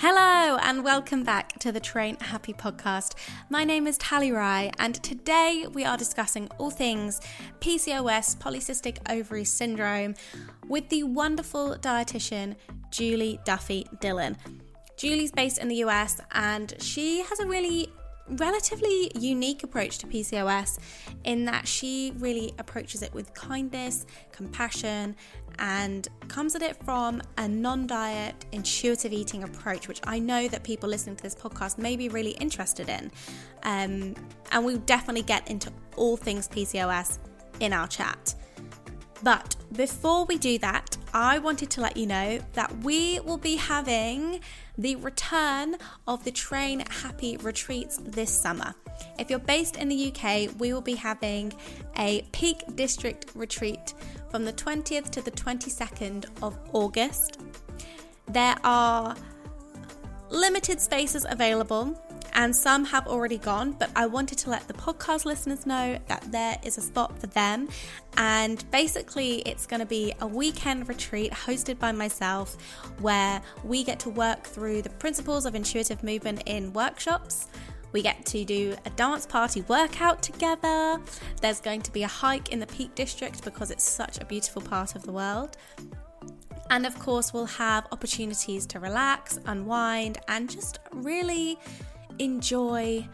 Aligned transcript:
Hello 0.00 0.56
and 0.62 0.84
welcome 0.84 1.24
back 1.24 1.58
to 1.58 1.72
the 1.72 1.80
Train 1.80 2.16
Happy 2.20 2.52
podcast. 2.52 3.14
My 3.50 3.64
name 3.64 3.88
is 3.88 3.98
Tally 3.98 4.30
Rye 4.30 4.70
and 4.78 4.94
today 5.02 5.66
we 5.72 5.84
are 5.84 5.96
discussing 5.96 6.48
all 6.56 6.70
things 6.70 7.20
PCOS, 7.58 8.36
polycystic 8.36 8.98
ovary 9.10 9.44
syndrome, 9.44 10.14
with 10.68 10.88
the 10.88 11.02
wonderful 11.02 11.74
dietitian 11.80 12.54
Julie 12.92 13.40
Duffy 13.44 13.88
Dillon. 14.00 14.36
Julie's 14.96 15.32
based 15.32 15.58
in 15.58 15.66
the 15.66 15.82
US 15.82 16.20
and 16.30 16.74
she 16.78 17.22
has 17.22 17.40
a 17.40 17.46
really 17.46 17.88
relatively 18.30 19.10
unique 19.18 19.64
approach 19.64 19.98
to 19.98 20.06
PCOS 20.06 20.78
in 21.24 21.44
that 21.46 21.66
she 21.66 22.12
really 22.18 22.52
approaches 22.58 23.02
it 23.02 23.12
with 23.14 23.32
kindness, 23.34 24.06
compassion, 24.32 25.16
and 25.58 26.08
comes 26.28 26.54
at 26.54 26.62
it 26.62 26.76
from 26.84 27.22
a 27.36 27.48
non 27.48 27.86
diet, 27.86 28.46
intuitive 28.52 29.12
eating 29.12 29.44
approach, 29.44 29.88
which 29.88 30.00
I 30.04 30.18
know 30.18 30.48
that 30.48 30.62
people 30.62 30.88
listening 30.88 31.16
to 31.16 31.22
this 31.22 31.34
podcast 31.34 31.78
may 31.78 31.96
be 31.96 32.08
really 32.08 32.32
interested 32.32 32.88
in. 32.88 33.10
Um, 33.62 34.14
and 34.52 34.64
we'll 34.64 34.78
definitely 34.78 35.22
get 35.22 35.48
into 35.50 35.72
all 35.96 36.16
things 36.16 36.48
PCOS 36.48 37.18
in 37.60 37.72
our 37.72 37.88
chat. 37.88 38.34
But 39.22 39.56
before 39.72 40.24
we 40.26 40.38
do 40.38 40.58
that, 40.58 40.96
I 41.12 41.38
wanted 41.38 41.70
to 41.70 41.80
let 41.80 41.96
you 41.96 42.06
know 42.06 42.38
that 42.52 42.76
we 42.78 43.18
will 43.20 43.38
be 43.38 43.56
having 43.56 44.40
the 44.76 44.96
return 44.96 45.76
of 46.06 46.22
the 46.24 46.30
Train 46.30 46.84
Happy 46.88 47.36
retreats 47.38 47.98
this 48.02 48.30
summer. 48.30 48.74
If 49.18 49.30
you're 49.30 49.38
based 49.38 49.76
in 49.76 49.88
the 49.88 50.12
UK, 50.12 50.50
we 50.58 50.72
will 50.72 50.80
be 50.80 50.94
having 50.94 51.52
a 51.96 52.22
Peak 52.32 52.62
District 52.76 53.26
retreat 53.34 53.94
from 54.30 54.44
the 54.44 54.52
20th 54.52 55.10
to 55.10 55.22
the 55.22 55.30
22nd 55.30 56.26
of 56.42 56.58
August. 56.72 57.40
There 58.26 58.56
are 58.64 59.16
limited 60.30 60.80
spaces 60.80 61.26
available 61.28 61.98
and 62.38 62.54
some 62.54 62.84
have 62.84 63.08
already 63.08 63.38
gone, 63.38 63.72
but 63.72 63.90
I 63.96 64.06
wanted 64.06 64.38
to 64.38 64.50
let 64.50 64.68
the 64.68 64.74
podcast 64.74 65.24
listeners 65.24 65.66
know 65.66 65.98
that 66.06 66.22
there 66.30 66.56
is 66.62 66.78
a 66.78 66.80
spot 66.80 67.18
for 67.18 67.26
them. 67.26 67.68
And 68.16 68.64
basically, 68.70 69.40
it's 69.40 69.66
going 69.66 69.80
to 69.80 69.86
be 69.86 70.12
a 70.20 70.26
weekend 70.26 70.88
retreat 70.88 71.32
hosted 71.32 71.80
by 71.80 71.90
myself 71.90 72.56
where 73.00 73.42
we 73.64 73.82
get 73.82 73.98
to 74.00 74.10
work 74.10 74.44
through 74.44 74.82
the 74.82 74.90
principles 74.90 75.46
of 75.46 75.56
intuitive 75.56 76.04
movement 76.04 76.44
in 76.46 76.72
workshops. 76.72 77.48
We 77.92 78.02
get 78.02 78.24
to 78.26 78.44
do 78.44 78.76
a 78.84 78.90
dance 78.90 79.26
party 79.26 79.62
workout 79.62 80.22
together. 80.22 81.00
There's 81.40 81.60
going 81.60 81.82
to 81.82 81.92
be 81.92 82.02
a 82.02 82.08
hike 82.08 82.52
in 82.52 82.58
the 82.58 82.66
Peak 82.66 82.94
District 82.94 83.42
because 83.44 83.70
it's 83.70 83.84
such 83.84 84.18
a 84.20 84.24
beautiful 84.24 84.62
part 84.62 84.94
of 84.94 85.02
the 85.02 85.12
world. 85.12 85.56
And 86.70 86.84
of 86.84 86.98
course, 86.98 87.32
we'll 87.32 87.46
have 87.46 87.86
opportunities 87.92 88.66
to 88.66 88.80
relax, 88.80 89.38
unwind, 89.46 90.18
and 90.28 90.50
just 90.50 90.78
really 90.92 91.58
enjoy 92.18 93.08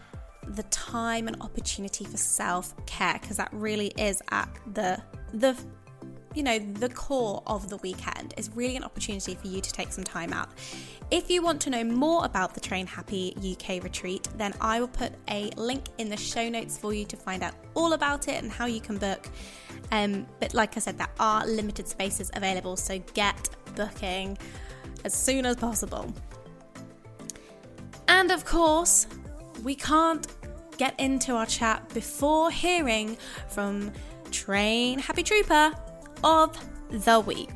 the 0.49 0.65
time 0.65 1.29
and 1.29 1.41
opportunity 1.41 2.05
for 2.05 2.17
self-care 2.17 3.19
because 3.21 3.37
that 3.37 3.49
really 3.53 3.89
is 3.97 4.21
at 4.31 4.49
the 4.75 5.01
the 5.33 5.57
you 6.35 6.43
know 6.43 6.59
the 6.59 6.89
core 6.89 7.43
of 7.47 7.69
the 7.69 7.77
weekend 7.79 8.35
is 8.37 8.51
really 8.55 8.77
an 8.77 8.85
opportunity 8.85 9.35
for 9.35 9.47
you 9.47 9.61
to 9.61 9.73
take 9.73 9.93
some 9.93 10.05
time 10.05 10.33
out. 10.33 10.49
If 11.11 11.31
you 11.31 11.43
want 11.43 11.61
to 11.63 11.71
know 11.71 11.85
more 11.85 12.25
about 12.25 12.55
the 12.55 12.61
train 12.61 12.87
happy 12.87 13.35
uk 13.37 13.83
retreat 13.83 14.29
then 14.37 14.55
i 14.61 14.81
will 14.81 14.89
put 14.89 15.13
a 15.31 15.51
link 15.57 15.85
in 15.99 16.09
the 16.09 16.17
show 16.17 16.49
notes 16.49 16.79
for 16.79 16.93
you 16.93 17.05
to 17.05 17.17
find 17.17 17.43
out 17.43 17.55
all 17.75 17.93
about 17.93 18.29
it 18.29 18.43
and 18.43 18.51
how 18.51 18.67
you 18.67 18.81
can 18.81 18.99
book. 18.99 19.29
Um, 19.93 20.27
but 20.41 20.55
like 20.55 20.77
i 20.77 20.81
said 20.81 20.99
there 20.99 21.13
are 21.21 21.47
limited 21.47 21.87
spaces 21.87 22.31
available 22.35 22.77
so 22.77 22.99
get 23.13 23.51
booking 23.75 24.39
as 25.05 25.15
soon 25.15 25.47
as 25.47 25.57
possible. 25.57 26.13
And 28.09 28.31
of 28.31 28.45
course, 28.45 29.07
we 29.63 29.75
can't 29.75 30.27
get 30.77 30.99
into 30.99 31.35
our 31.35 31.47
chat 31.47 31.89
before 31.95 32.51
hearing 32.51 33.17
from 33.49 33.93
Train 34.31 34.99
Happy 34.99 35.23
Trooper 35.23 35.73
of 36.23 36.57
the 36.91 37.21
Week. 37.21 37.51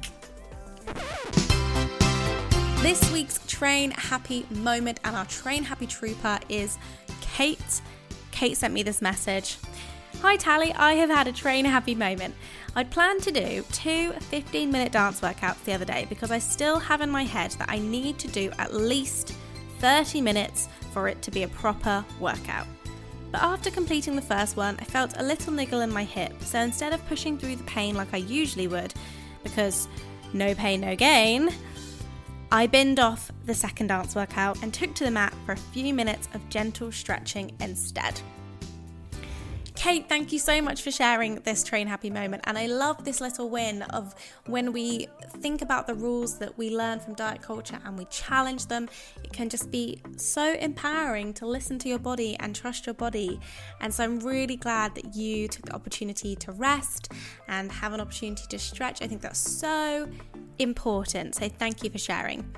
This 2.82 3.12
week's 3.12 3.38
Train 3.46 3.90
Happy 3.92 4.46
moment 4.50 5.00
and 5.04 5.14
our 5.14 5.26
Train 5.26 5.64
Happy 5.64 5.86
Trooper 5.86 6.38
is 6.48 6.78
Kate. 7.20 7.80
Kate 8.30 8.56
sent 8.56 8.72
me 8.72 8.82
this 8.82 9.02
message. 9.02 9.58
Hi 10.22 10.36
Tally, 10.36 10.72
I 10.72 10.94
have 10.94 11.10
had 11.10 11.28
a 11.28 11.32
train 11.32 11.64
happy 11.64 11.94
moment. 11.94 12.34
I'd 12.74 12.90
planned 12.90 13.22
to 13.22 13.30
do 13.30 13.64
two 13.72 14.12
15 14.12 14.70
minute 14.70 14.92
dance 14.92 15.20
workouts 15.20 15.62
the 15.64 15.72
other 15.72 15.84
day 15.84 16.06
because 16.08 16.30
I 16.30 16.38
still 16.38 16.78
have 16.78 17.00
in 17.00 17.10
my 17.10 17.22
head 17.22 17.52
that 17.52 17.68
I 17.70 17.78
need 17.78 18.18
to 18.18 18.28
do 18.28 18.50
at 18.58 18.74
least 18.74 19.34
30 19.78 20.20
minutes 20.20 20.68
for 20.92 21.08
it 21.08 21.22
to 21.22 21.30
be 21.30 21.44
a 21.44 21.48
proper 21.48 22.04
workout. 22.18 22.66
But 23.30 23.42
after 23.42 23.70
completing 23.70 24.16
the 24.16 24.22
first 24.22 24.56
one, 24.56 24.76
I 24.80 24.84
felt 24.84 25.14
a 25.16 25.22
little 25.22 25.52
niggle 25.52 25.80
in 25.80 25.92
my 25.92 26.04
hip, 26.04 26.32
so 26.42 26.58
instead 26.60 26.92
of 26.92 27.06
pushing 27.08 27.36
through 27.36 27.56
the 27.56 27.64
pain 27.64 27.94
like 27.94 28.14
I 28.14 28.18
usually 28.18 28.66
would, 28.66 28.94
because 29.42 29.88
no 30.32 30.54
pain, 30.54 30.80
no 30.80 30.96
gain, 30.96 31.50
I 32.50 32.66
binned 32.66 32.98
off 32.98 33.30
the 33.44 33.52
second 33.52 33.88
dance 33.88 34.14
workout 34.14 34.62
and 34.62 34.72
took 34.72 34.94
to 34.94 35.04
the 35.04 35.10
mat 35.10 35.34
for 35.44 35.52
a 35.52 35.56
few 35.56 35.92
minutes 35.92 36.28
of 36.32 36.48
gentle 36.48 36.90
stretching 36.90 37.54
instead. 37.60 38.18
Kate, 39.78 40.08
thank 40.08 40.32
you 40.32 40.40
so 40.40 40.60
much 40.60 40.82
for 40.82 40.90
sharing 40.90 41.36
this 41.42 41.62
train 41.62 41.86
happy 41.86 42.10
moment. 42.10 42.42
And 42.48 42.58
I 42.58 42.66
love 42.66 43.04
this 43.04 43.20
little 43.20 43.48
win 43.48 43.82
of 43.82 44.12
when 44.46 44.72
we 44.72 45.06
think 45.38 45.62
about 45.62 45.86
the 45.86 45.94
rules 45.94 46.36
that 46.40 46.58
we 46.58 46.76
learn 46.76 46.98
from 46.98 47.14
diet 47.14 47.42
culture 47.42 47.78
and 47.84 47.96
we 47.96 48.04
challenge 48.06 48.66
them. 48.66 48.88
It 49.22 49.32
can 49.32 49.48
just 49.48 49.70
be 49.70 50.02
so 50.16 50.54
empowering 50.54 51.32
to 51.34 51.46
listen 51.46 51.78
to 51.78 51.88
your 51.88 52.00
body 52.00 52.36
and 52.40 52.56
trust 52.56 52.86
your 52.86 52.94
body. 52.94 53.38
And 53.80 53.94
so 53.94 54.02
I'm 54.02 54.18
really 54.18 54.56
glad 54.56 54.96
that 54.96 55.14
you 55.14 55.46
took 55.46 55.66
the 55.66 55.74
opportunity 55.76 56.34
to 56.34 56.50
rest 56.50 57.12
and 57.46 57.70
have 57.70 57.92
an 57.92 58.00
opportunity 58.00 58.48
to 58.48 58.58
stretch. 58.58 59.00
I 59.00 59.06
think 59.06 59.20
that's 59.20 59.38
so 59.38 60.08
important. 60.58 61.36
So 61.36 61.48
thank 61.48 61.84
you 61.84 61.90
for 61.90 61.98
sharing. 61.98 62.52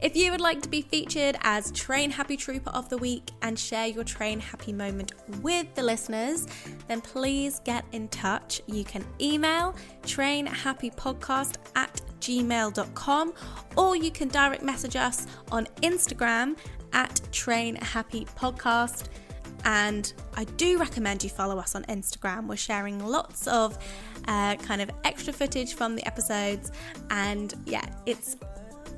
If 0.00 0.14
you 0.14 0.30
would 0.30 0.40
like 0.40 0.62
to 0.62 0.68
be 0.68 0.82
featured 0.82 1.36
as 1.42 1.72
Train 1.72 2.12
Happy 2.12 2.36
Trooper 2.36 2.70
of 2.70 2.88
the 2.88 2.96
Week 2.96 3.32
and 3.42 3.58
share 3.58 3.88
your 3.88 4.04
Train 4.04 4.38
Happy 4.38 4.72
moment 4.72 5.12
with 5.42 5.74
the 5.74 5.82
listeners, 5.82 6.46
then 6.86 7.00
please 7.00 7.60
get 7.64 7.84
in 7.90 8.06
touch. 8.08 8.62
You 8.68 8.84
can 8.84 9.04
email 9.20 9.74
trainhappypodcast 10.02 11.56
at 11.74 12.00
gmail.com 12.20 13.32
or 13.76 13.96
you 13.96 14.12
can 14.12 14.28
direct 14.28 14.62
message 14.62 14.94
us 14.94 15.26
on 15.50 15.66
Instagram 15.82 16.56
at 16.92 17.20
Train 17.32 17.74
Happy 17.74 18.24
Podcast. 18.36 19.06
And 19.64 20.12
I 20.36 20.44
do 20.44 20.78
recommend 20.78 21.24
you 21.24 21.30
follow 21.30 21.58
us 21.58 21.74
on 21.74 21.82
Instagram. 21.84 22.46
We're 22.46 22.56
sharing 22.56 23.04
lots 23.04 23.48
of 23.48 23.76
uh, 24.28 24.54
kind 24.56 24.80
of 24.80 24.90
extra 25.04 25.32
footage 25.32 25.74
from 25.74 25.96
the 25.96 26.06
episodes, 26.06 26.70
and 27.10 27.54
yeah, 27.66 27.84
it's 28.06 28.36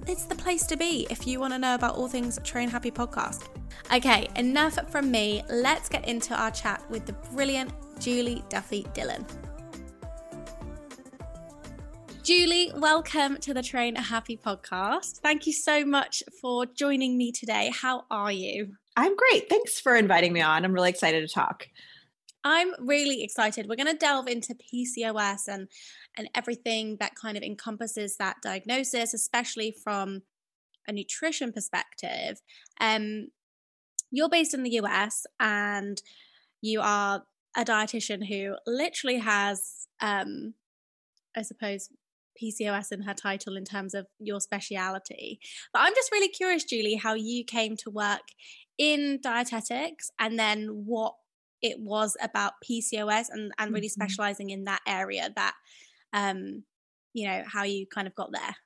it's 0.07 0.25
the 0.25 0.35
place 0.35 0.67
to 0.67 0.77
be 0.77 1.07
if 1.11 1.27
you 1.27 1.41
want 1.41 1.53
to 1.53 1.59
know 1.59 1.75
about 1.75 1.97
all 1.97 2.09
things 2.09 2.39
Train 2.43 2.69
Happy 2.69 2.91
podcast. 2.91 3.49
Okay, 3.95 4.29
enough 4.37 4.79
from 4.91 5.11
me. 5.11 5.43
Let's 5.51 5.89
get 5.89 6.07
into 6.09 6.35
our 6.35 6.51
chat 6.51 6.83
with 6.91 7.07
the 7.07 7.13
brilliant 7.35 7.73
Julie 7.99 8.43
Duffy 8.49 8.87
Dillon. 8.95 9.27
Julie, 12.23 12.71
welcome 12.77 13.39
to 13.39 13.55
the 13.55 13.63
Train 13.63 13.97
Happy 13.97 14.37
podcast. 14.37 15.19
Thank 15.19 15.47
you 15.47 15.53
so 15.53 15.85
much 15.85 16.23
for 16.41 16.67
joining 16.67 17.17
me 17.19 17.33
today. 17.33 17.71
How 17.75 18.05
are 18.11 18.33
you? 18.33 18.75
I'm 18.97 19.17
great. 19.17 19.49
Thanks 19.49 19.81
for 19.81 19.97
inviting 19.97 20.33
me 20.33 20.41
on. 20.41 20.65
I'm 20.65 20.73
really 20.73 20.91
excited 20.91 21.27
to 21.27 21.33
talk. 21.33 21.67
I'm 22.45 22.73
really 22.79 23.23
excited. 23.23 23.69
We're 23.69 23.77
going 23.77 23.87
to 23.87 23.95
delve 23.95 24.29
into 24.29 24.55
PCOS 24.55 25.49
and 25.49 25.69
and 26.17 26.29
everything 26.35 26.97
that 27.01 27.15
kind 27.15 27.37
of 27.37 27.43
encompasses 27.43 28.17
that 28.17 28.37
diagnosis, 28.43 29.15
especially 29.15 29.75
from 29.85 30.23
a 30.89 30.93
nutrition 30.93 31.53
perspective. 31.53 32.41
Um, 32.81 33.29
you're 34.11 34.29
based 34.29 34.55
in 34.55 34.63
the 34.63 34.81
US 34.83 35.25
and 35.39 36.01
you 36.61 36.81
are 36.81 37.23
a 37.57 37.65
dietitian 37.65 38.27
who 38.29 38.57
literally 38.67 39.19
has, 39.19 39.87
um, 40.01 40.55
I 41.37 41.43
suppose, 41.43 41.89
PCOS 42.41 42.93
in 42.93 43.03
her 43.03 43.15
title 43.15 43.57
in 43.57 43.65
terms 43.65 43.95
of 43.95 44.07
your 44.19 44.41
speciality. 44.41 45.41
But 45.73 45.83
I'm 45.83 45.95
just 45.95 46.13
really 46.13 46.29
curious, 46.29 46.65
Julie, 46.65 46.95
how 46.97 47.15
you 47.15 47.45
came 47.45 47.77
to 47.79 47.91
work 47.91 48.23
in 48.79 49.19
dietetics 49.23 50.11
and 50.19 50.39
then 50.39 50.85
what 50.87 51.15
it 51.63 51.79
was 51.79 52.17
about 52.23 52.55
PCOS 52.65 53.27
and, 53.31 53.53
and 53.59 53.73
really 53.73 53.89
mm-hmm. 53.89 54.03
specializing 54.03 54.51
in 54.51 54.65
that 54.65 54.81
area 54.87 55.29
that 55.37 55.55
um 56.13 56.65
you 57.13 57.27
know 57.27 57.43
how 57.47 57.65
you 57.65 57.87
kind 57.87 58.07
of 58.07 58.15
got 58.15 58.33
there? 58.33 58.57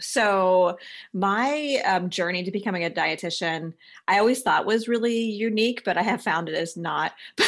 So 0.00 0.78
my 1.12 1.80
um, 1.86 2.10
journey 2.10 2.42
to 2.44 2.50
becoming 2.50 2.84
a 2.84 2.90
dietitian 2.90 3.74
i 4.08 4.18
always 4.18 4.42
thought 4.42 4.66
was 4.66 4.88
really 4.88 5.20
unique 5.20 5.82
but 5.84 5.96
i 5.96 6.02
have 6.02 6.22
found 6.22 6.48
it 6.48 6.54
is 6.54 6.76
not. 6.76 7.12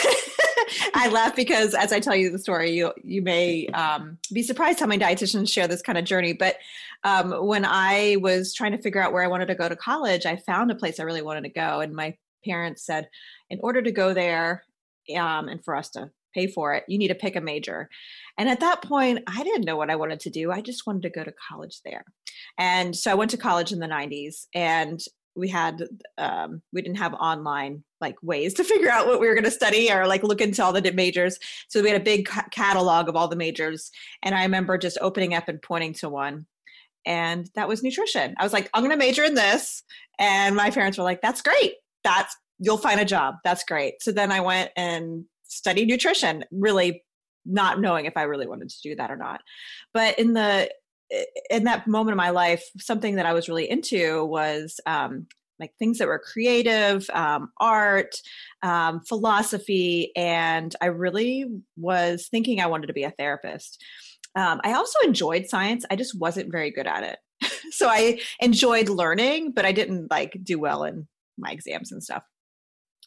I 0.94 1.08
laugh 1.08 1.34
because 1.34 1.74
as 1.74 1.92
i 1.92 2.00
tell 2.00 2.14
you 2.14 2.30
the 2.30 2.38
story 2.38 2.70
you 2.70 2.92
you 3.02 3.20
may 3.22 3.66
um, 3.68 4.18
be 4.32 4.42
surprised 4.42 4.80
how 4.80 4.86
many 4.86 5.02
dietitians 5.02 5.50
share 5.50 5.68
this 5.68 5.82
kind 5.82 5.98
of 5.98 6.04
journey. 6.04 6.32
But 6.32 6.56
um, 7.02 7.32
when 7.46 7.64
i 7.64 8.16
was 8.20 8.54
trying 8.54 8.72
to 8.72 8.78
figure 8.78 9.02
out 9.02 9.12
where 9.12 9.24
i 9.24 9.28
wanted 9.28 9.46
to 9.46 9.54
go 9.54 9.68
to 9.68 9.76
college 9.76 10.24
i 10.24 10.36
found 10.36 10.70
a 10.70 10.76
place 10.76 11.00
i 11.00 11.02
really 11.02 11.22
wanted 11.22 11.42
to 11.42 11.50
go. 11.50 11.80
And 11.80 11.94
my 11.94 12.16
parents 12.44 12.84
said 12.84 13.08
in 13.50 13.58
order 13.60 13.82
to 13.82 13.90
go 13.90 14.14
there 14.14 14.62
um, 15.16 15.48
and 15.48 15.64
for 15.64 15.74
us 15.74 15.90
to 15.90 16.10
pay 16.36 16.46
for 16.46 16.74
it. 16.74 16.84
You 16.86 16.98
need 16.98 17.08
to 17.08 17.14
pick 17.14 17.36
a 17.36 17.40
major. 17.40 17.88
And 18.38 18.48
at 18.48 18.60
that 18.60 18.82
point, 18.82 19.20
I 19.26 19.42
didn't 19.42 19.64
know 19.64 19.76
what 19.76 19.90
I 19.90 19.96
wanted 19.96 20.20
to 20.20 20.30
do. 20.30 20.52
I 20.52 20.60
just 20.60 20.86
wanted 20.86 21.02
to 21.02 21.10
go 21.10 21.24
to 21.24 21.32
college 21.48 21.80
there. 21.84 22.04
And 22.58 22.94
so 22.94 23.10
I 23.10 23.14
went 23.14 23.30
to 23.30 23.38
college 23.38 23.72
in 23.72 23.78
the 23.78 23.86
90s 23.86 24.46
and 24.54 25.00
we 25.36 25.48
had 25.48 25.86
um, 26.18 26.62
we 26.72 26.82
didn't 26.82 26.96
have 26.98 27.14
online 27.14 27.84
like 28.00 28.16
ways 28.22 28.54
to 28.54 28.64
figure 28.72 28.90
out 28.90 29.06
what 29.06 29.20
we 29.20 29.28
were 29.28 29.34
going 29.34 29.44
to 29.44 29.50
study 29.50 29.92
or 29.92 30.06
like 30.06 30.22
look 30.22 30.40
into 30.40 30.64
all 30.64 30.72
the 30.72 30.92
majors. 30.92 31.38
So 31.68 31.82
we 31.82 31.90
had 31.90 32.00
a 32.00 32.04
big 32.04 32.26
ca- 32.26 32.48
catalog 32.50 33.08
of 33.08 33.16
all 33.16 33.28
the 33.28 33.36
majors 33.36 33.90
and 34.22 34.34
i 34.34 34.42
remember 34.42 34.78
just 34.78 34.98
opening 35.00 35.34
up 35.34 35.48
and 35.48 35.60
pointing 35.60 35.92
to 35.94 36.08
one 36.08 36.46
and 37.04 37.48
that 37.54 37.68
was 37.68 37.82
nutrition. 37.82 38.34
I 38.38 38.44
was 38.44 38.52
like 38.52 38.70
i'm 38.72 38.82
going 38.82 38.90
to 38.90 38.96
major 38.96 39.24
in 39.24 39.34
this 39.34 39.82
and 40.18 40.56
my 40.56 40.70
parents 40.70 40.98
were 40.98 41.04
like 41.04 41.20
that's 41.20 41.42
great. 41.42 41.74
That's 42.02 42.34
you'll 42.58 42.78
find 42.78 43.00
a 43.00 43.04
job. 43.04 43.36
That's 43.44 43.64
great. 43.64 44.02
So 44.02 44.12
then 44.12 44.32
i 44.32 44.40
went 44.40 44.70
and 44.76 45.24
studied 45.48 45.88
nutrition 45.88 46.44
really 46.50 47.02
not 47.46 47.80
knowing 47.80 48.06
if 48.06 48.16
I 48.16 48.22
really 48.22 48.46
wanted 48.46 48.68
to 48.68 48.82
do 48.82 48.96
that 48.96 49.10
or 49.10 49.16
not. 49.16 49.40
But 49.94 50.18
in 50.18 50.32
the 50.32 50.70
in 51.50 51.64
that 51.64 51.86
moment 51.86 52.12
of 52.12 52.16
my 52.16 52.30
life, 52.30 52.64
something 52.78 53.14
that 53.14 53.26
I 53.26 53.32
was 53.32 53.48
really 53.48 53.70
into 53.70 54.24
was 54.24 54.80
um, 54.86 55.28
like 55.60 55.72
things 55.78 55.98
that 55.98 56.08
were 56.08 56.18
creative, 56.18 57.08
um, 57.10 57.52
art, 57.60 58.16
um, 58.64 59.00
philosophy, 59.06 60.10
and 60.16 60.74
I 60.80 60.86
really 60.86 61.46
was 61.76 62.26
thinking 62.28 62.60
I 62.60 62.66
wanted 62.66 62.88
to 62.88 62.92
be 62.92 63.04
a 63.04 63.12
therapist. 63.12 63.82
Um, 64.34 64.60
I 64.64 64.72
also 64.72 64.98
enjoyed 65.04 65.46
science. 65.46 65.84
I 65.90 65.96
just 65.96 66.18
wasn't 66.18 66.52
very 66.52 66.70
good 66.72 66.88
at 66.88 67.04
it. 67.04 67.18
so 67.70 67.88
I 67.88 68.18
enjoyed 68.40 68.88
learning, 68.88 69.52
but 69.52 69.64
I 69.64 69.72
didn't 69.72 70.10
like 70.10 70.36
do 70.42 70.58
well 70.58 70.82
in 70.84 71.06
my 71.38 71.52
exams 71.52 71.92
and 71.92 72.02
stuff 72.02 72.24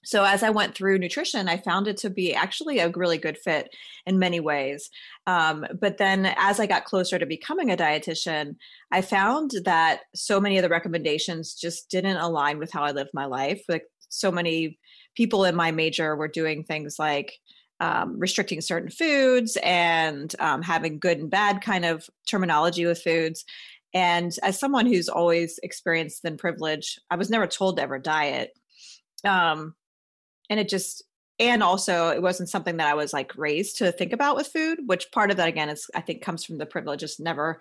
so 0.03 0.23
as 0.23 0.43
i 0.43 0.49
went 0.49 0.75
through 0.75 0.97
nutrition 0.97 1.49
i 1.49 1.57
found 1.57 1.87
it 1.87 1.97
to 1.97 2.09
be 2.09 2.33
actually 2.33 2.79
a 2.79 2.91
really 2.95 3.17
good 3.17 3.37
fit 3.37 3.69
in 4.05 4.19
many 4.19 4.39
ways. 4.39 4.89
Um, 5.27 5.65
but 5.79 5.97
then 5.97 6.33
as 6.37 6.59
i 6.59 6.65
got 6.65 6.85
closer 6.85 7.19
to 7.19 7.25
becoming 7.25 7.71
a 7.71 7.77
dietitian 7.77 8.55
i 8.91 9.01
found 9.01 9.51
that 9.65 10.01
so 10.15 10.39
many 10.39 10.57
of 10.57 10.63
the 10.63 10.69
recommendations 10.69 11.53
just 11.53 11.89
didn't 11.89 12.17
align 12.17 12.59
with 12.59 12.71
how 12.71 12.83
i 12.83 12.91
lived 12.91 13.11
my 13.13 13.25
life. 13.25 13.61
Like 13.67 13.83
so 14.09 14.31
many 14.31 14.79
people 15.15 15.45
in 15.45 15.55
my 15.55 15.71
major 15.71 16.15
were 16.15 16.27
doing 16.27 16.63
things 16.63 16.97
like 16.99 17.33
um, 17.79 18.19
restricting 18.19 18.61
certain 18.61 18.89
foods 18.89 19.57
and 19.63 20.35
um, 20.39 20.61
having 20.61 20.99
good 20.99 21.17
and 21.19 21.29
bad 21.29 21.61
kind 21.61 21.85
of 21.85 22.05
terminology 22.29 22.85
with 22.85 23.01
foods. 23.01 23.45
And 23.93 24.31
as 24.43 24.59
someone 24.59 24.85
who's 24.85 25.09
always 25.09 25.59
experienced 25.63 26.23
than 26.23 26.37
privilege 26.37 26.99
i 27.09 27.15
was 27.15 27.29
never 27.29 27.47
told 27.47 27.77
to 27.77 27.83
ever 27.83 27.99
diet. 27.99 28.51
Um, 29.23 29.75
and 30.49 30.59
it 30.59 30.69
just 30.69 31.03
and 31.39 31.63
also 31.63 32.09
it 32.09 32.21
wasn't 32.21 32.49
something 32.49 32.77
that 32.77 32.87
i 32.87 32.93
was 32.93 33.13
like 33.13 33.35
raised 33.37 33.77
to 33.77 33.91
think 33.91 34.13
about 34.13 34.35
with 34.35 34.47
food 34.47 34.79
which 34.85 35.11
part 35.11 35.31
of 35.31 35.37
that 35.37 35.47
again 35.47 35.69
is 35.69 35.89
i 35.95 36.01
think 36.01 36.21
comes 36.21 36.43
from 36.43 36.57
the 36.57 36.65
privilege 36.65 37.03
of 37.03 37.11
never 37.19 37.59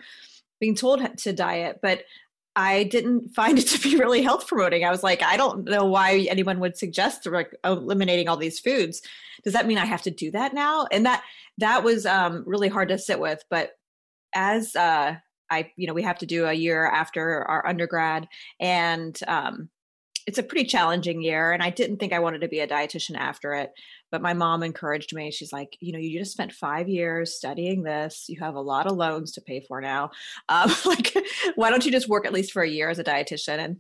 being 0.61 0.75
told 0.75 1.17
to 1.17 1.32
diet 1.32 1.79
but 1.81 2.02
i 2.56 2.85
didn't 2.85 3.29
find 3.35 3.58
it 3.58 3.67
to 3.67 3.81
be 3.81 3.96
really 3.96 4.23
health 4.23 4.46
promoting. 4.46 4.85
I 4.85 4.90
was 4.90 5.02
like 5.02 5.23
i 5.23 5.37
don't 5.37 5.64
know 5.64 5.85
why 5.85 6.26
anyone 6.31 6.61
would 6.61 6.76
suggest 6.76 7.26
like 7.26 7.55
eliminating 7.64 8.29
all 8.29 8.37
these 8.37 8.61
foods. 8.61 9.00
Does 9.44 9.52
that 9.52 9.67
mean 9.67 9.79
i 9.79 9.84
have 9.84 10.02
to 10.02 10.11
do 10.11 10.31
that 10.32 10.55
now? 10.55 10.87
And 10.91 11.06
that 11.06 11.23
that 11.58 11.82
was 11.82 12.06
um, 12.06 12.44
really 12.46 12.69
hard 12.69 12.88
to 12.88 12.99
sit 12.99 13.20
with 13.20 13.43
but 13.50 13.73
as 14.34 14.75
uh, 14.76 15.17
i 15.50 15.70
you 15.76 15.87
know 15.87 15.94
we 15.94 16.02
have 16.02 16.19
to 16.19 16.26
do 16.26 16.46
a 16.46 16.52
year 16.52 16.84
after 16.87 17.43
our 17.49 17.67
undergrad 17.67 18.29
and 18.61 19.19
um, 19.26 19.69
it's 20.28 20.38
a 20.38 20.42
pretty 20.42 20.64
challenging 20.64 21.22
year 21.22 21.52
and 21.52 21.62
i 21.62 21.70
didn't 21.70 21.96
think 21.96 22.12
i 22.12 22.19
wanted 22.19 22.40
to 22.40 22.48
be 22.48 22.60
a 22.60 22.69
dietitian 22.69 23.16
after 23.16 23.54
it 23.54 23.72
but 24.10 24.22
my 24.22 24.32
mom 24.32 24.62
encouraged 24.62 25.14
me. 25.14 25.30
She's 25.30 25.52
like 25.52 25.76
you 25.80 25.92
know 25.92 25.98
you 25.98 26.19
just 26.19 26.32
spent 26.32 26.50
five 26.50 26.88
years 26.88 27.36
studying 27.36 27.82
this. 27.82 28.25
You 28.26 28.40
have 28.40 28.54
a 28.54 28.60
lot 28.60 28.86
of 28.86 28.96
loans 28.96 29.32
to 29.32 29.42
pay 29.42 29.60
for 29.60 29.82
now. 29.82 30.12
Um, 30.48 30.70
like 30.86 31.14
why 31.56 31.69
don't 31.69 31.84
you 31.84 31.92
just 31.92 32.08
work 32.08 32.25
at 32.25 32.32
least 32.32 32.52
for 32.52 32.62
a 32.62 32.70
year 32.70 32.88
as 32.88 32.98
a 32.98 33.04
dietitian? 33.04 33.58
And 33.58 33.76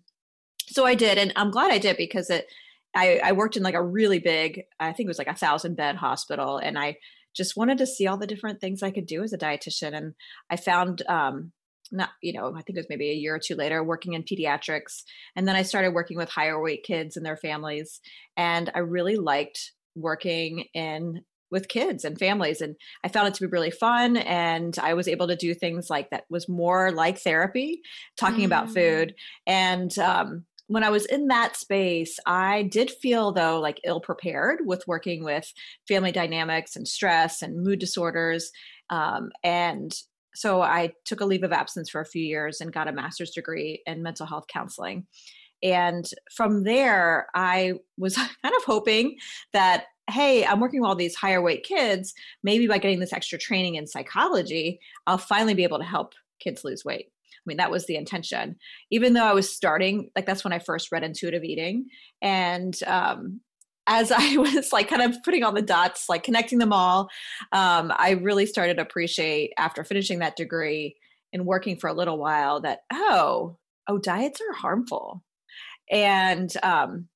so 0.70 0.84
i 0.84 0.94
did 0.94 1.18
and 1.18 1.32
i'm 1.36 1.50
glad 1.50 1.72
i 1.72 1.78
did 1.78 1.96
because 1.96 2.30
it 2.30 2.46
I, 2.94 3.20
I 3.22 3.32
worked 3.32 3.56
in 3.56 3.62
like 3.62 3.74
a 3.74 3.82
really 3.82 4.18
big 4.18 4.62
i 4.80 4.92
think 4.92 5.06
it 5.06 5.08
was 5.08 5.18
like 5.18 5.28
a 5.28 5.34
thousand 5.34 5.76
bed 5.76 5.96
hospital 5.96 6.58
and 6.58 6.78
i 6.78 6.96
just 7.34 7.56
wanted 7.56 7.78
to 7.78 7.86
see 7.86 8.06
all 8.06 8.16
the 8.16 8.26
different 8.26 8.60
things 8.60 8.82
i 8.82 8.90
could 8.90 9.06
do 9.06 9.22
as 9.22 9.32
a 9.32 9.38
dietitian 9.38 9.94
and 9.94 10.14
i 10.50 10.56
found 10.56 11.02
um, 11.08 11.52
not 11.92 12.10
you 12.22 12.32
know 12.32 12.48
i 12.56 12.62
think 12.62 12.76
it 12.76 12.80
was 12.80 12.88
maybe 12.88 13.10
a 13.10 13.14
year 13.14 13.34
or 13.34 13.40
two 13.42 13.54
later 13.54 13.82
working 13.82 14.14
in 14.14 14.22
pediatrics 14.22 15.02
and 15.36 15.46
then 15.46 15.56
i 15.56 15.62
started 15.62 15.94
working 15.94 16.16
with 16.16 16.28
higher 16.28 16.60
weight 16.60 16.84
kids 16.84 17.16
and 17.16 17.24
their 17.24 17.36
families 17.36 18.00
and 18.36 18.70
i 18.74 18.78
really 18.78 19.16
liked 19.16 19.72
working 19.94 20.64
in 20.74 21.22
with 21.50 21.68
kids 21.68 22.04
and 22.04 22.18
families 22.18 22.60
and 22.60 22.76
i 23.04 23.08
found 23.08 23.28
it 23.28 23.34
to 23.34 23.46
be 23.46 23.50
really 23.50 23.70
fun 23.70 24.16
and 24.16 24.78
i 24.80 24.94
was 24.94 25.08
able 25.08 25.28
to 25.28 25.36
do 25.36 25.54
things 25.54 25.88
like 25.88 26.10
that 26.10 26.24
was 26.28 26.48
more 26.48 26.90
like 26.92 27.18
therapy 27.18 27.80
talking 28.16 28.42
mm. 28.42 28.46
about 28.46 28.70
food 28.70 29.14
and 29.46 29.98
um, 29.98 30.44
when 30.66 30.84
i 30.84 30.90
was 30.90 31.06
in 31.06 31.28
that 31.28 31.56
space 31.56 32.18
i 32.26 32.62
did 32.64 32.90
feel 32.90 33.32
though 33.32 33.60
like 33.60 33.80
ill 33.84 34.00
prepared 34.00 34.60
with 34.64 34.86
working 34.86 35.24
with 35.24 35.50
family 35.86 36.12
dynamics 36.12 36.76
and 36.76 36.86
stress 36.86 37.42
and 37.42 37.62
mood 37.62 37.78
disorders 37.78 38.50
um, 38.90 39.30
and 39.44 39.94
so 40.38 40.62
I 40.62 40.92
took 41.04 41.20
a 41.20 41.24
leave 41.24 41.42
of 41.42 41.50
absence 41.50 41.90
for 41.90 42.00
a 42.00 42.06
few 42.06 42.22
years 42.22 42.60
and 42.60 42.72
got 42.72 42.86
a 42.86 42.92
master's 42.92 43.32
degree 43.32 43.82
in 43.86 44.04
mental 44.04 44.24
health 44.24 44.44
counseling. 44.46 45.04
And 45.64 46.08
from 46.32 46.62
there, 46.62 47.26
I 47.34 47.72
was 47.96 48.14
kind 48.16 48.54
of 48.56 48.62
hoping 48.64 49.16
that, 49.52 49.86
hey, 50.08 50.46
I'm 50.46 50.60
working 50.60 50.80
with 50.80 50.88
all 50.88 50.94
these 50.94 51.16
higher 51.16 51.42
weight 51.42 51.64
kids. 51.64 52.14
Maybe 52.44 52.68
by 52.68 52.78
getting 52.78 53.00
this 53.00 53.12
extra 53.12 53.36
training 53.36 53.74
in 53.74 53.88
psychology, 53.88 54.78
I'll 55.08 55.18
finally 55.18 55.54
be 55.54 55.64
able 55.64 55.78
to 55.78 55.84
help 55.84 56.14
kids 56.38 56.62
lose 56.62 56.84
weight. 56.84 57.06
I 57.10 57.44
mean, 57.44 57.56
that 57.56 57.72
was 57.72 57.86
the 57.86 57.96
intention. 57.96 58.54
Even 58.92 59.14
though 59.14 59.24
I 59.24 59.34
was 59.34 59.52
starting, 59.52 60.08
like 60.14 60.24
that's 60.24 60.44
when 60.44 60.52
I 60.52 60.60
first 60.60 60.92
read 60.92 61.02
intuitive 61.02 61.42
eating. 61.42 61.86
And 62.22 62.80
um, 62.86 63.40
as 63.88 64.12
I 64.12 64.36
was 64.36 64.72
like 64.72 64.88
kind 64.88 65.02
of 65.02 65.16
putting 65.24 65.42
all 65.42 65.52
the 65.52 65.62
dots, 65.62 66.08
like 66.08 66.22
connecting 66.22 66.58
them 66.58 66.72
all, 66.72 67.08
um, 67.52 67.92
I 67.96 68.20
really 68.22 68.46
started 68.46 68.74
to 68.74 68.82
appreciate 68.82 69.52
after 69.58 69.82
finishing 69.82 70.20
that 70.20 70.36
degree 70.36 70.94
and 71.32 71.46
working 71.46 71.76
for 71.76 71.88
a 71.88 71.94
little 71.94 72.18
while 72.18 72.60
that 72.60 72.80
oh, 72.92 73.56
oh, 73.88 73.98
diets 73.98 74.40
are 74.40 74.54
harmful, 74.54 75.24
and 75.90 76.52
um, 76.62 77.08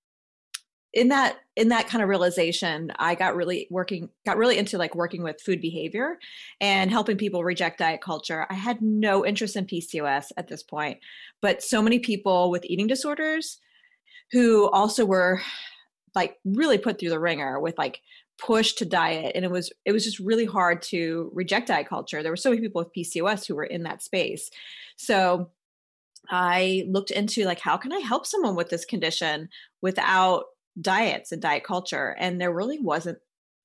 in 0.92 1.08
that 1.08 1.36
in 1.56 1.68
that 1.68 1.88
kind 1.88 2.02
of 2.02 2.08
realization, 2.08 2.92
I 2.98 3.14
got 3.14 3.36
really 3.36 3.66
working 3.70 4.10
got 4.26 4.36
really 4.36 4.58
into 4.58 4.78
like 4.78 4.94
working 4.94 5.22
with 5.22 5.40
food 5.40 5.60
behavior 5.60 6.18
and 6.60 6.90
helping 6.90 7.16
people 7.16 7.44
reject 7.44 7.78
diet 7.78 8.02
culture. 8.02 8.46
I 8.50 8.54
had 8.54 8.82
no 8.82 9.24
interest 9.24 9.56
in 9.56 9.66
PCOS 9.66 10.26
at 10.36 10.48
this 10.48 10.62
point, 10.62 10.98
but 11.40 11.62
so 11.62 11.80
many 11.80 11.98
people 11.98 12.50
with 12.50 12.64
eating 12.66 12.86
disorders 12.86 13.58
who 14.32 14.70
also 14.70 15.04
were 15.04 15.40
like 16.14 16.36
really 16.44 16.78
put 16.78 16.98
through 16.98 17.10
the 17.10 17.20
ringer 17.20 17.60
with 17.60 17.76
like 17.78 18.00
push 18.38 18.72
to 18.72 18.84
diet 18.84 19.32
and 19.34 19.44
it 19.44 19.50
was 19.50 19.72
it 19.84 19.92
was 19.92 20.04
just 20.04 20.18
really 20.18 20.44
hard 20.44 20.82
to 20.82 21.30
reject 21.32 21.68
diet 21.68 21.88
culture. 21.88 22.22
There 22.22 22.32
were 22.32 22.36
so 22.36 22.50
many 22.50 22.62
people 22.62 22.82
with 22.82 22.92
pcos 22.96 23.46
who 23.46 23.54
were 23.54 23.64
in 23.64 23.84
that 23.84 24.02
space. 24.02 24.50
So 24.96 25.50
i 26.30 26.84
looked 26.88 27.10
into 27.10 27.44
like 27.44 27.58
how 27.58 27.76
can 27.76 27.92
i 27.92 27.98
help 27.98 28.26
someone 28.26 28.54
with 28.54 28.70
this 28.70 28.84
condition 28.84 29.48
without 29.80 30.44
diets 30.80 31.32
and 31.32 31.42
diet 31.42 31.64
culture? 31.64 32.16
And 32.18 32.40
there 32.40 32.52
really 32.52 32.78
wasn't 32.78 33.18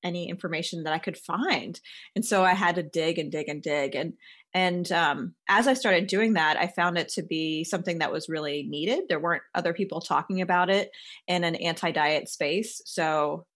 any 0.04 0.28
information 0.28 0.84
that 0.84 0.92
i 0.92 0.98
could 0.98 1.16
find. 1.16 1.80
And 2.14 2.24
so 2.24 2.44
i 2.44 2.54
had 2.54 2.76
to 2.76 2.82
dig 2.82 3.18
and 3.18 3.32
dig 3.32 3.48
and 3.48 3.62
dig. 3.62 3.94
And 3.94 4.14
and 4.54 4.90
um, 4.92 5.34
as 5.48 5.68
I 5.68 5.74
started 5.74 6.06
doing 6.06 6.34
that, 6.34 6.56
I 6.56 6.68
found 6.68 6.96
it 6.96 7.08
to 7.10 7.22
be 7.22 7.64
something 7.64 7.98
that 7.98 8.12
was 8.12 8.28
really 8.28 8.66
needed. 8.68 9.04
There 9.08 9.20
weren't 9.20 9.42
other 9.54 9.74
people 9.74 10.00
talking 10.00 10.40
about 10.40 10.70
it 10.70 10.90
in 11.26 11.44
an 11.44 11.54
anti 11.56 11.90
diet 11.90 12.28
space. 12.28 12.80
So 12.84 13.46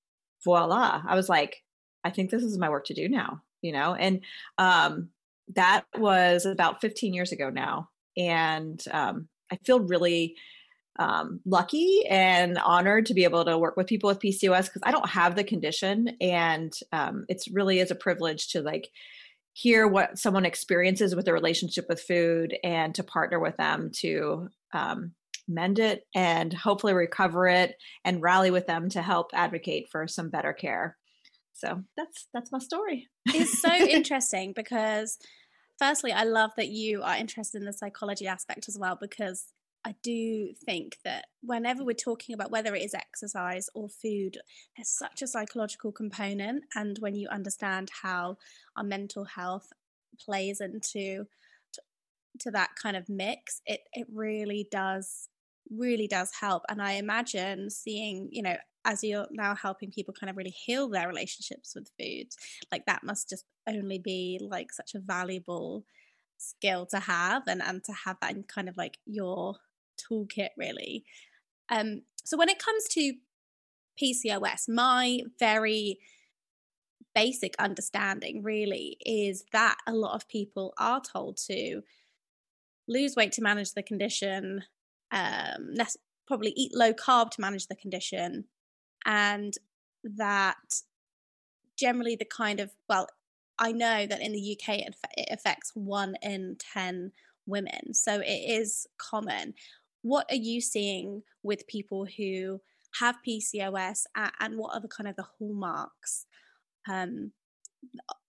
voila, 0.44 1.02
I 1.06 1.14
was 1.14 1.28
like, 1.28 1.62
I 2.04 2.10
think 2.10 2.30
this 2.30 2.42
is 2.42 2.58
my 2.58 2.68
work 2.68 2.86
to 2.86 2.94
do 2.94 3.08
now, 3.08 3.42
you 3.62 3.72
know? 3.72 3.94
And 3.94 4.20
um, 4.58 5.08
that 5.54 5.84
was 5.96 6.44
about 6.44 6.80
15 6.80 7.14
years 7.14 7.32
ago 7.32 7.48
now. 7.48 7.88
And 8.16 8.82
um, 8.90 9.28
I 9.50 9.56
feel 9.64 9.80
really 9.80 10.36
um, 10.98 11.40
lucky 11.46 12.04
and 12.08 12.58
honored 12.58 13.06
to 13.06 13.14
be 13.14 13.24
able 13.24 13.44
to 13.44 13.56
work 13.56 13.76
with 13.76 13.86
people 13.86 14.08
with 14.08 14.20
PCOS 14.20 14.66
because 14.66 14.82
I 14.82 14.90
don't 14.90 15.08
have 15.08 15.36
the 15.36 15.44
condition. 15.44 16.16
And 16.20 16.72
um, 16.92 17.24
it's 17.28 17.48
really 17.48 17.78
is 17.78 17.90
a 17.90 17.94
privilege 17.94 18.48
to 18.48 18.60
like 18.60 18.90
hear 19.52 19.86
what 19.86 20.18
someone 20.18 20.44
experiences 20.44 21.14
with 21.14 21.24
their 21.24 21.34
relationship 21.34 21.86
with 21.88 22.00
food 22.00 22.56
and 22.64 22.94
to 22.94 23.02
partner 23.02 23.38
with 23.38 23.56
them 23.56 23.90
to 24.00 24.48
um, 24.72 25.12
mend 25.46 25.78
it 25.78 26.06
and 26.14 26.52
hopefully 26.52 26.94
recover 26.94 27.46
it 27.46 27.74
and 28.04 28.22
rally 28.22 28.50
with 28.50 28.66
them 28.66 28.88
to 28.88 29.02
help 29.02 29.30
advocate 29.34 29.88
for 29.90 30.06
some 30.08 30.30
better 30.30 30.52
care. 30.52 30.96
So 31.52 31.82
that's 31.96 32.28
that's 32.32 32.50
my 32.50 32.58
story. 32.58 33.08
It's 33.26 33.60
so 33.60 33.72
interesting 33.74 34.52
because 34.54 35.18
firstly, 35.78 36.12
I 36.12 36.24
love 36.24 36.52
that 36.56 36.68
you 36.68 37.02
are 37.02 37.16
interested 37.16 37.60
in 37.60 37.66
the 37.66 37.72
psychology 37.72 38.26
aspect 38.26 38.68
as 38.68 38.78
well 38.78 38.96
because 39.00 39.48
I 39.84 39.94
do 40.02 40.54
think 40.64 40.98
that 41.04 41.26
whenever 41.42 41.84
we're 41.84 41.94
talking 41.94 42.34
about 42.34 42.50
whether 42.52 42.74
it 42.74 42.82
is 42.82 42.94
exercise 42.94 43.68
or 43.74 43.88
food, 43.88 44.38
there's 44.76 44.88
such 44.88 45.22
a 45.22 45.26
psychological 45.26 45.90
component. 45.90 46.64
And 46.74 46.98
when 47.00 47.14
you 47.14 47.28
understand 47.28 47.90
how 48.02 48.38
our 48.76 48.84
mental 48.84 49.24
health 49.24 49.72
plays 50.24 50.60
into 50.60 51.26
to, 51.72 51.80
to 52.40 52.50
that 52.52 52.70
kind 52.80 52.96
of 52.96 53.08
mix, 53.08 53.60
it 53.66 53.80
it 53.92 54.06
really 54.12 54.68
does 54.70 55.28
really 55.70 56.06
does 56.06 56.30
help. 56.40 56.62
And 56.68 56.80
I 56.82 56.92
imagine 56.92 57.70
seeing, 57.70 58.28
you 58.30 58.42
know, 58.42 58.56
as 58.84 59.02
you're 59.02 59.26
now 59.30 59.54
helping 59.54 59.90
people 59.90 60.14
kind 60.18 60.30
of 60.30 60.36
really 60.36 60.50
heal 60.50 60.88
their 60.88 61.08
relationships 61.08 61.74
with 61.74 61.90
food, 61.98 62.28
like 62.70 62.84
that 62.86 63.04
must 63.04 63.28
just 63.28 63.44
only 63.68 63.98
be 63.98 64.40
like 64.42 64.72
such 64.72 64.94
a 64.94 65.00
valuable 65.00 65.84
skill 66.38 66.86
to 66.86 66.98
have 66.98 67.42
and 67.46 67.62
and 67.62 67.84
to 67.84 67.92
have 67.92 68.16
that 68.20 68.34
in 68.34 68.42
kind 68.42 68.68
of 68.68 68.76
like 68.76 68.98
your 69.06 69.56
toolkit 69.98 70.50
really 70.56 71.04
um 71.70 72.02
so 72.24 72.36
when 72.36 72.48
it 72.48 72.58
comes 72.58 72.84
to 72.88 73.14
PCOS 74.00 74.68
my 74.68 75.20
very 75.38 75.98
basic 77.14 77.54
understanding 77.58 78.42
really 78.42 78.96
is 79.04 79.44
that 79.52 79.76
a 79.86 79.92
lot 79.92 80.14
of 80.14 80.28
people 80.28 80.72
are 80.78 81.00
told 81.00 81.36
to 81.36 81.82
lose 82.88 83.14
weight 83.16 83.32
to 83.32 83.42
manage 83.42 83.72
the 83.72 83.82
condition 83.82 84.62
um 85.10 85.70
less 85.74 85.96
probably 86.26 86.52
eat 86.56 86.72
low 86.74 86.92
carb 86.92 87.30
to 87.30 87.40
manage 87.40 87.66
the 87.66 87.76
condition 87.76 88.44
and 89.04 89.54
that 90.04 90.82
generally 91.76 92.16
the 92.16 92.24
kind 92.24 92.60
of 92.60 92.70
well 92.88 93.08
I 93.58 93.72
know 93.72 94.06
that 94.06 94.20
in 94.20 94.32
the 94.32 94.58
UK 94.58 94.78
it, 94.78 94.96
it 95.16 95.28
affects 95.30 95.70
one 95.74 96.16
in 96.22 96.56
10 96.74 97.12
women. 97.46 97.94
So 97.94 98.20
it 98.20 98.26
is 98.26 98.86
common. 98.98 99.54
What 100.02 100.26
are 100.30 100.36
you 100.36 100.60
seeing 100.60 101.22
with 101.42 101.66
people 101.66 102.06
who 102.16 102.60
have 103.00 103.16
PCOS 103.26 104.04
and 104.40 104.56
what 104.56 104.74
are 104.74 104.80
the 104.80 104.88
kind 104.88 105.08
of 105.08 105.16
the 105.16 105.26
hallmarks 105.38 106.26
um, 106.88 107.32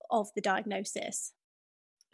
of 0.10 0.30
the 0.36 0.42
diagnosis? 0.42 1.34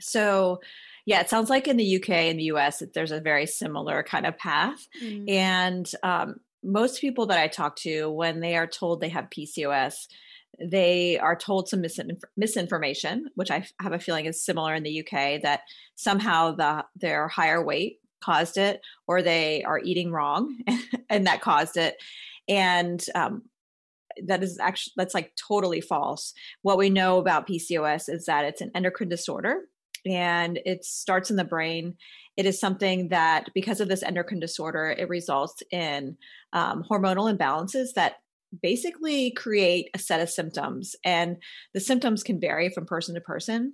So, 0.01 0.61
yeah, 1.05 1.19
it 1.19 1.29
sounds 1.29 1.49
like 1.49 1.67
in 1.67 1.77
the 1.77 1.97
UK 1.97 2.09
and 2.09 2.39
the 2.39 2.45
US, 2.45 2.81
there's 2.93 3.11
a 3.11 3.19
very 3.19 3.45
similar 3.45 4.01
kind 4.03 4.25
of 4.25 4.37
path. 4.37 4.87
Mm. 5.03 5.29
And 5.29 5.91
um, 6.03 6.35
most 6.63 7.01
people 7.01 7.27
that 7.27 7.39
I 7.39 7.47
talk 7.47 7.75
to, 7.77 8.09
when 8.09 8.39
they 8.39 8.55
are 8.55 8.67
told 8.67 9.01
they 9.01 9.09
have 9.09 9.29
PCOS, 9.29 10.07
they 10.59 11.17
are 11.19 11.35
told 11.35 11.69
some 11.69 11.81
misinf- 11.81 12.23
misinformation, 12.35 13.29
which 13.35 13.51
I 13.51 13.65
have 13.81 13.93
a 13.93 13.99
feeling 13.99 14.25
is 14.25 14.43
similar 14.43 14.73
in 14.73 14.83
the 14.83 14.99
UK, 15.01 15.41
that 15.41 15.61
somehow 15.95 16.53
the 16.53 16.85
their 16.95 17.27
higher 17.27 17.63
weight 17.63 17.99
caused 18.23 18.57
it, 18.57 18.81
or 19.07 19.21
they 19.21 19.63
are 19.63 19.79
eating 19.79 20.11
wrong, 20.11 20.57
and 21.09 21.27
that 21.27 21.41
caused 21.41 21.77
it. 21.77 21.95
And 22.47 23.03
um, 23.15 23.43
that 24.25 24.43
is 24.43 24.57
actually 24.59 24.93
that's 24.97 25.13
like 25.13 25.33
totally 25.35 25.81
false. 25.81 26.33
What 26.61 26.77
we 26.77 26.89
know 26.89 27.17
about 27.17 27.47
PCOS 27.47 28.09
is 28.09 28.25
that 28.25 28.45
it's 28.45 28.61
an 28.61 28.71
endocrine 28.75 29.09
disorder, 29.09 29.61
and 30.05 30.59
it 30.65 30.83
starts 30.83 31.29
in 31.29 31.35
the 31.35 31.43
brain. 31.43 31.95
It 32.37 32.45
is 32.45 32.59
something 32.59 33.09
that, 33.09 33.49
because 33.53 33.81
of 33.81 33.89
this 33.89 34.03
endocrine 34.03 34.39
disorder, 34.39 34.95
it 34.97 35.09
results 35.09 35.61
in 35.71 36.15
um, 36.53 36.85
hormonal 36.89 37.35
imbalances 37.35 37.89
that 37.95 38.15
basically 38.61 39.31
create 39.31 39.89
a 39.93 39.99
set 39.99 40.21
of 40.21 40.29
symptoms 40.29 40.95
and 41.05 41.37
the 41.73 41.79
symptoms 41.79 42.23
can 42.23 42.39
vary 42.39 42.69
from 42.69 42.85
person 42.85 43.13
to 43.15 43.21
person 43.21 43.73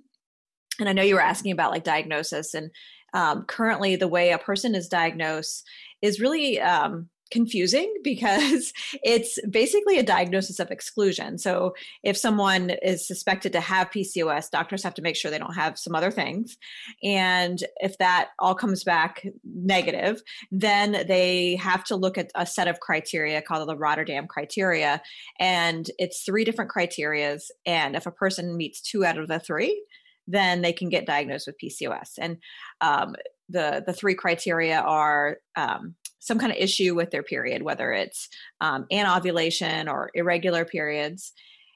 and 0.78 0.88
i 0.88 0.92
know 0.92 1.02
you 1.02 1.14
were 1.14 1.20
asking 1.20 1.50
about 1.50 1.70
like 1.70 1.84
diagnosis 1.84 2.52
and 2.52 2.70
um, 3.14 3.44
currently 3.44 3.96
the 3.96 4.08
way 4.08 4.30
a 4.30 4.38
person 4.38 4.74
is 4.74 4.88
diagnosed 4.88 5.64
is 6.02 6.20
really 6.20 6.60
um, 6.60 7.08
confusing 7.30 7.92
because 8.04 8.72
it's 9.02 9.38
basically 9.48 9.98
a 9.98 10.02
diagnosis 10.02 10.60
of 10.60 10.70
exclusion. 10.70 11.38
So 11.38 11.74
if 12.02 12.16
someone 12.16 12.70
is 12.82 13.06
suspected 13.06 13.52
to 13.52 13.60
have 13.60 13.90
PCOS, 13.90 14.50
doctors 14.50 14.82
have 14.82 14.94
to 14.94 15.02
make 15.02 15.16
sure 15.16 15.30
they 15.30 15.38
don't 15.38 15.54
have 15.54 15.78
some 15.78 15.94
other 15.94 16.10
things. 16.10 16.56
And 17.02 17.62
if 17.78 17.98
that 17.98 18.30
all 18.38 18.54
comes 18.54 18.84
back 18.84 19.26
negative, 19.44 20.22
then 20.50 21.04
they 21.06 21.56
have 21.56 21.84
to 21.84 21.96
look 21.96 22.18
at 22.18 22.30
a 22.34 22.46
set 22.46 22.68
of 22.68 22.80
criteria 22.80 23.42
called 23.42 23.68
the 23.68 23.76
Rotterdam 23.76 24.26
criteria. 24.26 25.02
And 25.38 25.90
it's 25.98 26.22
three 26.22 26.44
different 26.44 26.70
criterias. 26.70 27.50
And 27.64 27.96
if 27.96 28.06
a 28.06 28.12
person 28.12 28.56
meets 28.56 28.80
two 28.80 29.04
out 29.04 29.18
of 29.18 29.28
the 29.28 29.40
three, 29.40 29.82
then 30.26 30.62
they 30.62 30.72
can 30.72 30.88
get 30.88 31.06
diagnosed 31.06 31.46
with 31.46 31.56
PCOS. 31.62 32.12
And 32.18 32.38
um, 32.80 33.14
the 33.48 33.82
the 33.86 33.92
three 33.92 34.14
criteria 34.14 34.80
are 34.80 35.38
um, 35.56 35.94
some 36.18 36.38
kind 36.38 36.52
of 36.52 36.58
issue 36.58 36.94
with 36.94 37.10
their 37.10 37.22
period, 37.22 37.62
whether 37.62 37.92
it's 37.92 38.28
um, 38.60 38.86
anovulation 38.92 39.88
or 39.88 40.10
irregular 40.14 40.64
periods. 40.64 41.32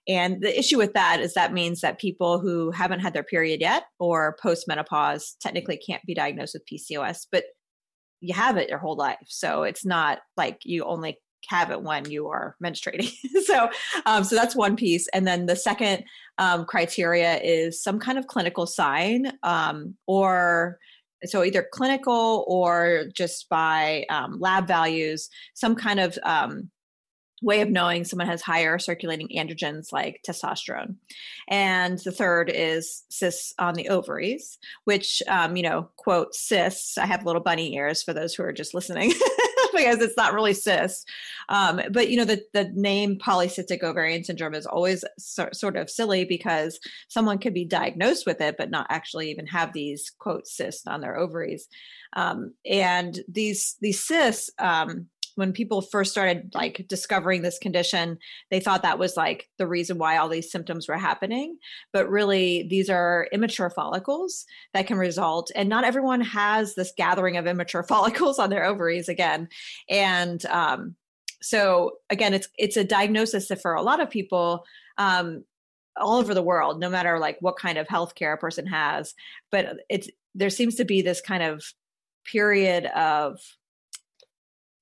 And 0.09 0.43
the 0.43 0.59
issue 0.59 0.79
with 0.79 0.95
that 0.95 1.21
is 1.21 1.35
that 1.35 1.53
means 1.53 1.83
that 1.83 2.01
people 2.01 2.41
who 2.41 2.73
haven't 2.73 3.01
had 3.01 3.13
their 3.13 3.23
period 3.23 3.61
yet 3.61 3.85
or 3.99 4.37
postmenopause 4.43 5.35
technically 5.41 5.77
can't 5.77 6.03
be 6.05 6.15
diagnosed 6.15 6.55
with 6.55 6.67
PCOS, 6.67 7.27
but 7.31 7.45
you 8.21 8.35
have 8.35 8.57
it 8.57 8.69
your 8.69 8.79
whole 8.79 8.97
life. 8.97 9.27
So 9.27 9.63
it's 9.63 9.85
not 9.85 10.19
like 10.37 10.59
you 10.65 10.85
only 10.85 11.19
have 11.49 11.71
it 11.71 11.83
when 11.83 12.11
you 12.11 12.29
are 12.29 12.57
menstruating. 12.63 13.13
so, 13.45 13.69
um, 14.07 14.25
so 14.25 14.37
that's 14.37 14.57
one 14.57 14.77
piece. 14.77 15.09
And 15.13 15.27
then 15.27 15.47
the 15.47 15.57
second 15.57 16.05
um, 16.39 16.65
criteria 16.65 17.41
is 17.43 17.83
some 17.83 17.99
kind 17.99 18.19
of 18.19 18.27
clinical 18.27 18.67
sign 18.67 19.33
um, 19.43 19.95
or 20.07 20.79
so 21.27 21.45
either 21.45 21.67
clinical 21.71 22.45
or 22.49 23.05
just 23.15 23.49
by 23.49 24.07
um, 24.09 24.39
lab 24.41 24.67
values, 24.67 25.29
some 25.55 25.75
kind 25.75 26.01
of 26.01 26.19
um, 26.23 26.71
way 27.43 27.61
of 27.61 27.71
knowing 27.71 28.05
someone 28.05 28.27
has 28.27 28.43
higher 28.43 28.79
circulating 28.79 29.29
androgens 29.29 29.93
like 29.93 30.21
testosterone. 30.27 30.97
And 31.49 31.99
the 31.99 32.13
third 32.13 32.51
is 32.51 33.05
cysts 33.11 33.55
on 33.59 33.75
the 33.75 33.89
ovaries, 33.89 34.59
which, 34.85 35.23
um, 35.29 35.57
you 35.57 35.63
know, 35.63 35.91
quote, 35.97 36.35
cysts. 36.35 36.99
I 36.99 37.07
have 37.07 37.25
little 37.25 37.43
bunny 37.43 37.75
ears 37.75 38.03
for 38.03 38.13
those 38.13 38.35
who 38.35 38.43
are 38.43 38.53
just 38.53 38.75
listening. 38.75 39.13
because 39.77 40.01
it's 40.01 40.17
not 40.17 40.35
really 40.35 40.55
cyst. 40.55 41.09
Um, 41.49 41.81
but 41.91 42.11
you 42.11 42.17
know, 42.17 42.25
the 42.25 42.45
the 42.53 42.71
name 42.75 43.19
polycystic 43.19 43.83
ovarian 43.83 44.25
syndrome 44.25 44.55
is 44.55 44.67
always 44.67 45.05
so, 45.19 45.49
sort 45.53 45.77
of 45.77 45.91
silly 45.91 46.25
because 46.25 46.79
someone 47.09 47.39
could 47.39 47.55
be 47.55 47.65
diagnosed 47.65 48.27
with 48.27 48.41
it, 48.41 48.57
but 48.57 48.71
not 48.71 48.87
actually 48.91 49.31
even 49.31 49.47
have 49.47 49.73
these 49.73 50.11
quote 50.19 50.47
cysts 50.47 50.87
on 50.87 51.01
their 51.01 51.17
ovaries. 51.17 51.69
Um, 52.15 52.55
and 52.65 53.19
these 53.29 53.77
these 53.81 54.03
cysts 54.03 54.51
um, 54.59 55.07
when 55.41 55.55
people 55.55 55.81
first 55.81 56.13
started 56.13 56.53
like 56.55 56.85
discovering 56.87 57.41
this 57.41 57.59
condition 57.59 58.19
they 58.51 58.61
thought 58.61 58.83
that 58.83 58.99
was 58.99 59.17
like 59.17 59.49
the 59.57 59.67
reason 59.67 59.97
why 59.97 60.19
all 60.19 60.29
these 60.29 60.53
symptoms 60.53 60.87
were 60.87 60.99
happening. 60.99 61.57
But 61.95 62.11
really 62.11 62.67
these 62.69 62.91
are 62.91 63.27
immature 63.33 63.71
follicles 63.71 64.45
that 64.75 64.87
can 64.87 64.99
result 64.99 65.51
and 65.57 65.71
not 65.71 65.85
everyone 65.85 66.21
has 66.21 66.75
this 66.75 66.93
gathering 66.95 67.39
of 67.39 67.47
immature 67.47 67.83
follicles 67.89 68.39
on 68.39 68.51
their 68.51 68.67
ovaries 68.67 69.09
again. 69.09 69.49
And 69.89 70.45
um, 70.47 70.95
so 71.41 71.93
again 72.11 72.35
it's 72.35 72.49
it's 72.59 72.77
a 72.77 72.85
diagnosis 72.85 73.49
that 73.49 73.63
for 73.63 73.73
a 73.73 73.83
lot 73.83 74.01
of 74.01 74.11
people 74.11 74.67
um, 74.99 75.43
all 75.97 76.19
over 76.19 76.35
the 76.35 76.43
world 76.43 76.79
no 76.79 76.91
matter 76.91 77.19
like 77.19 77.39
what 77.41 77.57
kind 77.57 77.79
of 77.79 77.89
healthcare 77.89 78.35
a 78.35 78.37
person 78.37 78.67
has 78.67 79.15
but 79.51 79.79
it's 79.89 80.09
there 80.35 80.51
seems 80.51 80.75
to 80.75 80.85
be 80.85 81.01
this 81.01 81.23
kind 81.23 81.43
of 81.43 81.65
period 82.27 82.85
of 82.87 83.41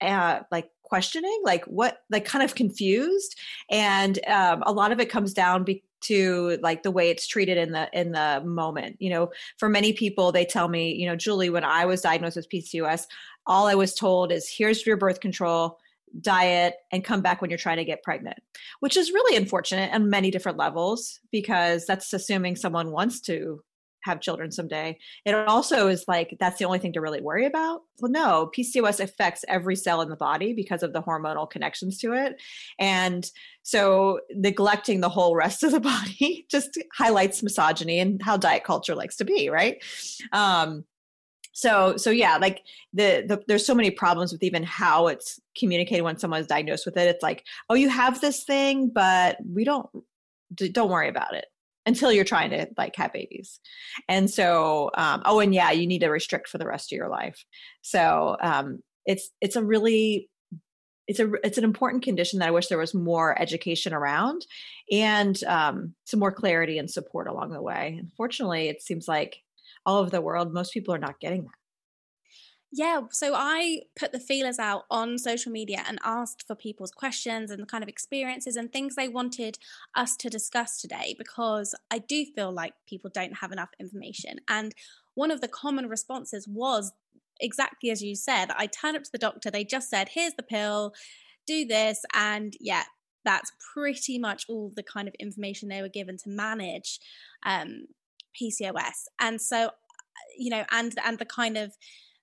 uh, 0.00 0.40
like 0.50 0.70
questioning 0.82 1.40
like 1.44 1.64
what 1.64 1.98
like 2.10 2.24
kind 2.24 2.44
of 2.44 2.54
confused. 2.54 3.36
And 3.70 4.18
um, 4.26 4.62
a 4.66 4.72
lot 4.72 4.92
of 4.92 5.00
it 5.00 5.10
comes 5.10 5.34
down 5.34 5.64
be- 5.64 5.84
to 6.00 6.58
like 6.62 6.82
the 6.82 6.90
way 6.90 7.10
it's 7.10 7.26
treated 7.26 7.58
in 7.58 7.72
the 7.72 7.88
in 7.92 8.12
the 8.12 8.42
moment. 8.44 8.96
You 9.00 9.10
know 9.10 9.30
for 9.58 9.68
many 9.68 9.92
people 9.92 10.32
they 10.32 10.44
tell 10.44 10.68
me 10.68 10.94
you 10.94 11.06
know 11.06 11.16
julie 11.16 11.50
when 11.50 11.64
i 11.64 11.84
was 11.84 12.00
diagnosed 12.00 12.36
with 12.36 12.48
pcos 12.48 13.06
all 13.46 13.66
i 13.66 13.74
was 13.74 13.94
told 13.94 14.32
is 14.32 14.48
here's 14.48 14.86
your 14.86 14.96
birth 14.96 15.20
control 15.20 15.78
diet 16.20 16.74
and 16.90 17.04
come 17.04 17.20
back 17.20 17.40
when 17.40 17.50
you're 17.50 17.58
trying 17.58 17.76
to 17.76 17.84
get 17.84 18.02
pregnant 18.02 18.38
which 18.80 18.96
is 18.96 19.12
really 19.12 19.36
unfortunate 19.36 19.92
on 19.92 20.08
many 20.08 20.30
different 20.30 20.58
levels 20.58 21.20
because 21.30 21.84
that's 21.86 22.12
assuming 22.12 22.56
someone 22.56 22.90
wants 22.90 23.20
to 23.20 23.62
have 24.08 24.20
children 24.20 24.50
someday. 24.50 24.98
It 25.24 25.34
also 25.34 25.88
is 25.88 26.04
like 26.08 26.36
that's 26.40 26.58
the 26.58 26.64
only 26.64 26.78
thing 26.78 26.92
to 26.94 27.00
really 27.00 27.20
worry 27.20 27.46
about. 27.46 27.82
Well, 28.00 28.10
no, 28.10 28.50
PCOS 28.56 29.00
affects 29.00 29.44
every 29.48 29.76
cell 29.76 30.00
in 30.00 30.08
the 30.08 30.16
body 30.16 30.52
because 30.52 30.82
of 30.82 30.92
the 30.92 31.02
hormonal 31.02 31.48
connections 31.48 31.98
to 31.98 32.14
it. 32.14 32.40
And 32.78 33.30
so 33.62 34.20
neglecting 34.30 35.00
the 35.00 35.08
whole 35.08 35.36
rest 35.36 35.62
of 35.62 35.72
the 35.72 35.80
body 35.94 36.46
just 36.50 36.78
highlights 36.94 37.42
misogyny 37.42 38.00
and 38.00 38.20
how 38.22 38.36
diet 38.36 38.64
culture 38.64 38.94
likes 38.94 39.16
to 39.16 39.24
be, 39.24 39.48
right? 39.48 39.82
Um, 40.32 40.84
so 41.52 41.96
so 41.96 42.10
yeah 42.10 42.36
like 42.36 42.62
the, 42.92 43.24
the 43.26 43.42
there's 43.48 43.66
so 43.66 43.74
many 43.74 43.90
problems 43.90 44.30
with 44.32 44.44
even 44.44 44.62
how 44.62 45.08
it's 45.08 45.40
communicated 45.58 46.02
when 46.02 46.16
someone's 46.16 46.46
diagnosed 46.46 46.86
with 46.86 46.96
it 46.96 47.08
it's 47.08 47.22
like 47.22 47.44
oh 47.68 47.74
you 47.74 47.88
have 47.88 48.20
this 48.20 48.44
thing 48.44 48.88
but 48.94 49.38
we 49.44 49.64
don't 49.64 49.88
don't 50.54 50.88
worry 50.88 51.08
about 51.08 51.34
it 51.34 51.46
until 51.88 52.12
you're 52.12 52.24
trying 52.24 52.50
to 52.50 52.68
like 52.76 52.94
have 52.94 53.12
babies 53.12 53.58
and 54.08 54.30
so 54.30 54.90
um, 54.94 55.22
oh 55.24 55.40
and 55.40 55.54
yeah 55.54 55.70
you 55.70 55.86
need 55.86 56.00
to 56.00 56.08
restrict 56.08 56.48
for 56.48 56.58
the 56.58 56.66
rest 56.66 56.92
of 56.92 56.96
your 56.96 57.08
life 57.08 57.44
so 57.82 58.36
um, 58.40 58.80
it's 59.06 59.30
it's 59.40 59.56
a 59.56 59.64
really 59.64 60.28
it's 61.08 61.18
a 61.18 61.32
it's 61.42 61.58
an 61.58 61.64
important 61.64 62.04
condition 62.04 62.38
that 62.38 62.48
I 62.48 62.52
wish 62.52 62.68
there 62.68 62.78
was 62.78 62.94
more 62.94 63.40
education 63.40 63.94
around 63.94 64.46
and 64.92 65.42
um, 65.44 65.94
some 66.04 66.20
more 66.20 66.32
clarity 66.32 66.78
and 66.78 66.90
support 66.90 67.26
along 67.26 67.50
the 67.50 67.62
way. 67.62 67.96
Unfortunately, 67.98 68.68
it 68.68 68.82
seems 68.82 69.08
like 69.08 69.38
all 69.86 69.96
over 69.96 70.10
the 70.10 70.20
world, 70.20 70.52
most 70.52 70.74
people 70.74 70.94
are 70.94 70.98
not 70.98 71.18
getting 71.18 71.44
that. 71.44 71.57
Yeah, 72.70 73.02
so 73.10 73.32
I 73.34 73.80
put 73.98 74.12
the 74.12 74.20
feelers 74.20 74.58
out 74.58 74.84
on 74.90 75.16
social 75.16 75.50
media 75.50 75.82
and 75.88 75.98
asked 76.04 76.46
for 76.46 76.54
people's 76.54 76.90
questions 76.90 77.50
and 77.50 77.62
the 77.62 77.66
kind 77.66 77.82
of 77.82 77.88
experiences 77.88 78.56
and 78.56 78.70
things 78.70 78.94
they 78.94 79.08
wanted 79.08 79.58
us 79.94 80.16
to 80.18 80.28
discuss 80.28 80.78
today 80.78 81.14
because 81.18 81.74
I 81.90 81.98
do 81.98 82.26
feel 82.26 82.52
like 82.52 82.74
people 82.86 83.10
don't 83.12 83.38
have 83.38 83.52
enough 83.52 83.70
information. 83.80 84.40
And 84.48 84.74
one 85.14 85.30
of 85.30 85.40
the 85.40 85.48
common 85.48 85.88
responses 85.88 86.46
was 86.46 86.92
exactly 87.40 87.90
as 87.90 88.02
you 88.02 88.14
said. 88.14 88.50
I 88.54 88.66
turned 88.66 88.98
up 88.98 89.04
to 89.04 89.12
the 89.12 89.18
doctor, 89.18 89.50
they 89.50 89.64
just 89.64 89.88
said, 89.88 90.10
here's 90.10 90.34
the 90.34 90.42
pill, 90.42 90.92
do 91.46 91.64
this. 91.64 92.04
And 92.12 92.52
yeah, 92.60 92.84
that's 93.24 93.50
pretty 93.72 94.18
much 94.18 94.44
all 94.46 94.72
the 94.76 94.82
kind 94.82 95.08
of 95.08 95.14
information 95.18 95.68
they 95.68 95.80
were 95.80 95.88
given 95.88 96.18
to 96.18 96.28
manage 96.28 97.00
um, 97.46 97.86
PCOS. 98.38 99.06
And 99.18 99.40
so, 99.40 99.70
you 100.36 100.50
know, 100.50 100.64
and 100.70 100.92
and 101.04 101.18
the 101.18 101.24
kind 101.24 101.56
of 101.56 101.72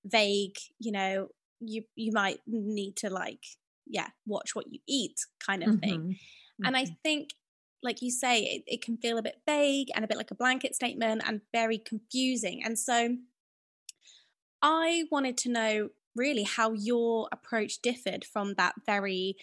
vague, 0.05 0.57
you 0.79 0.91
know, 0.91 1.27
you 1.59 1.83
you 1.95 2.11
might 2.11 2.39
need 2.47 2.95
to 2.97 3.09
like, 3.09 3.43
yeah, 3.85 4.07
watch 4.25 4.55
what 4.55 4.71
you 4.71 4.79
eat 4.87 5.19
kind 5.45 5.63
of 5.63 5.79
thing. 5.79 5.99
Mm-hmm. 5.99 6.09
Mm-hmm. 6.09 6.65
And 6.65 6.77
I 6.77 6.83
mm-hmm. 6.83 6.93
think 7.03 7.29
like 7.83 8.01
you 8.01 8.11
say, 8.11 8.41
it, 8.41 8.63
it 8.65 8.81
can 8.81 8.97
feel 8.97 9.17
a 9.17 9.21
bit 9.21 9.41
vague 9.45 9.89
and 9.95 10.03
a 10.03 10.07
bit 10.07 10.17
like 10.17 10.31
a 10.31 10.35
blanket 10.35 10.75
statement 10.75 11.21
and 11.25 11.41
very 11.53 11.77
confusing. 11.77 12.61
And 12.65 12.79
so 12.79 13.15
I 14.61 15.03
wanted 15.11 15.37
to 15.39 15.49
know 15.49 15.89
really 16.15 16.43
how 16.43 16.73
your 16.73 17.27
approach 17.31 17.81
differed 17.81 18.25
from 18.25 18.55
that 18.55 18.73
very 18.85 19.35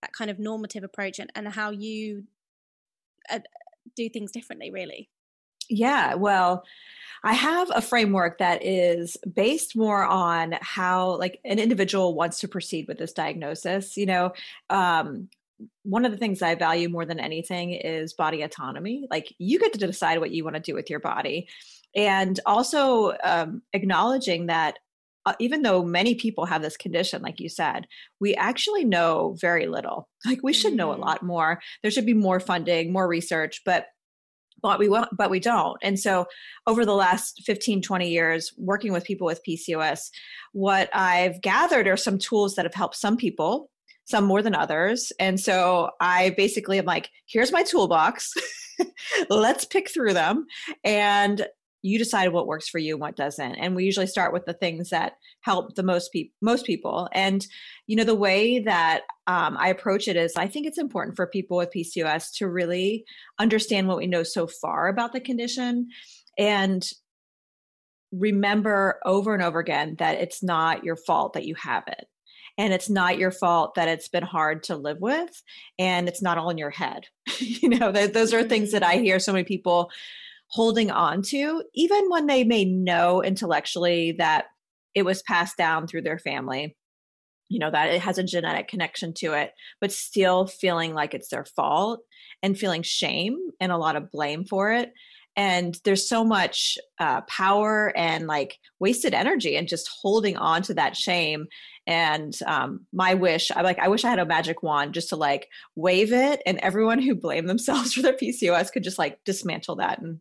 that 0.00 0.12
kind 0.12 0.30
of 0.30 0.38
normative 0.38 0.82
approach 0.82 1.18
and, 1.18 1.30
and 1.34 1.48
how 1.48 1.70
you 1.70 2.24
uh, 3.28 3.40
do 3.94 4.08
things 4.08 4.32
differently 4.32 4.70
really 4.70 5.10
yeah, 5.70 6.14
well, 6.14 6.64
I 7.22 7.34
have 7.34 7.70
a 7.74 7.82
framework 7.82 8.38
that 8.38 8.64
is 8.64 9.16
based 9.30 9.76
more 9.76 10.02
on 10.04 10.54
how 10.60 11.16
like 11.18 11.38
an 11.44 11.58
individual 11.58 12.14
wants 12.14 12.40
to 12.40 12.48
proceed 12.48 12.86
with 12.88 12.98
this 12.98 13.12
diagnosis. 13.12 13.96
You 13.96 14.06
know, 14.06 14.32
um, 14.70 15.28
one 15.82 16.04
of 16.04 16.12
the 16.12 16.18
things 16.18 16.40
I 16.40 16.54
value 16.54 16.88
more 16.88 17.04
than 17.04 17.20
anything 17.20 17.72
is 17.72 18.14
body 18.14 18.42
autonomy. 18.42 19.06
Like 19.10 19.34
you 19.38 19.58
get 19.58 19.74
to 19.74 19.78
decide 19.78 20.20
what 20.20 20.30
you 20.30 20.44
want 20.44 20.56
to 20.56 20.62
do 20.62 20.74
with 20.74 20.88
your 20.88 21.00
body, 21.00 21.48
and 21.94 22.38
also 22.46 23.14
um, 23.22 23.62
acknowledging 23.72 24.46
that 24.46 24.78
uh, 25.26 25.34
even 25.38 25.60
though 25.60 25.84
many 25.84 26.14
people 26.14 26.46
have 26.46 26.62
this 26.62 26.78
condition, 26.78 27.20
like 27.20 27.40
you 27.40 27.48
said, 27.50 27.86
we 28.20 28.34
actually 28.34 28.84
know 28.84 29.36
very 29.38 29.66
little. 29.66 30.08
Like 30.26 30.40
we 30.42 30.52
should 30.52 30.74
know 30.74 30.90
a 30.90 30.94
mm-hmm. 30.94 31.02
lot 31.02 31.22
more. 31.22 31.60
There 31.82 31.90
should 31.90 32.06
be 32.06 32.14
more 32.14 32.40
funding, 32.40 32.92
more 32.92 33.08
research, 33.08 33.62
but 33.64 33.86
but 34.62 34.78
we 34.78 34.88
won't, 34.88 35.08
but 35.16 35.30
we 35.30 35.40
don't. 35.40 35.76
And 35.82 35.98
so 35.98 36.26
over 36.66 36.84
the 36.84 36.94
last 36.94 37.42
15, 37.44 37.82
20 37.82 38.08
years 38.08 38.52
working 38.56 38.92
with 38.92 39.04
people 39.04 39.26
with 39.26 39.40
PCOS, 39.46 40.10
what 40.52 40.88
I've 40.94 41.40
gathered 41.40 41.86
are 41.88 41.96
some 41.96 42.18
tools 42.18 42.54
that 42.54 42.64
have 42.64 42.74
helped 42.74 42.96
some 42.96 43.16
people, 43.16 43.70
some 44.04 44.24
more 44.24 44.42
than 44.42 44.54
others. 44.54 45.12
And 45.18 45.38
so 45.38 45.90
I 46.00 46.30
basically 46.36 46.78
am 46.78 46.84
like, 46.84 47.10
here's 47.26 47.52
my 47.52 47.62
toolbox. 47.62 48.34
Let's 49.30 49.64
pick 49.64 49.90
through 49.90 50.14
them 50.14 50.46
and 50.84 51.46
you 51.82 51.98
decide 51.98 52.32
what 52.32 52.46
works 52.46 52.68
for 52.68 52.78
you 52.78 52.94
and 52.94 53.00
what 53.00 53.16
doesn't 53.16 53.54
and 53.54 53.74
we 53.74 53.84
usually 53.84 54.06
start 54.06 54.32
with 54.32 54.44
the 54.44 54.52
things 54.52 54.90
that 54.90 55.14
help 55.40 55.74
the 55.74 55.82
most 55.82 56.12
people 56.12 56.34
most 56.40 56.66
people 56.66 57.08
and 57.12 57.46
you 57.86 57.96
know 57.96 58.04
the 58.04 58.14
way 58.14 58.58
that 58.58 59.02
um, 59.26 59.56
i 59.58 59.68
approach 59.68 60.08
it 60.08 60.16
is 60.16 60.34
i 60.36 60.46
think 60.46 60.66
it's 60.66 60.78
important 60.78 61.16
for 61.16 61.26
people 61.26 61.56
with 61.56 61.72
pcos 61.74 62.32
to 62.34 62.48
really 62.48 63.04
understand 63.38 63.88
what 63.88 63.98
we 63.98 64.06
know 64.06 64.22
so 64.22 64.46
far 64.46 64.88
about 64.88 65.12
the 65.12 65.20
condition 65.20 65.88
and 66.38 66.90
remember 68.12 68.98
over 69.04 69.34
and 69.34 69.42
over 69.42 69.60
again 69.60 69.94
that 69.98 70.20
it's 70.20 70.42
not 70.42 70.84
your 70.84 70.96
fault 70.96 71.34
that 71.34 71.46
you 71.46 71.54
have 71.54 71.84
it 71.86 72.06
and 72.58 72.74
it's 72.74 72.90
not 72.90 73.18
your 73.18 73.30
fault 73.30 73.76
that 73.76 73.88
it's 73.88 74.08
been 74.08 74.24
hard 74.24 74.64
to 74.64 74.76
live 74.76 74.98
with 75.00 75.42
and 75.78 76.08
it's 76.08 76.20
not 76.20 76.36
all 76.36 76.50
in 76.50 76.58
your 76.58 76.70
head. 76.70 77.06
You 77.40 77.70
know 77.70 77.90
those 77.92 78.34
are 78.34 78.42
things 78.42 78.72
that 78.72 78.82
i 78.82 78.96
hear 78.96 79.18
so 79.18 79.32
many 79.32 79.44
people 79.44 79.90
holding 80.50 80.90
on 80.90 81.22
to, 81.22 81.62
even 81.74 82.10
when 82.10 82.26
they 82.26 82.44
may 82.44 82.64
know 82.64 83.22
intellectually 83.22 84.12
that 84.18 84.46
it 84.94 85.04
was 85.04 85.22
passed 85.22 85.56
down 85.56 85.86
through 85.86 86.02
their 86.02 86.18
family, 86.18 86.76
you 87.48 87.58
know, 87.58 87.70
that 87.70 87.90
it 87.90 88.00
has 88.00 88.18
a 88.18 88.24
genetic 88.24 88.68
connection 88.68 89.14
to 89.14 89.32
it, 89.32 89.52
but 89.80 89.92
still 89.92 90.46
feeling 90.46 90.92
like 90.92 91.14
it's 91.14 91.28
their 91.28 91.44
fault 91.44 92.00
and 92.42 92.58
feeling 92.58 92.82
shame 92.82 93.38
and 93.60 93.70
a 93.70 93.76
lot 93.76 93.96
of 93.96 94.10
blame 94.10 94.44
for 94.44 94.72
it. 94.72 94.92
And 95.36 95.78
there's 95.84 96.08
so 96.08 96.24
much 96.24 96.76
uh, 96.98 97.20
power 97.22 97.96
and 97.96 98.26
like 98.26 98.58
wasted 98.80 99.14
energy 99.14 99.56
and 99.56 99.68
just 99.68 99.88
holding 100.02 100.36
on 100.36 100.62
to 100.62 100.74
that 100.74 100.96
shame. 100.96 101.46
And 101.86 102.36
um, 102.46 102.86
my 102.92 103.14
wish, 103.14 103.50
I 103.52 103.62
like, 103.62 103.78
I 103.78 103.88
wish 103.88 104.04
I 104.04 104.10
had 104.10 104.18
a 104.18 104.26
magic 104.26 104.62
wand 104.62 104.94
just 104.94 105.10
to 105.10 105.16
like 105.16 105.48
wave 105.76 106.12
it, 106.12 106.42
and 106.44 106.58
everyone 106.58 107.00
who 107.00 107.14
blame 107.14 107.46
themselves 107.46 107.94
for 107.94 108.02
their 108.02 108.16
PCOS 108.16 108.72
could 108.72 108.84
just 108.84 108.98
like 108.98 109.22
dismantle 109.24 109.76
that 109.76 110.00
and 110.00 110.20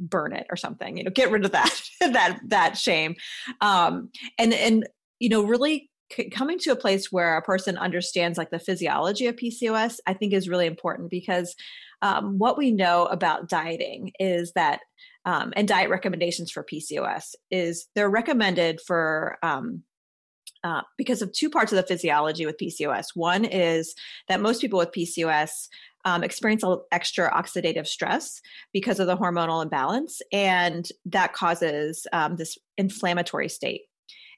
burn 0.00 0.32
it 0.32 0.46
or 0.50 0.56
something 0.56 0.96
you 0.96 1.04
know 1.04 1.10
get 1.10 1.30
rid 1.30 1.44
of 1.44 1.52
that 1.52 1.80
that 2.00 2.40
that 2.46 2.76
shame. 2.76 3.14
Um 3.60 4.10
and 4.38 4.52
and 4.52 4.88
you 5.18 5.28
know 5.28 5.44
really 5.44 5.90
c- 6.12 6.30
coming 6.30 6.58
to 6.60 6.70
a 6.70 6.76
place 6.76 7.12
where 7.12 7.36
a 7.36 7.42
person 7.42 7.78
understands 7.78 8.38
like 8.38 8.50
the 8.50 8.58
physiology 8.58 9.26
of 9.26 9.36
pcos 9.36 9.98
i 10.06 10.14
think 10.14 10.32
is 10.32 10.48
really 10.48 10.66
important 10.66 11.10
because 11.10 11.54
um, 12.02 12.38
what 12.38 12.56
we 12.56 12.72
know 12.72 13.04
about 13.04 13.48
dieting 13.48 14.12
is 14.18 14.52
that 14.54 14.80
um, 15.26 15.52
and 15.54 15.68
diet 15.68 15.90
recommendations 15.90 16.50
for 16.50 16.64
pcos 16.64 17.34
is 17.50 17.86
they're 17.94 18.10
recommended 18.10 18.80
for 18.80 19.36
um, 19.42 19.82
uh, 20.64 20.82
because 20.96 21.22
of 21.22 21.32
two 21.32 21.50
parts 21.50 21.72
of 21.72 21.76
the 21.76 21.82
physiology 21.82 22.46
with 22.46 22.58
PCOS. 22.58 23.06
One 23.14 23.44
is 23.44 23.94
that 24.28 24.40
most 24.40 24.60
people 24.60 24.78
with 24.78 24.92
PCOS 24.92 25.68
um, 26.04 26.22
experience 26.22 26.64
extra 26.92 27.30
oxidative 27.30 27.86
stress 27.86 28.40
because 28.72 29.00
of 29.00 29.06
the 29.06 29.16
hormonal 29.16 29.62
imbalance, 29.62 30.20
and 30.32 30.88
that 31.06 31.32
causes 31.32 32.06
um, 32.12 32.36
this 32.36 32.56
inflammatory 32.78 33.48
state. 33.48 33.82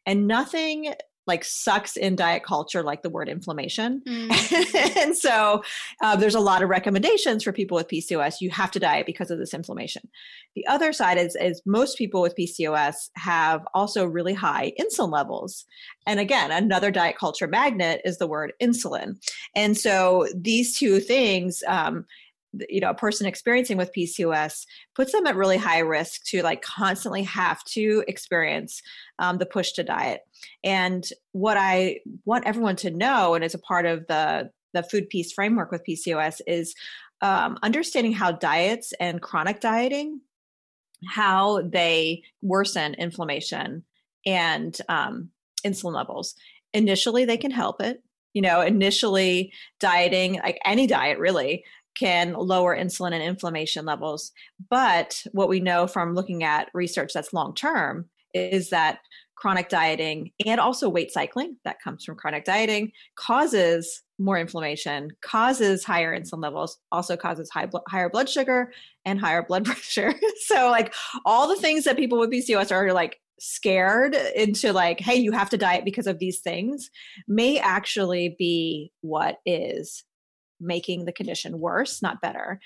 And 0.04 0.26
nothing 0.26 0.94
like 1.26 1.44
sucks 1.44 1.96
in 1.96 2.16
diet 2.16 2.42
culture 2.44 2.82
like 2.82 3.02
the 3.02 3.10
word 3.10 3.28
inflammation. 3.28 4.02
Mm. 4.06 4.96
and 4.96 5.16
so 5.16 5.62
uh, 6.02 6.16
there's 6.16 6.34
a 6.34 6.40
lot 6.40 6.62
of 6.62 6.68
recommendations 6.68 7.44
for 7.44 7.52
people 7.52 7.76
with 7.76 7.88
pcos 7.88 8.40
you 8.40 8.50
have 8.50 8.70
to 8.70 8.80
diet 8.80 9.06
because 9.06 9.30
of 9.30 9.38
this 9.38 9.54
inflammation. 9.54 10.08
The 10.54 10.66
other 10.66 10.92
side 10.92 11.18
is 11.18 11.36
is 11.36 11.62
most 11.64 11.96
people 11.96 12.22
with 12.22 12.34
pcos 12.36 12.94
have 13.16 13.66
also 13.74 14.04
really 14.04 14.34
high 14.34 14.72
insulin 14.80 15.12
levels. 15.12 15.64
And 16.06 16.18
again 16.18 16.50
another 16.50 16.90
diet 16.90 17.16
culture 17.18 17.46
magnet 17.46 18.00
is 18.04 18.18
the 18.18 18.26
word 18.26 18.52
insulin. 18.60 19.16
And 19.54 19.76
so 19.76 20.26
these 20.34 20.78
two 20.78 21.00
things 21.00 21.62
um, 21.66 22.06
you 22.68 22.80
know 22.80 22.90
a 22.90 22.94
person 22.94 23.26
experiencing 23.26 23.76
with 23.76 23.92
pcos 23.96 24.66
puts 24.94 25.12
them 25.12 25.26
at 25.26 25.36
really 25.36 25.56
high 25.56 25.78
risk 25.78 26.24
to 26.24 26.42
like 26.42 26.62
constantly 26.62 27.22
have 27.22 27.62
to 27.64 28.04
experience 28.08 28.82
um, 29.18 29.38
the 29.38 29.46
push 29.46 29.72
to 29.72 29.82
diet. 29.82 30.20
And 30.64 31.04
what 31.32 31.56
i 31.56 31.98
want 32.24 32.46
everyone 32.46 32.76
to 32.76 32.90
know 32.90 33.34
and 33.34 33.44
as 33.44 33.54
a 33.54 33.58
part 33.58 33.86
of 33.86 34.06
the 34.06 34.50
the 34.74 34.82
food 34.82 35.08
peace 35.08 35.32
framework 35.32 35.70
with 35.70 35.84
pcos 35.88 36.40
is 36.46 36.74
um, 37.20 37.58
understanding 37.62 38.12
how 38.12 38.32
diets 38.32 38.92
and 38.98 39.22
chronic 39.22 39.60
dieting 39.60 40.20
how 41.06 41.62
they 41.62 42.22
worsen 42.42 42.94
inflammation 42.94 43.84
and 44.26 44.78
um, 44.88 45.30
insulin 45.66 45.94
levels. 45.94 46.34
Initially 46.72 47.24
they 47.24 47.36
can 47.36 47.50
help 47.50 47.80
it. 47.80 48.02
You 48.34 48.40
know 48.40 48.62
initially 48.62 49.52
dieting 49.78 50.40
like 50.42 50.58
any 50.64 50.86
diet 50.86 51.18
really 51.18 51.64
can 51.96 52.32
lower 52.32 52.76
insulin 52.76 53.12
and 53.12 53.22
inflammation 53.22 53.84
levels. 53.84 54.32
But 54.70 55.22
what 55.32 55.48
we 55.48 55.60
know 55.60 55.86
from 55.86 56.14
looking 56.14 56.42
at 56.42 56.70
research 56.74 57.12
that's 57.12 57.32
long 57.32 57.54
term 57.54 58.08
is 58.34 58.70
that 58.70 59.00
chronic 59.42 59.68
dieting 59.68 60.30
and 60.46 60.60
also 60.60 60.88
weight 60.88 61.10
cycling 61.10 61.56
that 61.64 61.80
comes 61.82 62.04
from 62.04 62.14
chronic 62.14 62.44
dieting 62.44 62.92
causes 63.16 64.02
more 64.18 64.38
inflammation 64.38 65.08
causes 65.20 65.82
higher 65.84 66.16
insulin 66.16 66.40
levels 66.40 66.78
also 66.92 67.16
causes 67.16 67.50
high 67.50 67.66
bl- 67.66 67.78
higher 67.88 68.08
blood 68.08 68.28
sugar 68.28 68.72
and 69.04 69.18
higher 69.18 69.42
blood 69.42 69.64
pressure 69.66 70.14
so 70.46 70.70
like 70.70 70.94
all 71.24 71.48
the 71.48 71.56
things 71.56 71.82
that 71.82 71.96
people 71.96 72.20
with 72.20 72.30
pcos 72.30 72.70
are 72.70 72.92
like 72.92 73.18
scared 73.40 74.14
into 74.36 74.72
like 74.72 75.00
hey 75.00 75.16
you 75.16 75.32
have 75.32 75.50
to 75.50 75.58
diet 75.58 75.84
because 75.84 76.06
of 76.06 76.20
these 76.20 76.38
things 76.38 76.88
may 77.26 77.58
actually 77.58 78.36
be 78.38 78.92
what 79.00 79.38
is 79.44 80.04
making 80.62 81.04
the 81.04 81.12
condition 81.12 81.58
worse 81.58 82.00
not 82.00 82.20
better 82.20 82.60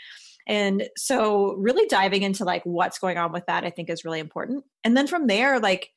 and 0.48 0.88
so 0.96 1.54
really 1.54 1.86
diving 1.88 2.22
into 2.22 2.44
like 2.44 2.62
what's 2.64 2.98
going 2.98 3.18
on 3.18 3.32
with 3.32 3.46
that 3.46 3.64
i 3.64 3.70
think 3.70 3.90
is 3.90 4.04
really 4.04 4.20
important 4.20 4.64
and 4.84 4.96
then 4.96 5.06
from 5.06 5.26
there 5.26 5.58
like 5.58 5.90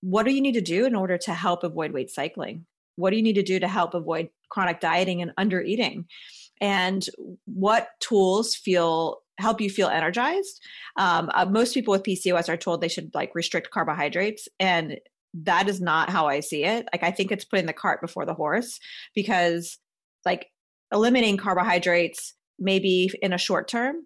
what 0.00 0.24
do 0.24 0.32
you 0.32 0.40
need 0.40 0.54
to 0.54 0.60
do 0.60 0.86
in 0.86 0.94
order 0.94 1.18
to 1.18 1.34
help 1.34 1.62
avoid 1.62 1.92
weight 1.92 2.10
cycling? 2.10 2.66
What 2.96 3.10
do 3.10 3.16
you 3.16 3.22
need 3.22 3.34
to 3.34 3.42
do 3.42 3.58
to 3.60 3.68
help 3.68 3.94
avoid 3.94 4.30
chronic 4.48 4.80
dieting 4.80 5.22
and 5.22 5.32
under 5.36 5.60
eating? 5.60 6.06
And 6.60 7.06
what 7.46 7.88
tools 8.00 8.54
feel 8.54 9.18
help 9.38 9.60
you 9.60 9.70
feel 9.70 9.88
energized? 9.88 10.62
Um, 10.96 11.30
uh, 11.32 11.46
most 11.46 11.72
people 11.72 11.92
with 11.92 12.02
PCOS 12.02 12.48
are 12.48 12.58
told 12.58 12.80
they 12.80 12.88
should 12.88 13.10
like 13.14 13.34
restrict 13.34 13.70
carbohydrates, 13.70 14.48
and 14.58 14.98
that 15.32 15.68
is 15.68 15.80
not 15.80 16.10
how 16.10 16.26
I 16.26 16.40
see 16.40 16.64
it. 16.64 16.86
Like 16.92 17.02
I 17.02 17.10
think 17.10 17.32
it's 17.32 17.44
putting 17.44 17.66
the 17.66 17.72
cart 17.72 18.00
before 18.02 18.26
the 18.26 18.34
horse 18.34 18.78
because 19.14 19.78
like 20.26 20.48
eliminating 20.92 21.36
carbohydrates 21.36 22.34
maybe 22.58 23.10
in 23.22 23.32
a 23.32 23.38
short 23.38 23.68
term 23.68 23.96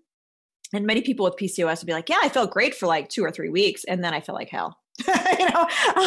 and 0.74 0.86
many 0.86 1.02
people 1.02 1.24
with 1.24 1.36
PCOS 1.36 1.80
would 1.80 1.86
be 1.86 1.92
like, 1.92 2.08
yeah, 2.08 2.18
I 2.22 2.28
felt 2.28 2.50
great 2.50 2.74
for 2.74 2.86
like 2.86 3.08
two 3.08 3.24
or 3.24 3.30
three 3.30 3.48
weeks. 3.48 3.84
And 3.84 4.02
then 4.02 4.12
I 4.12 4.20
feel 4.20 4.34
like 4.34 4.48
hell. 4.48 4.78
you 5.40 5.50
know 5.50 5.66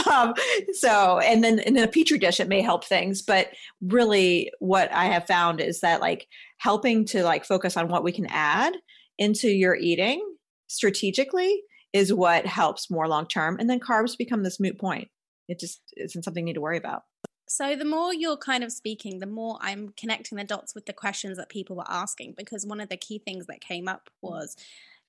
um, 0.09 0.33
so 0.71 1.19
and 1.19 1.43
then 1.43 1.59
in 1.59 1.77
a 1.77 1.89
petri 1.89 2.17
dish 2.17 2.39
it 2.39 2.47
may 2.47 2.61
help 2.61 2.85
things 2.85 3.21
but 3.21 3.49
really 3.81 4.49
what 4.59 4.89
i 4.93 5.07
have 5.07 5.27
found 5.27 5.59
is 5.59 5.81
that 5.81 5.99
like 5.99 6.25
helping 6.59 7.03
to 7.03 7.21
like 7.21 7.43
focus 7.43 7.75
on 7.75 7.89
what 7.89 8.01
we 8.01 8.13
can 8.13 8.25
add 8.29 8.73
into 9.17 9.49
your 9.49 9.75
eating 9.75 10.25
strategically 10.67 11.61
is 11.91 12.13
what 12.13 12.45
helps 12.45 12.89
more 12.89 13.09
long 13.09 13.27
term 13.27 13.57
and 13.59 13.69
then 13.69 13.77
carbs 13.77 14.17
become 14.17 14.41
this 14.43 14.57
moot 14.57 14.79
point 14.79 15.09
it 15.49 15.59
just 15.59 15.81
isn't 15.97 16.23
something 16.23 16.43
you 16.43 16.51
need 16.51 16.53
to 16.53 16.61
worry 16.61 16.77
about 16.77 17.01
so 17.47 17.75
the 17.75 17.85
more 17.85 18.13
you're 18.13 18.37
kind 18.37 18.63
of 18.63 18.71
speaking 18.71 19.19
the 19.19 19.25
more 19.25 19.57
i'm 19.61 19.89
connecting 19.97 20.37
the 20.37 20.43
dots 20.43 20.75
with 20.75 20.85
the 20.85 20.93
questions 20.93 21.37
that 21.37 21.49
people 21.49 21.75
were 21.75 21.89
asking 21.89 22.33
because 22.37 22.65
one 22.65 22.79
of 22.79 22.89
the 22.89 22.97
key 22.97 23.19
things 23.19 23.45
that 23.47 23.61
came 23.61 23.87
up 23.87 24.09
was 24.21 24.55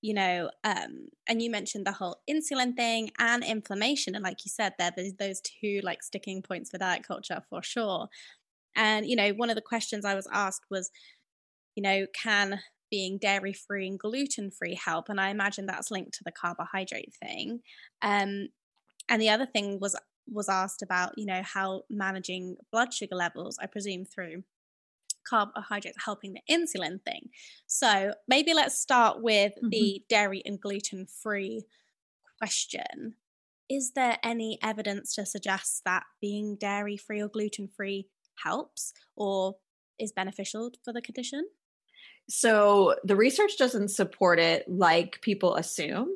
you 0.01 0.15
know, 0.15 0.51
um, 0.63 1.09
and 1.27 1.43
you 1.43 1.51
mentioned 1.51 1.87
the 1.87 1.93
whole 1.93 2.21
insulin 2.31 2.77
thing 2.77 3.11
and 3.19 3.43
inflammation. 3.45 4.15
And 4.15 4.23
like 4.23 4.45
you 4.45 4.51
said, 4.51 4.75
there, 4.79 4.93
there's 4.95 5.15
those 5.15 5.41
two 5.41 5.81
like 5.83 6.03
sticking 6.03 6.41
points 6.43 6.71
for 6.71 6.79
diet 6.79 7.03
culture 7.07 7.43
for 7.51 7.63
sure. 7.63 8.09
And, 8.77 9.07
you 9.07 9.17
know, 9.17 9.31
one 9.31 9.51
of 9.51 9.57
the 9.57 9.63
questions 9.63 10.05
I 10.05 10.15
was 10.15 10.29
asked 10.33 10.67
was, 10.71 10.91
you 11.75 11.83
know, 11.83 12.07
can 12.15 12.61
being 12.91 13.19
dairy 13.19 13.53
free 13.53 13.89
and 13.89 13.99
gluten 13.99 14.51
free 14.51 14.75
help? 14.75 15.09
And 15.09 15.21
I 15.21 15.31
imagine 15.31 15.67
that's 15.67 15.91
linked 15.91 16.15
to 16.15 16.25
the 16.25 16.33
carbohydrate 16.33 17.13
thing. 17.15 17.61
Um, 18.01 18.49
and 19.09 19.21
the 19.21 19.31
other 19.31 19.47
thing 19.47 19.81
was 19.81 19.97
was 20.31 20.49
asked 20.49 20.83
about, 20.83 21.17
you 21.17 21.27
know, 21.27 21.43
how 21.43 21.83
managing 21.91 22.57
blood 22.71 22.93
sugar 22.93 23.17
levels, 23.17 23.59
I 23.61 23.67
presume 23.67 24.05
through 24.05 24.45
carbohydrates 25.29 26.05
helping 26.05 26.35
the 26.35 26.41
insulin 26.51 27.03
thing. 27.05 27.29
So 27.67 28.13
maybe 28.27 28.55
let's 28.55 28.79
start 28.79 29.23
with 29.23 29.53
mm-hmm. 29.53 29.69
the 29.71 30.03
dairy 30.09 30.43
and 30.45 30.61
gluten 30.61 31.07
free 31.07 31.65
question. 32.39 33.15
Is 33.69 33.93
there 33.95 34.19
any 34.23 34.59
evidence 34.63 35.15
to 35.17 35.27
suggest 35.27 35.83
that 35.85 36.05
being 36.21 36.57
dairy 36.57 36.97
free 36.97 37.21
or 37.21 37.29
gluten 37.29 37.69
free 37.69 38.09
helps 38.43 38.93
or 39.15 39.57
is 39.99 40.13
beneficial 40.13 40.71
for 40.85 40.93
the 40.93 41.03
condition? 41.03 41.45
So 42.29 42.95
the 43.05 43.17
research 43.17 43.57
doesn't 43.59 43.89
support 43.89 44.39
it 44.39 44.69
like 44.69 45.21
people 45.23 45.57
assume. 45.57 46.09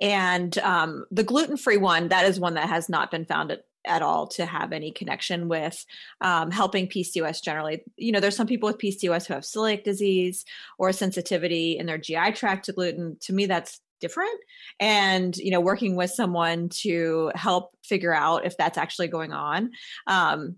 And 0.00 0.56
um, 0.58 1.04
the 1.10 1.24
gluten 1.24 1.56
free 1.56 1.76
one, 1.76 2.08
that 2.08 2.24
is 2.24 2.40
one 2.40 2.54
that 2.54 2.68
has 2.68 2.88
not 2.88 3.10
been 3.10 3.26
found 3.26 3.56
at 3.86 4.02
all 4.02 4.26
to 4.26 4.46
have 4.46 4.72
any 4.72 4.90
connection 4.92 5.48
with 5.48 5.84
um, 6.20 6.50
helping 6.50 6.88
PCOS 6.88 7.42
generally. 7.42 7.82
You 7.96 8.12
know, 8.12 8.20
there's 8.20 8.36
some 8.36 8.46
people 8.46 8.68
with 8.68 8.78
PCOS 8.78 9.26
who 9.26 9.34
have 9.34 9.42
celiac 9.42 9.84
disease 9.84 10.44
or 10.78 10.92
sensitivity 10.92 11.78
in 11.78 11.86
their 11.86 11.98
GI 11.98 12.32
tract 12.32 12.66
to 12.66 12.72
gluten. 12.72 13.16
To 13.22 13.32
me, 13.32 13.46
that's 13.46 13.80
different 14.00 14.40
and 14.78 15.36
you 15.38 15.50
know 15.50 15.60
working 15.60 15.96
with 15.96 16.10
someone 16.10 16.68
to 16.68 17.32
help 17.34 17.76
figure 17.82 18.14
out 18.14 18.46
if 18.46 18.56
that's 18.56 18.78
actually 18.78 19.08
going 19.08 19.32
on 19.32 19.70
um, 20.06 20.56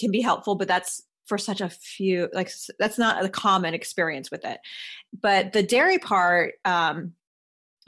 can 0.00 0.10
be 0.10 0.20
helpful 0.20 0.56
but 0.56 0.66
that's 0.66 1.02
for 1.26 1.38
such 1.38 1.60
a 1.60 1.68
few 1.68 2.28
like 2.32 2.50
that's 2.78 2.98
not 2.98 3.24
a 3.24 3.28
common 3.28 3.74
experience 3.74 4.30
with 4.30 4.44
it 4.44 4.58
but 5.20 5.52
the 5.52 5.62
dairy 5.62 5.98
part 5.98 6.54
um, 6.64 7.12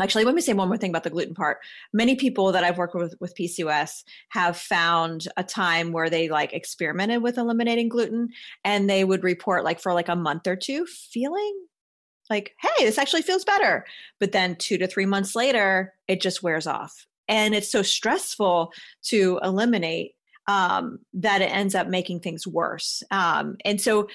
Actually, 0.01 0.25
let 0.25 0.37
me 0.37 0.41
say 0.41 0.53
one 0.53 0.69
more 0.69 0.77
thing 0.77 0.91
about 0.91 1.03
the 1.03 1.11
gluten 1.11 1.35
part. 1.35 1.59
Many 1.93 2.15
people 2.15 2.53
that 2.53 2.63
I've 2.63 2.79
worked 2.79 2.95
with 2.95 3.17
with 3.21 3.35
PCOS 3.35 4.05
have 4.29 4.57
found 4.57 5.27
a 5.37 5.43
time 5.43 5.91
where 5.91 6.09
they 6.09 6.29
like 6.29 6.53
experimented 6.53 7.21
with 7.21 7.37
eliminating 7.37 7.89
gluten 7.89 8.29
and 8.65 8.89
they 8.89 9.03
would 9.03 9.25
report 9.25 9.65
like 9.65 9.81
for 9.81 9.93
like 9.95 10.09
a 10.09 10.15
month 10.15 10.47
or 10.47 10.55
two 10.55 10.87
feeling 10.87 11.53
like, 12.31 12.55
hey, 12.61 12.85
this 12.85 12.99
actually 12.99 13.23
feels 13.23 13.45
better. 13.45 13.85
But 14.21 14.33
then 14.33 14.57
two 14.57 14.79
to 14.79 14.87
three 14.87 15.07
months 15.07 15.35
later, 15.35 15.95
it 16.07 16.21
just 16.21 16.43
wears 16.43 16.67
off. 16.67 17.07
And 17.27 17.55
it's 17.55 17.71
so 17.71 17.83
stressful 17.83 18.73
to 19.05 19.41
eliminate 19.43 20.15
um, 20.49 20.99
that 21.13 21.43
it 21.43 21.53
ends 21.53 21.77
up 21.77 21.87
making 21.87 22.21
things 22.21 22.47
worse. 22.47 23.03
Um, 23.11 23.57
and 23.65 23.81
so 23.81 24.09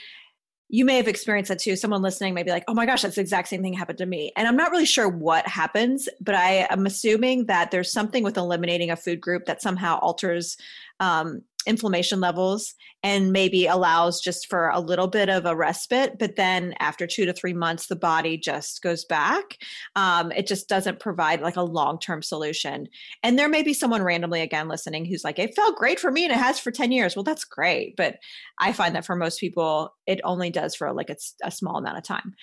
you 0.67 0.85
may 0.85 0.97
have 0.97 1.07
experienced 1.07 1.49
that 1.49 1.59
too. 1.59 1.75
Someone 1.75 2.01
listening 2.01 2.33
may 2.33 2.41
be 2.41 2.49
like, 2.49 2.63
oh 2.67 2.73
my 2.73 2.87
gosh, 2.87 3.03
that's 3.03 3.15
the 3.15 3.21
exact 3.21 3.47
same 3.47 3.61
thing 3.61 3.73
happened 3.73 3.99
to 3.99 4.07
me. 4.07 4.31
And 4.35 4.47
I'm 4.47 4.55
not 4.55 4.71
really 4.71 4.87
sure 4.87 5.07
what 5.07 5.47
happens, 5.47 6.09
but 6.19 6.33
I 6.33 6.65
am 6.71 6.87
assuming 6.87 7.45
that 7.45 7.69
there's 7.69 7.91
something 7.91 8.23
with 8.23 8.37
eliminating 8.37 8.89
a 8.89 8.95
food 8.95 9.21
group 9.21 9.45
that 9.45 9.61
somehow 9.61 9.99
alters 9.99 10.57
um, 10.99 11.43
inflammation 11.65 12.19
levels 12.19 12.73
and 13.03 13.31
maybe 13.31 13.65
allows 13.65 14.21
just 14.21 14.47
for 14.49 14.69
a 14.69 14.79
little 14.79 15.07
bit 15.07 15.29
of 15.29 15.45
a 15.45 15.55
respite 15.55 16.17
but 16.17 16.35
then 16.35 16.73
after 16.79 17.05
two 17.05 17.25
to 17.25 17.33
three 17.33 17.53
months 17.53 17.87
the 17.87 17.95
body 17.95 18.37
just 18.37 18.81
goes 18.81 19.05
back. 19.05 19.57
Um, 19.95 20.31
it 20.31 20.47
just 20.47 20.69
doesn't 20.69 20.99
provide 20.99 21.41
like 21.41 21.55
a 21.55 21.63
long-term 21.63 22.21
solution. 22.21 22.87
And 23.21 23.37
there 23.37 23.49
may 23.49 23.63
be 23.63 23.73
someone 23.73 24.03
randomly 24.03 24.41
again 24.41 24.67
listening 24.67 25.05
who's 25.05 25.23
like 25.23 25.39
it 25.39 25.55
felt 25.55 25.75
great 25.75 25.99
for 25.99 26.11
me 26.11 26.23
and 26.23 26.31
it 26.33 26.39
has 26.39 26.59
for 26.59 26.71
10 26.71 26.91
years. 26.91 27.15
Well 27.15 27.23
that's 27.23 27.45
great 27.45 27.95
but 27.95 28.17
i 28.59 28.71
find 28.71 28.95
that 28.95 29.05
for 29.05 29.15
most 29.15 29.39
people 29.39 29.93
it 30.05 30.19
only 30.23 30.49
does 30.49 30.75
for 30.75 30.93
like 30.93 31.09
a, 31.09 31.15
a 31.43 31.51
small 31.51 31.77
amount 31.77 31.97
of 31.97 32.03
time. 32.03 32.33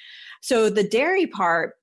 So 0.43 0.71
the 0.71 0.85
dairy 0.85 1.27
part 1.27 1.75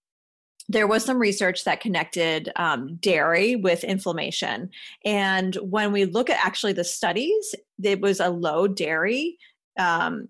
there 0.69 0.87
was 0.87 1.05
some 1.05 1.19
research 1.19 1.63
that 1.63 1.79
connected 1.79 2.51
um, 2.55 2.95
dairy 2.95 3.55
with 3.55 3.83
inflammation. 3.83 4.69
And 5.05 5.55
when 5.55 5.91
we 5.91 6.05
look 6.05 6.29
at 6.29 6.45
actually 6.45 6.73
the 6.73 6.83
studies, 6.83 7.55
it 7.81 8.01
was 8.01 8.19
a 8.19 8.29
low 8.29 8.67
dairy 8.67 9.37
um, 9.79 10.27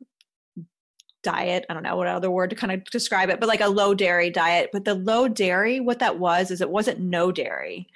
diet. 1.23 1.65
I 1.69 1.73
don't 1.73 1.83
know 1.83 1.95
what 1.95 2.07
other 2.07 2.29
word 2.29 2.51
to 2.51 2.55
kind 2.55 2.71
of 2.71 2.83
describe 2.85 3.29
it, 3.29 3.39
but 3.39 3.49
like 3.49 3.61
a 3.61 3.67
low 3.67 3.93
dairy 3.93 4.29
diet. 4.29 4.69
But 4.71 4.85
the 4.85 4.93
low 4.93 5.27
dairy, 5.27 5.79
what 5.79 5.99
that 5.99 6.19
was, 6.19 6.51
is 6.51 6.61
it 6.61 6.69
wasn't 6.69 6.99
no 6.99 7.31
dairy. 7.31 7.87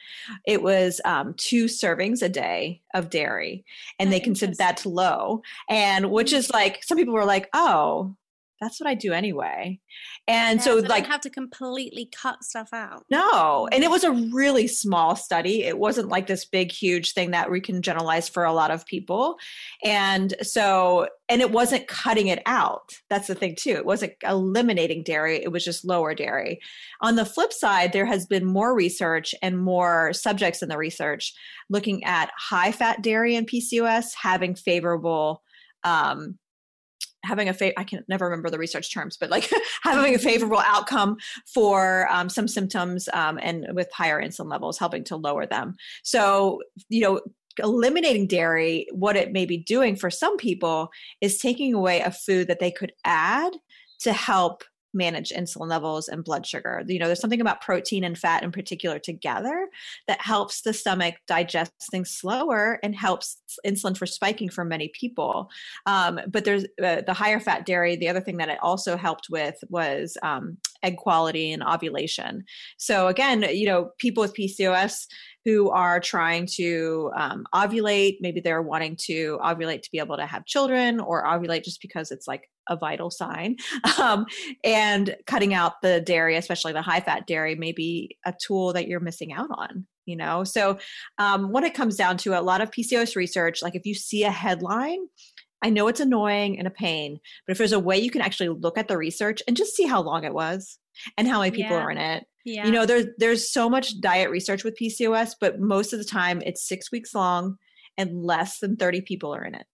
It 0.46 0.64
was 0.64 1.00
um, 1.06 1.36
two 1.36 1.66
servings 1.66 2.22
a 2.22 2.30
day 2.30 2.82
of 2.94 3.10
dairy. 3.10 3.64
And 4.00 4.12
they 4.12 4.20
considered 4.20 4.58
that 4.58 4.86
low. 4.86 5.44
And 5.70 6.12
which 6.12 6.34
is 6.34 6.50
like, 6.50 6.84
some 6.84 6.98
people 6.98 7.14
were 7.14 7.24
like, 7.24 7.50
oh, 7.54 8.16
that's 8.62 8.80
what 8.80 8.88
I 8.88 8.94
do 8.94 9.12
anyway. 9.12 9.80
And 10.28 10.60
yeah, 10.60 10.64
so, 10.64 10.82
so 10.82 10.88
like, 10.88 11.08
have 11.08 11.22
to 11.22 11.32
completely 11.32 12.10
cut 12.16 12.44
stuff 12.44 12.70
out. 12.72 13.04
No, 13.10 13.68
and 13.72 13.84
it 13.84 13.90
was 13.90 14.04
a 14.04 14.12
really 14.12 14.68
small 14.68 15.16
study. 15.16 15.64
It 15.64 15.80
wasn't 15.80 16.10
like 16.10 16.28
this 16.28 16.46
big, 16.46 16.72
huge 16.72 17.14
thing 17.14 17.32
that 17.32 17.50
we 17.50 17.60
can 17.60 17.82
generalize 17.82 18.30
for 18.30 18.46
a 18.46 18.54
lot 18.54 18.70
of 18.70 18.86
people. 18.86 19.38
And 19.84 20.36
so, 20.44 21.08
and 21.28 21.42
it 21.42 21.52
wasn't 21.52 21.88
cutting 21.88 22.28
it 22.28 22.44
out. 22.46 22.94
That's 23.10 23.28
the 23.28 23.36
thing 23.36 23.56
too. 23.58 23.72
It 23.72 23.86
wasn't 23.86 24.14
eliminating 24.24 25.02
dairy. 25.04 25.44
It 25.44 25.52
was 25.52 25.66
just 25.66 25.84
lower 25.84 26.14
dairy. 26.14 26.60
On 27.02 27.16
the 27.16 27.26
flip 27.26 27.52
side, 27.52 27.94
there 27.94 28.06
has 28.06 28.28
been 28.28 28.46
more 28.46 28.76
research 28.76 29.34
and 29.42 29.58
more 29.58 30.14
subjects 30.14 30.62
in 30.62 30.70
the 30.70 30.78
research 30.78 31.34
looking 31.70 32.04
at 32.04 32.30
high 32.38 32.72
fat 32.72 33.02
dairy 33.02 33.36
and 33.36 33.50
PCOS 33.50 34.14
having 34.22 34.54
favorable 34.54 35.42
um, 35.84 36.38
having 37.24 37.50
a 37.50 37.54
fa- 37.54 37.78
I 37.80 37.84
can 37.84 38.04
never 38.08 38.26
remember 38.26 38.50
the 38.50 38.58
research 38.58 38.94
terms, 38.94 39.18
but 39.18 39.30
like 39.30 39.50
having 39.84 40.16
a 40.16 40.20
favorable 40.20 40.60
outcome 40.60 41.18
for 41.46 42.08
um, 42.12 42.30
some 42.30 42.48
symptoms 42.48 43.08
um, 43.14 43.40
and 43.42 43.68
with 43.74 43.92
higher 43.92 44.22
insulin 44.22 44.50
levels, 44.50 44.78
helping 44.78 45.04
to 45.06 45.16
lower 45.16 45.46
them. 45.46 45.76
So, 46.04 46.62
you 46.90 47.02
know, 47.02 47.22
eliminating 47.60 48.28
dairy, 48.28 48.88
what 48.92 49.16
it 49.16 49.32
may 49.32 49.46
be 49.46 49.58
doing 49.58 49.96
for 49.96 50.10
some 50.10 50.38
people 50.38 50.90
is 51.20 51.38
taking 51.38 51.74
away 51.74 52.02
a 52.02 52.12
food 52.12 52.48
that 52.48 52.60
they 52.60 52.72
could 52.72 52.94
add 53.06 53.54
to 54.00 54.14
help 54.14 54.64
manage 54.94 55.30
insulin 55.30 55.70
levels 55.70 56.08
and 56.08 56.24
blood 56.24 56.46
sugar. 56.46 56.84
You 56.88 57.00
know, 57.00 57.08
there's 57.08 57.20
something 57.20 57.42
about 57.42 57.62
protein 57.62 58.04
and 58.04 58.18
fat 58.18 58.44
in 58.44 58.52
particular 58.52 59.00
together 59.00 59.68
that 60.08 60.22
helps 60.22 60.62
the 60.62 60.74
stomach 60.74 61.16
digest 61.28 61.72
things 61.90 62.12
slower 62.12 62.80
and 62.84 62.96
helps 62.96 63.38
insulin 63.66 63.98
for 63.98 64.06
spiking 64.06 64.50
for 64.50 64.66
many 64.66 64.90
people. 64.90 65.50
Um, 65.86 66.20
but 66.28 66.46
there's 66.46 66.66
uh, 66.84 67.02
the 67.06 67.14
higher 67.14 67.40
fat 67.40 67.66
dairy. 67.66 67.96
The 67.96 68.10
other 68.10 68.22
thing 68.22 68.38
that 68.38 68.50
it 68.50 68.60
also 68.62 68.98
helped 68.98 69.28
with 69.30 69.56
was 69.70 70.18
um, 70.24 70.58
egg 70.84 70.98
quality 70.98 71.52
and 71.52 71.64
ovulation. 71.64 72.44
So 72.78 73.08
again, 73.08 73.46
you 73.52 73.66
know, 73.66 73.92
people 73.98 74.22
with 74.22 74.36
PCOS 74.36 75.06
who 75.46 75.70
are 75.72 76.00
trying 76.00 76.46
to 76.46 77.12
um, 77.16 77.46
ovulate. 77.54 78.18
Maybe 78.22 78.42
they're 78.42 78.62
wanting 78.62 78.96
to 79.06 79.40
ovulate 79.42 79.82
to 79.84 79.92
be 79.92 80.00
able 80.00 80.18
to 80.18 80.26
have 80.26 80.46
children 80.46 81.00
or 81.00 81.26
ovulate 81.26 81.64
just 81.64 81.82
because 81.82 82.12
it's 82.12 82.28
like 82.28 82.50
a 82.70 82.78
vital 82.78 83.10
sign. 83.10 83.58
Um, 84.02 84.26
and 84.64 85.16
cutting 85.28 85.54
out 85.54 85.82
the 85.82 86.02
dairy, 86.02 86.36
especially 86.36 86.74
the 86.74 86.82
high 86.82 87.02
fat 87.02 87.28
dairy, 87.28 87.54
may 87.56 87.72
be 87.72 88.18
a 88.26 88.34
tool 88.46 88.74
that 88.74 88.88
you're 88.88 89.00
missing 89.00 89.32
out 89.32 89.50
on. 89.52 89.86
You 90.06 90.16
know, 90.16 90.44
so 90.44 90.80
um, 91.20 91.52
when 91.52 91.64
it 91.64 91.76
comes 91.76 91.96
down 91.96 92.18
to 92.18 92.40
a 92.40 92.42
lot 92.42 92.62
of 92.62 92.72
PCOS 92.72 93.16
research, 93.16 93.62
like 93.62 93.76
if 93.76 93.86
you 93.86 93.94
see 93.94 94.24
a 94.24 94.32
headline, 94.32 95.06
I 95.62 95.70
know 95.70 95.88
it's 95.88 96.00
annoying 96.00 96.58
and 96.58 96.68
a 96.68 96.72
pain, 96.72 97.20
but 97.46 97.52
if 97.52 97.58
there's 97.60 97.72
a 97.72 97.80
way 97.80 98.00
you 98.00 98.10
can 98.10 98.22
actually 98.22 98.50
look 98.50 98.78
at 98.78 98.88
the 98.88 98.98
research 98.98 99.44
and 99.48 99.56
just 99.56 99.76
see 99.76 99.86
how 99.86 100.02
long 100.02 100.24
it 100.24 100.34
was 100.34 100.80
and 101.18 101.28
how 101.28 101.40
many 101.40 101.52
people 101.52 101.78
yeah. 101.78 101.84
are 101.84 101.92
in 101.92 101.98
it. 101.98 102.26
Yeah. 102.44 102.66
You 102.66 102.72
know, 102.72 102.86
there's 102.86 103.06
there's 103.18 103.52
so 103.52 103.70
much 103.70 104.00
diet 104.02 104.32
research 104.32 104.64
with 104.64 104.78
PCOS, 104.80 105.36
but 105.40 105.60
most 105.60 105.94
of 105.94 106.00
the 106.00 106.06
time 106.06 106.42
it's 106.44 106.68
six 106.68 106.92
weeks 106.92 107.14
long 107.14 107.58
and 107.98 108.24
less 108.24 108.60
than 108.60 108.78
30 108.78 109.02
people 109.02 109.34
are 109.34 109.46
in 109.46 109.54
it. 109.54 109.66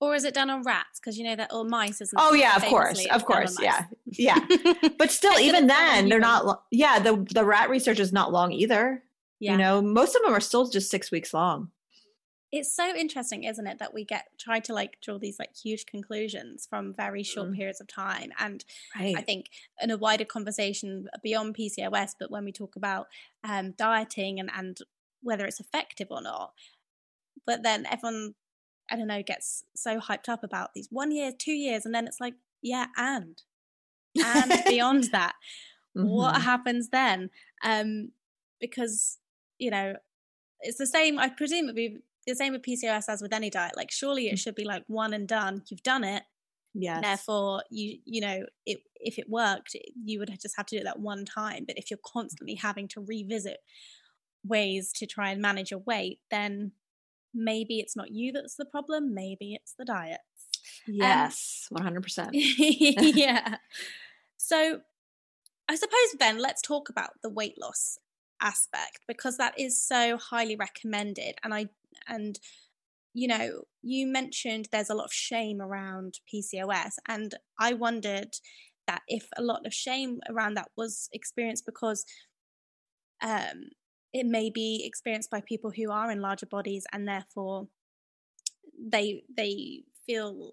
Or 0.00 0.14
is 0.14 0.24
it 0.24 0.32
done 0.34 0.48
on 0.48 0.62
rats? 0.62 1.00
Because 1.00 1.18
you 1.18 1.24
know 1.24 1.34
that 1.34 1.50
all 1.50 1.64
mice 1.64 2.00
isn't. 2.00 2.18
Oh 2.18 2.32
yeah, 2.32 2.54
of 2.54 2.64
course, 2.64 3.04
of 3.06 3.24
course, 3.24 3.56
yeah, 3.60 3.86
yeah. 4.06 4.38
But 4.98 5.10
still, 5.10 5.38
even 5.40 5.66
then, 5.66 6.08
they're 6.08 6.20
not. 6.20 6.46
Lo- 6.46 6.62
yeah, 6.70 7.00
the 7.00 7.26
the 7.34 7.44
rat 7.44 7.68
research 7.68 7.98
is 7.98 8.12
not 8.12 8.32
long 8.32 8.52
either. 8.52 9.02
Yeah. 9.40 9.52
You 9.52 9.58
know, 9.58 9.82
most 9.82 10.14
of 10.14 10.22
them 10.22 10.34
are 10.34 10.40
still 10.40 10.68
just 10.68 10.90
six 10.90 11.10
weeks 11.10 11.34
long 11.34 11.70
it's 12.50 12.74
so 12.74 12.94
interesting 12.94 13.44
isn't 13.44 13.66
it 13.66 13.78
that 13.78 13.92
we 13.92 14.04
get 14.04 14.26
try 14.38 14.58
to 14.58 14.72
like 14.72 14.98
draw 15.02 15.18
these 15.18 15.38
like 15.38 15.54
huge 15.54 15.86
conclusions 15.86 16.66
from 16.68 16.94
very 16.94 17.22
short 17.22 17.50
mm. 17.50 17.56
periods 17.56 17.80
of 17.80 17.86
time 17.86 18.30
and 18.38 18.64
right. 18.98 19.16
i 19.16 19.20
think 19.20 19.46
in 19.82 19.90
a 19.90 19.96
wider 19.96 20.24
conversation 20.24 21.06
beyond 21.22 21.54
pcos 21.54 22.14
but 22.18 22.30
when 22.30 22.44
we 22.44 22.52
talk 22.52 22.76
about 22.76 23.06
um, 23.44 23.72
dieting 23.76 24.40
and 24.40 24.50
and 24.56 24.78
whether 25.22 25.44
it's 25.44 25.60
effective 25.60 26.08
or 26.10 26.22
not 26.22 26.52
but 27.46 27.62
then 27.62 27.86
everyone 27.90 28.34
i 28.90 28.96
don't 28.96 29.06
know 29.06 29.22
gets 29.22 29.64
so 29.74 29.98
hyped 29.98 30.28
up 30.28 30.42
about 30.42 30.70
these 30.74 30.88
one 30.90 31.10
year 31.10 31.32
two 31.36 31.52
years 31.52 31.84
and 31.84 31.94
then 31.94 32.06
it's 32.06 32.20
like 32.20 32.34
yeah 32.62 32.86
and 32.96 33.42
and 34.24 34.52
beyond 34.66 35.04
that 35.12 35.34
mm-hmm. 35.96 36.08
what 36.08 36.42
happens 36.42 36.88
then 36.90 37.30
um 37.64 38.10
because 38.60 39.18
you 39.58 39.70
know 39.70 39.94
it's 40.60 40.78
the 40.78 40.86
same 40.86 41.18
i 41.18 41.28
presume 41.28 41.64
it'd 41.64 41.76
be 41.76 41.98
the 42.28 42.36
same 42.36 42.52
with 42.52 42.62
PCOS 42.62 43.08
as 43.08 43.22
with 43.22 43.32
any 43.32 43.50
diet. 43.50 43.76
Like, 43.76 43.90
surely 43.90 44.28
it 44.28 44.34
mm. 44.34 44.38
should 44.38 44.54
be 44.54 44.64
like 44.64 44.84
one 44.86 45.12
and 45.12 45.26
done. 45.26 45.62
You've 45.68 45.82
done 45.82 46.04
it. 46.04 46.22
Yes. 46.74 47.02
Therefore, 47.02 47.62
you 47.70 47.98
you 48.04 48.20
know, 48.20 48.44
it, 48.66 48.80
if 48.96 49.18
it 49.18 49.28
worked, 49.28 49.74
you 50.04 50.18
would 50.20 50.30
just 50.40 50.56
have 50.56 50.66
to 50.66 50.76
do 50.76 50.80
it 50.80 50.84
that 50.84 51.00
one 51.00 51.24
time. 51.24 51.64
But 51.66 51.78
if 51.78 51.90
you're 51.90 51.98
constantly 52.04 52.54
having 52.54 52.86
to 52.88 53.00
revisit 53.00 53.58
ways 54.44 54.92
to 54.96 55.06
try 55.06 55.30
and 55.30 55.40
manage 55.40 55.70
your 55.70 55.80
weight, 55.80 56.20
then 56.30 56.72
maybe 57.38 57.78
it's 57.78 57.96
not 57.96 58.10
you 58.10 58.32
that's 58.32 58.56
the 58.56 58.64
problem. 58.64 59.14
Maybe 59.14 59.54
it's 59.54 59.74
the 59.78 59.84
diet. 59.84 60.20
Yes, 60.86 61.66
one 61.70 61.82
hundred 61.82 62.02
percent. 62.02 62.30
Yeah. 62.34 63.56
So, 64.36 64.80
I 65.68 65.74
suppose 65.74 66.16
then 66.18 66.38
let's 66.38 66.62
talk 66.62 66.88
about 66.88 67.10
the 67.22 67.30
weight 67.30 67.60
loss 67.60 67.98
aspect 68.40 69.00
because 69.06 69.36
that 69.36 69.58
is 69.58 69.82
so 69.82 70.16
highly 70.16 70.54
recommended 70.54 71.34
and 71.42 71.52
i 71.52 71.66
and 72.06 72.38
you 73.18 73.26
know, 73.26 73.62
you 73.82 74.06
mentioned 74.06 74.68
there's 74.70 74.90
a 74.90 74.94
lot 74.94 75.06
of 75.06 75.12
shame 75.12 75.60
around 75.60 76.20
PCOS, 76.32 76.92
and 77.08 77.34
I 77.58 77.72
wondered 77.72 78.36
that 78.86 79.02
if 79.08 79.28
a 79.36 79.42
lot 79.42 79.66
of 79.66 79.74
shame 79.74 80.20
around 80.30 80.54
that 80.54 80.68
was 80.76 81.08
experienced 81.12 81.66
because 81.66 82.04
um, 83.20 83.70
it 84.12 84.26
may 84.26 84.50
be 84.50 84.82
experienced 84.84 85.30
by 85.30 85.40
people 85.40 85.70
who 85.70 85.90
are 85.90 86.10
in 86.10 86.20
larger 86.20 86.46
bodies, 86.46 86.84
and 86.92 87.06
therefore 87.06 87.68
they 88.80 89.22
they 89.34 89.82
feel 90.06 90.52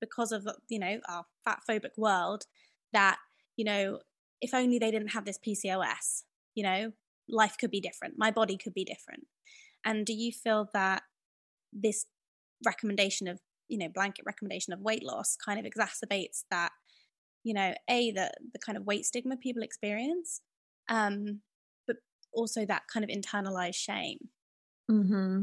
because 0.00 0.32
of 0.32 0.46
you 0.68 0.78
know 0.78 1.00
our 1.08 1.24
fat 1.44 1.60
phobic 1.68 1.96
world 1.96 2.44
that 2.92 3.18
you 3.56 3.64
know 3.64 3.98
if 4.40 4.54
only 4.54 4.78
they 4.78 4.90
didn't 4.90 5.12
have 5.12 5.24
this 5.24 5.38
PCOS, 5.38 6.22
you 6.54 6.62
know, 6.62 6.92
life 7.28 7.56
could 7.58 7.70
be 7.70 7.80
different, 7.80 8.14
my 8.16 8.30
body 8.30 8.56
could 8.56 8.74
be 8.74 8.84
different. 8.84 9.26
And 9.84 10.06
do 10.06 10.12
you 10.12 10.32
feel 10.32 10.68
that 10.74 11.02
this 11.72 12.06
recommendation 12.64 13.28
of, 13.28 13.40
you 13.68 13.78
know, 13.78 13.88
blanket 13.88 14.24
recommendation 14.26 14.72
of 14.72 14.80
weight 14.80 15.04
loss 15.04 15.36
kind 15.36 15.58
of 15.58 15.66
exacerbates 15.66 16.44
that, 16.50 16.72
you 17.44 17.54
know, 17.54 17.74
A, 17.88 18.10
the, 18.12 18.30
the 18.52 18.58
kind 18.58 18.76
of 18.76 18.86
weight 18.86 19.04
stigma 19.04 19.36
people 19.36 19.62
experience, 19.62 20.40
um, 20.88 21.40
also 22.32 22.64
that 22.64 22.88
kind 22.92 23.04
of 23.04 23.10
internalized 23.10 23.74
shame? 23.74 24.28
Mm-hmm. 24.90 25.42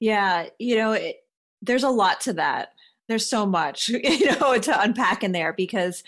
Yeah. 0.00 0.46
You 0.58 0.76
know, 0.76 0.92
it, 0.92 1.16
there's 1.62 1.84
a 1.84 1.90
lot 1.90 2.20
to 2.22 2.34
that. 2.34 2.70
There's 3.08 3.28
so 3.28 3.46
much, 3.46 3.88
you 3.88 4.26
know, 4.26 4.58
to 4.58 4.80
unpack 4.80 5.24
in 5.24 5.32
there 5.32 5.52
because 5.52 6.02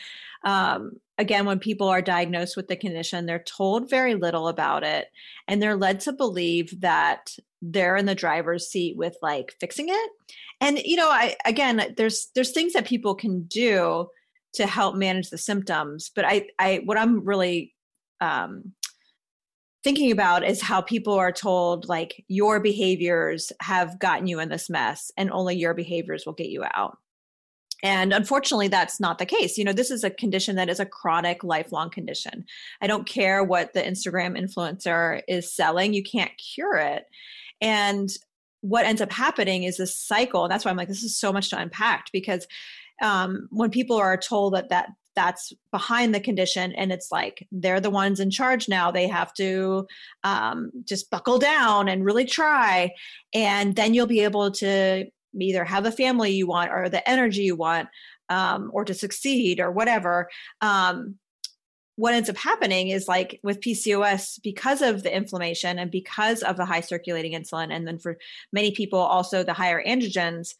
um, 0.44 1.00
again, 1.18 1.46
when 1.46 1.58
people 1.58 1.88
are 1.88 2.02
diagnosed 2.02 2.56
with 2.56 2.68
the 2.68 2.76
condition, 2.76 3.26
they're 3.26 3.42
told 3.42 3.90
very 3.90 4.14
little 4.14 4.48
about 4.48 4.84
it 4.84 5.08
and 5.48 5.62
they're 5.62 5.76
led 5.76 6.00
to 6.00 6.12
believe 6.12 6.80
that 6.80 7.36
they're 7.62 7.96
in 7.96 8.06
the 8.06 8.14
driver's 8.14 8.68
seat 8.68 8.96
with 8.96 9.16
like 9.22 9.54
fixing 9.58 9.88
it. 9.88 10.10
And 10.60 10.78
you 10.78 10.96
know, 10.96 11.08
I 11.10 11.36
again, 11.44 11.94
there's 11.96 12.28
there's 12.34 12.52
things 12.52 12.72
that 12.74 12.86
people 12.86 13.14
can 13.14 13.42
do 13.44 14.08
to 14.54 14.66
help 14.66 14.94
manage 14.94 15.30
the 15.30 15.38
symptoms, 15.38 16.10
but 16.14 16.24
I 16.24 16.48
I 16.58 16.80
what 16.84 16.98
I'm 16.98 17.24
really 17.24 17.74
um 18.20 18.72
thinking 19.86 20.10
about 20.10 20.44
is 20.44 20.60
how 20.60 20.80
people 20.80 21.14
are 21.14 21.30
told 21.30 21.88
like 21.88 22.24
your 22.26 22.58
behaviors 22.58 23.52
have 23.60 24.00
gotten 24.00 24.26
you 24.26 24.40
in 24.40 24.48
this 24.48 24.68
mess 24.68 25.12
and 25.16 25.30
only 25.30 25.54
your 25.54 25.74
behaviors 25.74 26.26
will 26.26 26.32
get 26.32 26.48
you 26.48 26.64
out 26.74 26.98
and 27.82 28.12
unfortunately, 28.12 28.68
that's 28.68 28.98
not 28.98 29.18
the 29.18 29.26
case. 29.26 29.58
You 29.58 29.64
know, 29.64 29.72
this 29.72 29.90
is 29.90 30.02
a 30.02 30.10
condition 30.10 30.56
that 30.56 30.68
is 30.68 30.80
a 30.80 30.86
chronic, 30.86 31.44
lifelong 31.44 31.90
condition. 31.90 32.44
I 32.80 32.86
don't 32.86 33.06
care 33.06 33.44
what 33.44 33.74
the 33.74 33.82
Instagram 33.82 34.36
influencer 34.36 35.20
is 35.28 35.54
selling, 35.54 35.92
you 35.92 36.02
can't 36.02 36.32
cure 36.36 36.78
it. 36.78 37.04
And 37.60 38.10
what 38.62 38.86
ends 38.86 39.02
up 39.02 39.12
happening 39.12 39.64
is 39.64 39.76
this 39.76 39.94
cycle. 39.94 40.44
And 40.44 40.50
that's 40.50 40.64
why 40.64 40.70
I'm 40.70 40.76
like, 40.76 40.88
this 40.88 41.04
is 41.04 41.16
so 41.16 41.32
much 41.32 41.50
to 41.50 41.58
unpack 41.60 42.06
because 42.12 42.48
um, 43.02 43.46
when 43.50 43.70
people 43.70 43.96
are 43.96 44.16
told 44.16 44.54
that 44.54 44.70
that 44.70 44.88
that's 45.16 45.52
behind 45.72 46.14
the 46.14 46.20
condition 46.20 46.72
and 46.72 46.92
it's 46.92 47.10
like 47.10 47.48
they're 47.50 47.80
the 47.80 47.90
ones 47.90 48.20
in 48.20 48.30
charge 48.30 48.68
now. 48.68 48.90
They 48.90 49.08
have 49.08 49.34
to 49.34 49.88
um, 50.22 50.70
just 50.84 51.10
buckle 51.10 51.38
down 51.38 51.88
and 51.88 52.04
really 52.04 52.26
try. 52.26 52.92
And 53.34 53.74
then 53.74 53.94
you'll 53.94 54.06
be 54.06 54.20
able 54.20 54.52
to 54.52 55.06
either 55.38 55.64
have 55.64 55.84
the 55.84 55.90
family 55.90 56.30
you 56.30 56.46
want 56.46 56.70
or 56.70 56.88
the 56.88 57.08
energy 57.08 57.42
you 57.42 57.56
want 57.56 57.88
um, 58.28 58.70
or 58.72 58.84
to 58.84 58.94
succeed 58.94 59.58
or 59.58 59.70
whatever. 59.72 60.28
Um, 60.60 61.16
what 61.96 62.12
ends 62.12 62.28
up 62.28 62.36
happening 62.36 62.88
is 62.88 63.08
like 63.08 63.40
with 63.42 63.60
PCOS, 63.60 64.38
because 64.42 64.82
of 64.82 65.02
the 65.02 65.14
inflammation 65.14 65.78
and 65.78 65.90
because 65.90 66.42
of 66.42 66.58
the 66.58 66.66
high 66.66 66.82
circulating 66.82 67.32
insulin, 67.32 67.72
and 67.72 67.88
then 67.88 67.98
for 67.98 68.18
many 68.52 68.70
people 68.70 68.98
also 68.98 69.42
the 69.42 69.54
higher 69.54 69.82
androgens, 69.82 70.54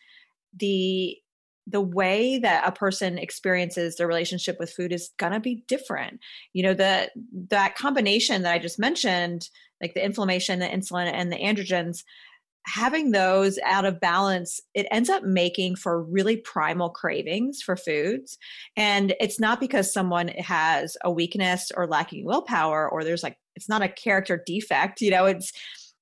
the 0.56 1.18
the 1.66 1.81
way 1.81 2.38
that 2.38 2.66
a 2.66 2.72
person 2.72 3.18
experiences 3.18 3.96
their 3.96 4.07
relationship 4.07 4.57
with 4.59 4.72
food 4.72 4.92
is 4.92 5.11
gonna 5.18 5.40
be 5.40 5.64
different. 5.66 6.20
You 6.52 6.62
know, 6.62 6.74
the 6.74 7.11
that 7.48 7.76
combination 7.76 8.42
that 8.42 8.52
I 8.52 8.59
just 8.59 8.79
mentioned, 8.79 9.48
like 9.81 9.94
the 9.94 10.05
inflammation, 10.05 10.59
the 10.61 10.66
insulin, 10.66 11.11
and 11.12 11.33
the 11.33 11.38
androgens, 11.38 12.05
having 12.66 13.12
those 13.12 13.59
out 13.64 13.85
of 13.85 14.00
balance, 14.00 14.61
it 14.74 14.88
ends 14.90 15.09
up 15.09 15.22
making 15.22 15.76
for 15.76 16.02
really 16.02 16.37
primal 16.37 16.90
cravings 16.90 17.62
for 17.62 17.76
foods. 17.76 18.38
And 18.76 19.14
it's 19.20 19.38
not 19.38 19.61
because 19.61 19.92
someone 19.92 20.29
has 20.29 20.96
a 21.05 21.11
weakness 21.11 21.70
or 21.76 21.87
lacking 21.87 22.24
willpower, 22.24 22.88
or 22.88 23.05
there's 23.05 23.22
like, 23.22 23.38
it's 23.55 23.68
not 23.68 23.83
a 23.83 23.88
character 23.88 24.42
defect, 24.44 25.00
you 25.00 25.11
know, 25.11 25.26
it's 25.26 25.52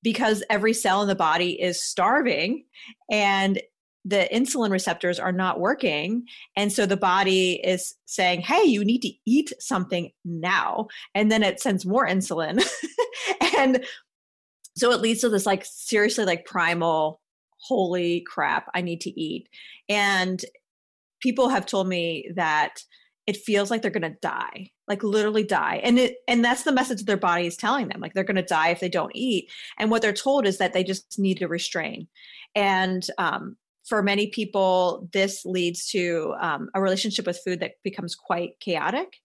because 0.02 0.42
every 0.50 0.72
cell 0.72 1.02
in 1.02 1.08
the 1.08 1.14
body 1.14 1.60
is 1.60 1.82
starving 1.82 2.64
and 3.10 3.60
the 4.04 4.28
insulin 4.32 4.70
receptors 4.70 5.18
are 5.18 5.32
not 5.32 5.60
working. 5.60 6.26
And 6.56 6.70
so 6.70 6.84
the 6.84 6.96
body 6.96 7.54
is 7.64 7.94
saying, 8.04 8.42
hey, 8.42 8.62
you 8.64 8.84
need 8.84 9.00
to 9.02 9.12
eat 9.24 9.52
something 9.58 10.10
now. 10.24 10.88
And 11.14 11.32
then 11.32 11.42
it 11.42 11.60
sends 11.60 11.86
more 11.86 12.06
insulin. 12.06 12.62
and 13.56 13.84
so 14.76 14.90
it 14.90 15.00
leads 15.00 15.20
to 15.20 15.28
this 15.28 15.46
like 15.46 15.64
seriously 15.64 16.24
like 16.24 16.44
primal 16.44 17.20
holy 17.58 18.20
crap 18.20 18.68
i 18.74 18.80
need 18.80 19.00
to 19.00 19.20
eat 19.20 19.48
and 19.88 20.44
people 21.20 21.48
have 21.48 21.66
told 21.66 21.88
me 21.88 22.28
that 22.34 22.82
it 23.26 23.38
feels 23.38 23.70
like 23.70 23.80
they're 23.80 23.90
going 23.90 24.02
to 24.02 24.18
die 24.20 24.70
like 24.86 25.02
literally 25.02 25.44
die 25.44 25.80
and 25.82 25.98
it 25.98 26.16
and 26.28 26.44
that's 26.44 26.64
the 26.64 26.72
message 26.72 26.98
that 26.98 27.06
their 27.06 27.16
body 27.16 27.46
is 27.46 27.56
telling 27.56 27.88
them 27.88 28.00
like 28.00 28.12
they're 28.12 28.24
going 28.24 28.36
to 28.36 28.42
die 28.42 28.68
if 28.68 28.80
they 28.80 28.88
don't 28.88 29.14
eat 29.14 29.50
and 29.78 29.90
what 29.90 30.02
they're 30.02 30.12
told 30.12 30.46
is 30.46 30.58
that 30.58 30.72
they 30.72 30.84
just 30.84 31.18
need 31.18 31.38
to 31.38 31.48
restrain 31.48 32.06
and 32.54 33.06
um, 33.18 33.56
for 33.88 34.02
many 34.02 34.28
people 34.28 35.08
this 35.12 35.44
leads 35.44 35.90
to 35.90 36.34
um, 36.40 36.70
a 36.74 36.80
relationship 36.80 37.26
with 37.26 37.40
food 37.44 37.60
that 37.60 37.74
becomes 37.82 38.14
quite 38.14 38.58
chaotic. 38.60 39.16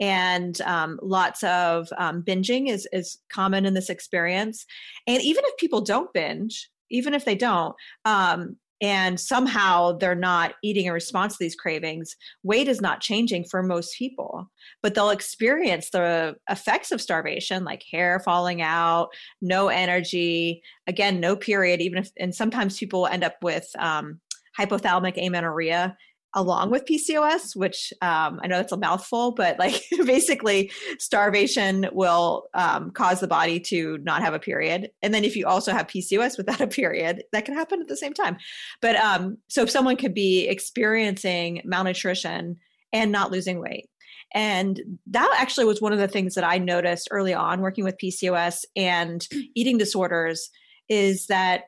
And 0.00 0.60
um, 0.62 0.98
lots 1.02 1.42
of 1.44 1.88
um, 1.96 2.22
binging 2.22 2.68
is 2.68 2.88
is 2.92 3.18
common 3.30 3.66
in 3.66 3.74
this 3.74 3.90
experience. 3.90 4.66
And 5.06 5.22
even 5.22 5.44
if 5.46 5.56
people 5.56 5.80
don't 5.80 6.12
binge 6.12 6.70
even 6.88 7.14
if 7.14 7.24
they 7.24 7.34
don't 7.34 7.74
um, 8.04 8.56
and 8.80 9.18
somehow 9.18 9.92
they're 9.92 10.14
not 10.14 10.54
eating 10.62 10.86
in 10.86 10.92
response 10.92 11.34
to 11.34 11.44
these 11.44 11.54
cravings, 11.54 12.14
weight 12.42 12.68
is 12.68 12.80
not 12.80 13.00
changing 13.00 13.44
for 13.44 13.62
most 13.62 13.96
people, 13.96 14.50
but 14.82 14.94
they'll 14.94 15.10
experience 15.10 15.90
the 15.90 16.36
effects 16.50 16.92
of 16.92 17.00
starvation, 17.00 17.64
like 17.64 17.82
hair 17.90 18.20
falling 18.20 18.60
out, 18.60 19.08
no 19.40 19.68
energy, 19.68 20.62
again, 20.86 21.20
no 21.20 21.36
period, 21.36 21.80
even 21.80 21.98
if, 21.98 22.10
and 22.18 22.34
sometimes 22.34 22.78
people 22.78 23.06
end 23.06 23.24
up 23.24 23.36
with 23.42 23.66
um, 23.78 24.20
hypothalamic 24.58 25.16
amenorrhea 25.24 25.96
along 26.34 26.70
with 26.70 26.84
PCOS, 26.84 27.56
which 27.56 27.92
um, 28.02 28.40
I 28.42 28.46
know 28.46 28.56
that's 28.56 28.72
a 28.72 28.76
mouthful, 28.76 29.32
but 29.32 29.58
like 29.58 29.82
basically, 30.04 30.70
starvation 30.98 31.88
will 31.92 32.46
um, 32.54 32.90
cause 32.90 33.20
the 33.20 33.26
body 33.26 33.58
to 33.60 33.98
not 33.98 34.22
have 34.22 34.34
a 34.34 34.38
period. 34.38 34.90
And 35.02 35.14
then 35.14 35.24
if 35.24 35.36
you 35.36 35.46
also 35.46 35.72
have 35.72 35.86
PCOS 35.86 36.36
without 36.36 36.60
a 36.60 36.66
period, 36.66 37.24
that 37.32 37.44
can 37.44 37.54
happen 37.54 37.80
at 37.80 37.88
the 37.88 37.96
same 37.96 38.12
time. 38.12 38.36
But 38.82 38.96
um, 38.96 39.38
so 39.48 39.62
if 39.62 39.70
someone 39.70 39.96
could 39.96 40.14
be 40.14 40.46
experiencing 40.46 41.62
malnutrition 41.64 42.56
and 42.92 43.12
not 43.12 43.30
losing 43.30 43.60
weight. 43.60 43.88
And 44.34 44.98
that 45.06 45.36
actually 45.38 45.66
was 45.66 45.80
one 45.80 45.92
of 45.92 45.98
the 45.98 46.08
things 46.08 46.34
that 46.34 46.44
I 46.44 46.58
noticed 46.58 47.08
early 47.10 47.32
on 47.32 47.60
working 47.60 47.84
with 47.84 47.98
PCOS 47.98 48.64
and 48.74 49.26
eating 49.54 49.78
disorders 49.78 50.50
is 50.88 51.26
that 51.26 51.64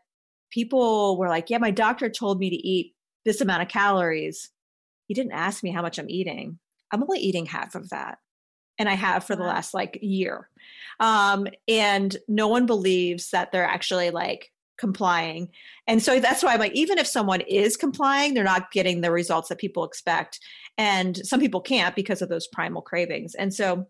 people 0.51 1.19
were 1.19 1.29
like, 1.29 1.51
yeah, 1.51 1.59
my 1.59 1.71
doctor 1.71 2.09
told 2.09 2.39
me 2.39 2.51
to 2.51 2.57
eat 2.57 2.95
this 3.29 3.41
amount 3.43 3.63
of 3.63 3.69
calories 3.69 4.51
he 5.09 5.15
didn't 5.15 5.33
ask 5.33 5.65
me 5.65 5.73
how 5.73 5.83
much 5.83 5.99
I'm 5.99 6.09
eating. 6.09 6.59
I'm 6.93 7.03
only 7.03 7.19
eating 7.19 7.47
half 7.47 7.75
of 7.75 7.89
that. 7.89 8.19
And 8.79 8.89
I 8.89 8.95
have 8.95 9.25
for 9.25 9.35
the 9.35 9.43
last 9.43 9.75
like 9.75 9.99
year. 10.01 10.49
Um, 11.01 11.49
and 11.67 12.17
no 12.29 12.47
one 12.47 12.67
believes 12.67 13.31
that 13.31 13.51
they're 13.51 13.65
actually 13.65 14.11
like 14.11 14.53
complying. 14.79 15.49
And 15.89 16.01
so 16.01 16.21
that's 16.21 16.45
why 16.45 16.53
I'm 16.53 16.61
like, 16.61 16.75
even 16.75 16.99
if 16.99 17.07
someone 17.07 17.41
is 17.41 17.77
complying, 17.77 18.35
they're 18.35 18.45
not 18.45 18.71
getting 18.71 19.01
the 19.01 19.11
results 19.11 19.49
that 19.49 19.59
people 19.59 19.83
expect. 19.83 20.39
And 20.77 21.17
some 21.27 21.41
people 21.41 21.61
can't 21.61 21.97
because 21.97 22.23
of 22.23 22.29
those 22.29 22.47
primal 22.47 22.83
cravings. 22.83 23.35
And 23.35 23.53
so 23.53 23.89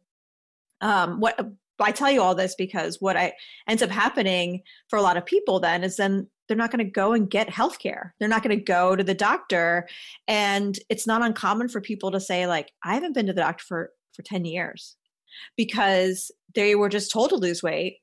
um, 0.81 1.21
what 1.21 1.39
I 1.81 1.93
tell 1.93 2.11
you 2.11 2.23
all 2.23 2.35
this 2.35 2.55
because 2.55 2.99
what 3.01 3.17
I 3.17 3.35
ends 3.69 3.83
up 3.83 3.91
happening 3.91 4.63
for 4.89 4.99
a 4.99 5.03
lot 5.03 5.17
of 5.17 5.27
people 5.27 5.61
then 5.61 5.85
is 5.85 5.97
then 5.97 6.29
they're 6.49 6.57
not 6.57 6.71
going 6.71 6.85
to 6.85 6.91
go 6.91 7.13
and 7.13 7.31
get 7.31 7.51
health 7.51 7.79
care. 7.79 8.15
They're 8.19 8.29
not 8.29 8.43
going 8.43 8.57
to 8.57 8.65
go 8.65 8.97
to 8.97 9.05
the 9.05 9.15
doctor. 9.15 9.87
And 10.27 10.79
it's 10.89 11.07
not 11.07 11.23
uncommon 11.23 11.69
for 11.69 11.81
people 11.81 12.11
to 12.11 12.21
say, 12.21 12.47
like, 12.47 12.73
I 12.83 12.95
haven't 12.95 13.13
been 13.13 13.27
to 13.27 13.33
the 13.33 13.43
doctor 13.43 13.65
for, 13.67 13.91
for 14.15 14.23
10 14.23 14.45
years 14.45 14.97
because 15.57 16.31
they 16.55 16.75
were 16.75 16.89
just 16.89 17.13
told 17.13 17.31
to 17.31 17.37
lose 17.37 17.63
weight 17.63 17.99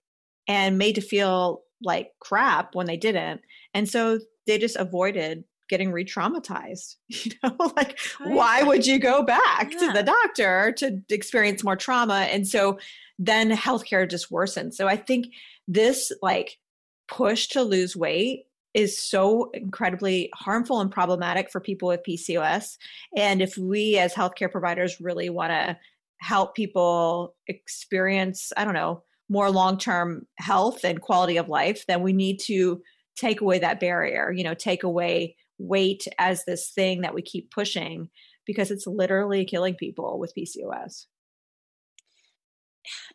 and 0.47 0.77
made 0.77 0.95
to 0.95 1.01
feel 1.01 1.63
like 1.84 2.12
crap 2.19 2.75
when 2.75 2.86
they 2.86 2.97
didn't. 2.97 3.41
And 3.73 3.89
so 3.89 4.19
they 4.47 4.58
just 4.58 4.75
avoided 4.75 5.43
getting 5.67 5.91
re-traumatized 5.91 6.95
you 7.08 7.31
know 7.43 7.55
like 7.75 7.97
why 8.23 8.62
would 8.62 8.86
you 8.86 8.99
go 8.99 9.23
back 9.23 9.71
yeah. 9.71 9.79
to 9.79 9.93
the 9.93 10.03
doctor 10.03 10.71
to 10.77 11.01
experience 11.10 11.63
more 11.63 11.75
trauma 11.75 12.27
and 12.31 12.47
so 12.47 12.77
then 13.17 13.49
healthcare 13.49 14.08
just 14.08 14.29
worsens 14.29 14.75
so 14.75 14.88
i 14.88 14.95
think 14.95 15.25
this 15.67 16.12
like 16.21 16.60
push 17.08 17.48
to 17.48 17.63
lose 17.63 17.96
weight 17.96 18.46
is 18.74 19.02
so 19.02 19.50
incredibly 19.54 20.30
harmful 20.36 20.82
and 20.82 20.91
problematic 20.91 21.50
for 21.50 21.62
people 21.62 21.88
with 21.88 22.04
PCOS. 22.08 22.78
And 23.15 23.41
if 23.41 23.58
we 23.58 23.98
as 23.98 24.13
healthcare 24.13 24.52
providers 24.52 25.00
really 25.00 25.30
want 25.30 25.52
to 25.52 25.78
help 26.20 26.56
people 26.56 27.36
experience, 27.48 28.52
I 28.58 28.65
don't 28.65 28.74
know, 28.74 29.04
more 29.30 29.50
long 29.50 29.78
term 29.78 30.28
health 30.38 30.84
and 30.84 31.02
quality 31.02 31.38
of 31.38 31.48
life, 31.48 31.86
then 31.88 32.02
we 32.02 32.12
need 32.12 32.39
to 32.41 32.82
take 33.15 33.39
away 33.39 33.60
that 33.60 33.80
barrier, 33.80 34.32
you 34.32 34.44
know, 34.44 34.54
take 34.54 34.84
away 34.84 35.38
weight 35.58 36.06
as 36.20 36.44
this 36.44 36.70
thing 36.70 37.02
that 37.02 37.13
we 37.13 37.22
keep 37.22 37.52
pushing 37.52 38.10
because 38.46 38.72
it's 38.72 38.86
literally 38.86 39.46
killing 39.46 39.76
people 39.76 40.20
with 40.20 40.34
PCOS. 40.36 41.06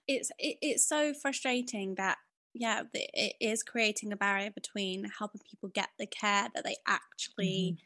It's 0.09 0.31
it, 0.38 0.57
it's 0.62 0.88
so 0.88 1.12
frustrating 1.14 1.94
that 1.96 2.16
yeah, 2.54 2.82
it 2.92 3.34
is 3.40 3.62
creating 3.62 4.12
a 4.12 4.16
barrier 4.16 4.50
between 4.50 5.10
helping 5.18 5.40
people 5.48 5.68
get 5.68 5.88
the 5.98 6.06
care 6.06 6.48
that 6.54 6.64
they 6.64 6.76
actually 6.86 7.78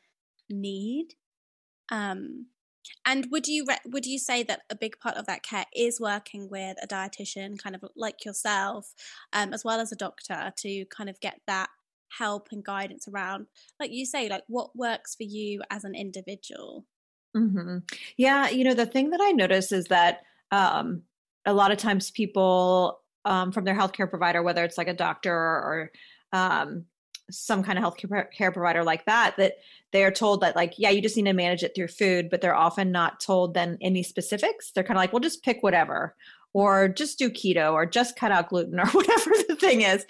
mm-hmm. 0.50 0.60
need. 0.60 1.08
Um, 1.90 2.46
and 3.06 3.26
would 3.30 3.46
you 3.46 3.64
re- 3.66 3.78
would 3.86 4.06
you 4.06 4.18
say 4.18 4.42
that 4.42 4.62
a 4.70 4.74
big 4.74 4.98
part 5.00 5.16
of 5.16 5.26
that 5.26 5.42
care 5.42 5.66
is 5.74 6.00
working 6.00 6.48
with 6.50 6.76
a 6.82 6.86
dietitian, 6.86 7.58
kind 7.58 7.74
of 7.74 7.84
like 7.96 8.24
yourself, 8.24 8.94
um, 9.32 9.52
as 9.52 9.64
well 9.64 9.80
as 9.80 9.92
a 9.92 9.96
doctor, 9.96 10.52
to 10.58 10.84
kind 10.86 11.08
of 11.08 11.20
get 11.20 11.40
that 11.46 11.70
help 12.18 12.48
and 12.52 12.64
guidance 12.64 13.08
around, 13.08 13.46
like 13.80 13.90
you 13.90 14.06
say, 14.06 14.28
like 14.28 14.44
what 14.48 14.76
works 14.76 15.14
for 15.14 15.24
you 15.24 15.62
as 15.70 15.84
an 15.84 15.94
individual? 15.94 16.86
Mm-hmm. 17.36 17.78
Yeah, 18.16 18.48
you 18.50 18.64
know, 18.64 18.74
the 18.74 18.86
thing 18.86 19.10
that 19.10 19.20
I 19.22 19.32
notice 19.32 19.72
is 19.72 19.86
that 19.86 20.22
um, 20.50 21.02
a 21.44 21.52
lot 21.52 21.72
of 21.72 21.78
times 21.78 22.10
people 22.10 23.00
um, 23.24 23.52
from 23.52 23.64
their 23.64 23.74
healthcare 23.74 24.08
provider, 24.08 24.42
whether 24.42 24.64
it's 24.64 24.78
like 24.78 24.88
a 24.88 24.94
doctor 24.94 25.34
or 25.34 25.90
um, 26.32 26.84
some 27.30 27.62
kind 27.62 27.78
of 27.78 27.84
healthcare 27.84 28.30
care 28.30 28.52
provider 28.52 28.84
like 28.84 29.04
that, 29.06 29.36
that 29.36 29.54
they 29.92 30.04
are 30.04 30.10
told 30.10 30.40
that 30.40 30.56
like, 30.56 30.74
yeah, 30.76 30.90
you 30.90 31.00
just 31.00 31.16
need 31.16 31.24
to 31.24 31.32
manage 31.32 31.62
it 31.62 31.74
through 31.74 31.88
food, 31.88 32.28
but 32.28 32.40
they're 32.40 32.54
often 32.54 32.92
not 32.92 33.20
told 33.20 33.54
then 33.54 33.78
any 33.80 34.02
specifics. 34.02 34.72
They're 34.72 34.84
kind 34.84 34.96
of 34.96 35.00
like, 35.00 35.12
well, 35.12 35.20
just 35.20 35.42
pick 35.42 35.62
whatever, 35.62 36.14
or 36.52 36.88
just 36.88 37.18
do 37.18 37.30
keto, 37.30 37.72
or 37.72 37.86
just 37.86 38.16
cut 38.16 38.32
out 38.32 38.48
gluten, 38.48 38.78
or 38.80 38.86
whatever 38.86 39.30
the 39.48 39.56
thing 39.56 39.82
is, 39.82 40.04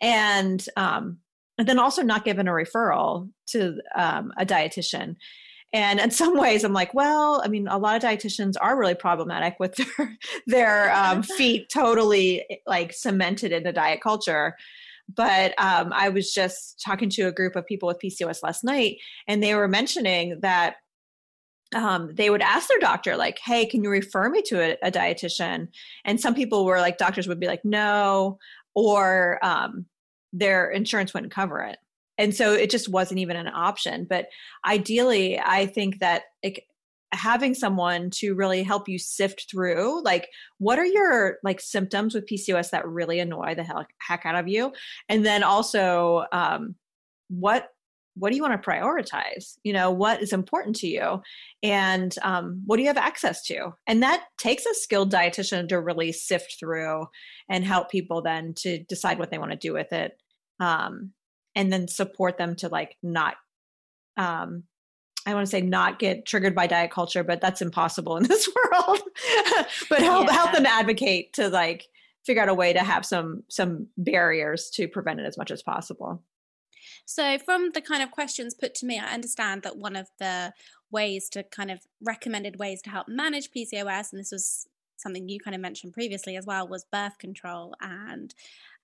and 0.00 0.66
um, 0.76 1.18
and 1.58 1.68
then 1.68 1.78
also 1.78 2.02
not 2.02 2.24
given 2.24 2.48
a 2.48 2.52
referral 2.52 3.28
to 3.46 3.80
um, 3.94 4.32
a 4.36 4.46
dietitian. 4.46 5.16
And 5.74 5.98
in 5.98 6.12
some 6.12 6.38
ways, 6.38 6.62
I'm 6.62 6.72
like, 6.72 6.94
well, 6.94 7.42
I 7.44 7.48
mean, 7.48 7.66
a 7.66 7.78
lot 7.78 7.96
of 7.96 8.02
dietitians 8.08 8.54
are 8.60 8.78
really 8.78 8.94
problematic 8.94 9.56
with 9.58 9.74
their 9.74 10.18
their 10.46 10.94
um, 10.94 11.22
feet 11.36 11.68
totally 11.68 12.60
like 12.64 12.92
cemented 12.92 13.50
in 13.50 13.64
the 13.64 13.72
diet 13.72 14.00
culture. 14.00 14.54
But 15.12 15.52
um, 15.58 15.92
I 15.92 16.10
was 16.10 16.32
just 16.32 16.80
talking 16.80 17.10
to 17.10 17.22
a 17.22 17.32
group 17.32 17.56
of 17.56 17.66
people 17.66 17.88
with 17.88 17.98
PCOS 17.98 18.42
last 18.44 18.62
night, 18.62 18.98
and 19.26 19.42
they 19.42 19.54
were 19.54 19.68
mentioning 19.68 20.38
that 20.40 20.76
um, 21.74 22.14
they 22.14 22.30
would 22.30 22.40
ask 22.40 22.68
their 22.68 22.78
doctor, 22.78 23.16
like, 23.16 23.40
hey, 23.44 23.66
can 23.66 23.82
you 23.82 23.90
refer 23.90 24.30
me 24.30 24.42
to 24.42 24.60
a, 24.60 24.76
a, 24.80 24.92
dietitian? 24.92 25.68
And 26.04 26.20
some 26.20 26.34
people 26.34 26.64
were 26.64 26.78
like, 26.78 26.98
doctors 26.98 27.26
would 27.26 27.40
be 27.40 27.48
like, 27.48 27.64
no, 27.64 28.38
or 28.76 29.40
um, 29.42 29.86
their 30.32 30.70
insurance 30.70 31.12
wouldn't 31.12 31.32
cover 31.32 31.60
it 31.62 31.78
and 32.18 32.34
so 32.34 32.52
it 32.52 32.70
just 32.70 32.88
wasn't 32.88 33.20
even 33.20 33.36
an 33.36 33.48
option. 33.48 34.06
But 34.08 34.28
ideally 34.64 35.38
i 35.38 35.66
think 35.66 35.98
that 36.00 36.22
it, 36.42 36.60
having 37.14 37.54
someone 37.54 38.10
to 38.10 38.34
really 38.34 38.62
help 38.62 38.88
you 38.88 38.98
sift 38.98 39.46
through 39.50 40.02
like 40.02 40.28
what 40.58 40.78
are 40.78 40.86
your 40.86 41.38
like 41.42 41.60
symptoms 41.60 42.14
with 42.14 42.26
pcos 42.26 42.70
that 42.70 42.86
really 42.86 43.20
annoy 43.20 43.54
the 43.54 43.62
heck, 43.62 43.88
heck 44.00 44.26
out 44.26 44.34
of 44.34 44.48
you? 44.48 44.72
And 45.08 45.24
then 45.24 45.42
also 45.42 46.24
um, 46.32 46.74
what 47.28 47.68
what 48.16 48.30
do 48.30 48.36
you 48.36 48.42
want 48.42 48.62
to 48.62 48.68
prioritize? 48.70 49.58
You 49.64 49.72
know 49.72 49.90
what 49.90 50.22
is 50.22 50.32
important 50.32 50.76
to 50.76 50.86
you? 50.86 51.20
And 51.64 52.14
um, 52.22 52.62
what 52.64 52.76
do 52.76 52.82
you 52.82 52.88
have 52.88 52.96
access 52.96 53.42
to? 53.46 53.72
And 53.88 54.02
that 54.04 54.24
takes 54.38 54.66
a 54.66 54.74
skilled 54.74 55.12
dietitian 55.12 55.68
to 55.68 55.80
really 55.80 56.12
sift 56.12 56.56
through 56.60 57.06
and 57.48 57.64
help 57.64 57.90
people 57.90 58.22
then 58.22 58.54
to 58.58 58.78
decide 58.84 59.18
what 59.18 59.30
they 59.32 59.38
want 59.38 59.50
to 59.50 59.56
do 59.56 59.72
with 59.72 59.92
it. 59.92 60.16
Um, 60.60 61.10
and 61.54 61.72
then 61.72 61.88
support 61.88 62.38
them 62.38 62.56
to 62.56 62.68
like 62.68 62.96
not 63.02 63.36
um 64.16 64.64
I 65.26 65.32
want 65.34 65.46
to 65.46 65.50
say 65.50 65.62
not 65.62 65.98
get 65.98 66.26
triggered 66.26 66.54
by 66.54 66.66
diet 66.66 66.90
culture, 66.90 67.24
but 67.24 67.40
that's 67.40 67.62
impossible 67.62 68.16
in 68.16 68.24
this 68.28 68.48
world. 68.48 69.00
but 69.88 70.00
help 70.00 70.26
yeah. 70.26 70.32
help 70.32 70.52
them 70.52 70.66
advocate 70.66 71.32
to 71.34 71.48
like 71.48 71.86
figure 72.24 72.42
out 72.42 72.48
a 72.48 72.54
way 72.54 72.72
to 72.72 72.80
have 72.80 73.04
some 73.04 73.42
some 73.48 73.88
barriers 73.96 74.70
to 74.70 74.88
prevent 74.88 75.20
it 75.20 75.26
as 75.26 75.38
much 75.38 75.50
as 75.50 75.62
possible. 75.62 76.22
So 77.06 77.38
from 77.38 77.70
the 77.72 77.80
kind 77.80 78.02
of 78.02 78.10
questions 78.10 78.54
put 78.54 78.74
to 78.76 78.86
me, 78.86 78.98
I 78.98 79.12
understand 79.12 79.62
that 79.62 79.76
one 79.76 79.96
of 79.96 80.08
the 80.18 80.52
ways 80.90 81.28
to 81.30 81.42
kind 81.42 81.70
of 81.70 81.80
recommended 82.02 82.58
ways 82.58 82.80
to 82.82 82.90
help 82.90 83.08
manage 83.08 83.50
PCOS, 83.50 84.12
and 84.12 84.20
this 84.20 84.32
was 84.32 84.66
something 84.96 85.28
you 85.28 85.40
kind 85.40 85.54
of 85.54 85.60
mentioned 85.60 85.92
previously 85.92 86.36
as 86.36 86.46
well, 86.46 86.66
was 86.66 86.86
birth 86.90 87.18
control 87.18 87.74
and 87.80 88.34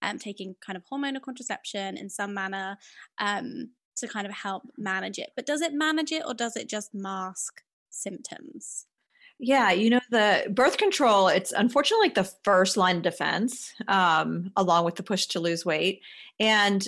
um, 0.02 0.18
taking 0.18 0.54
kind 0.64 0.76
of 0.76 0.84
hormonal 0.90 1.22
contraception 1.22 1.96
in 1.96 2.08
some 2.08 2.34
manner 2.34 2.78
um, 3.18 3.70
to 3.96 4.08
kind 4.08 4.26
of 4.26 4.32
help 4.32 4.62
manage 4.76 5.18
it. 5.18 5.30
But 5.36 5.46
does 5.46 5.60
it 5.60 5.72
manage 5.72 6.12
it 6.12 6.22
or 6.26 6.34
does 6.34 6.56
it 6.56 6.68
just 6.68 6.94
mask 6.94 7.62
symptoms? 7.90 8.86
Yeah, 9.42 9.70
you 9.70 9.88
know 9.88 10.00
the 10.10 10.50
birth 10.50 10.76
control. 10.76 11.28
It's 11.28 11.52
unfortunately 11.52 12.08
like 12.08 12.14
the 12.14 12.30
first 12.44 12.76
line 12.76 12.98
of 12.98 13.02
defense, 13.02 13.72
um, 13.88 14.50
along 14.54 14.84
with 14.84 14.96
the 14.96 15.02
push 15.02 15.26
to 15.28 15.40
lose 15.40 15.64
weight. 15.64 16.02
And 16.38 16.86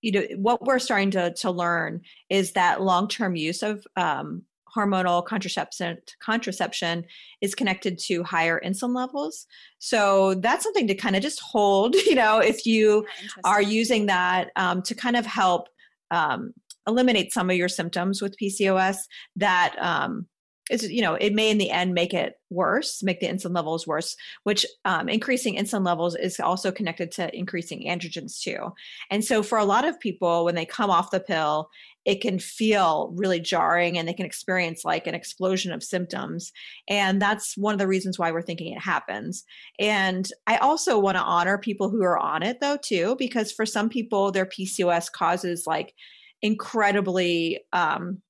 you 0.00 0.12
know 0.12 0.22
what 0.36 0.62
we're 0.62 0.78
starting 0.78 1.10
to 1.12 1.32
to 1.34 1.50
learn 1.50 2.02
is 2.30 2.52
that 2.52 2.80
long 2.80 3.08
term 3.08 3.34
use 3.34 3.64
of 3.64 3.84
um, 3.96 4.42
hormonal 4.74 5.24
contraception 5.24 5.98
contraception 6.20 7.04
is 7.40 7.54
connected 7.54 7.98
to 7.98 8.22
higher 8.22 8.60
insulin 8.64 8.94
levels. 8.94 9.46
So 9.78 10.34
that's 10.34 10.64
something 10.64 10.86
to 10.88 10.94
kind 10.94 11.16
of 11.16 11.22
just 11.22 11.40
hold. 11.40 11.94
You 12.04 12.16
know, 12.16 12.38
if 12.38 12.64
you 12.66 13.06
are 13.44 13.62
using 13.62 14.06
that 14.06 14.50
um, 14.56 14.82
to 14.82 14.94
kind 14.94 15.16
of 15.16 15.26
help 15.26 15.68
um, 16.10 16.52
eliminate 16.86 17.32
some 17.32 17.50
of 17.50 17.56
your 17.56 17.68
symptoms 17.68 18.20
with 18.20 18.36
PCOS, 18.38 18.98
that 19.36 19.74
um, 19.80 20.26
is 20.70 20.90
you 20.90 21.02
know 21.02 21.14
it 21.14 21.34
may 21.34 21.50
in 21.50 21.58
the 21.58 21.70
end 21.70 21.92
make 21.94 22.14
it 22.14 22.38
worse 22.50 23.02
make 23.02 23.20
the 23.20 23.26
insulin 23.26 23.54
levels 23.54 23.86
worse 23.86 24.16
which 24.44 24.64
um, 24.84 25.08
increasing 25.08 25.56
insulin 25.56 25.84
levels 25.84 26.14
is 26.16 26.40
also 26.40 26.72
connected 26.72 27.10
to 27.10 27.34
increasing 27.36 27.86
androgens 27.86 28.40
too. 28.40 28.72
And 29.10 29.24
so 29.24 29.42
for 29.42 29.58
a 29.58 29.64
lot 29.64 29.84
of 29.84 30.00
people 30.00 30.44
when 30.44 30.54
they 30.54 30.66
come 30.66 30.90
off 30.90 31.10
the 31.10 31.20
pill 31.20 31.68
it 32.04 32.20
can 32.20 32.38
feel 32.38 33.12
really 33.16 33.40
jarring 33.40 33.96
and 33.96 34.06
they 34.06 34.12
can 34.12 34.26
experience 34.26 34.84
like 34.84 35.06
an 35.06 35.14
explosion 35.14 35.72
of 35.72 35.82
symptoms. 35.82 36.52
And 36.86 37.20
that's 37.20 37.56
one 37.56 37.72
of 37.72 37.78
the 37.78 37.86
reasons 37.86 38.18
why 38.18 38.30
we're 38.30 38.42
thinking 38.42 38.74
it 38.74 38.80
happens. 38.80 39.44
And 39.78 40.28
i 40.46 40.56
also 40.58 40.98
want 40.98 41.16
to 41.16 41.22
honor 41.22 41.58
people 41.58 41.90
who 41.90 42.02
are 42.02 42.18
on 42.18 42.42
it 42.42 42.60
though 42.60 42.76
too 42.76 43.16
because 43.18 43.52
for 43.52 43.66
some 43.66 43.88
people 43.88 44.30
their 44.30 44.46
pcos 44.46 45.10
causes 45.10 45.66
like 45.66 45.94
incredibly 46.42 47.60
um, 47.72 48.20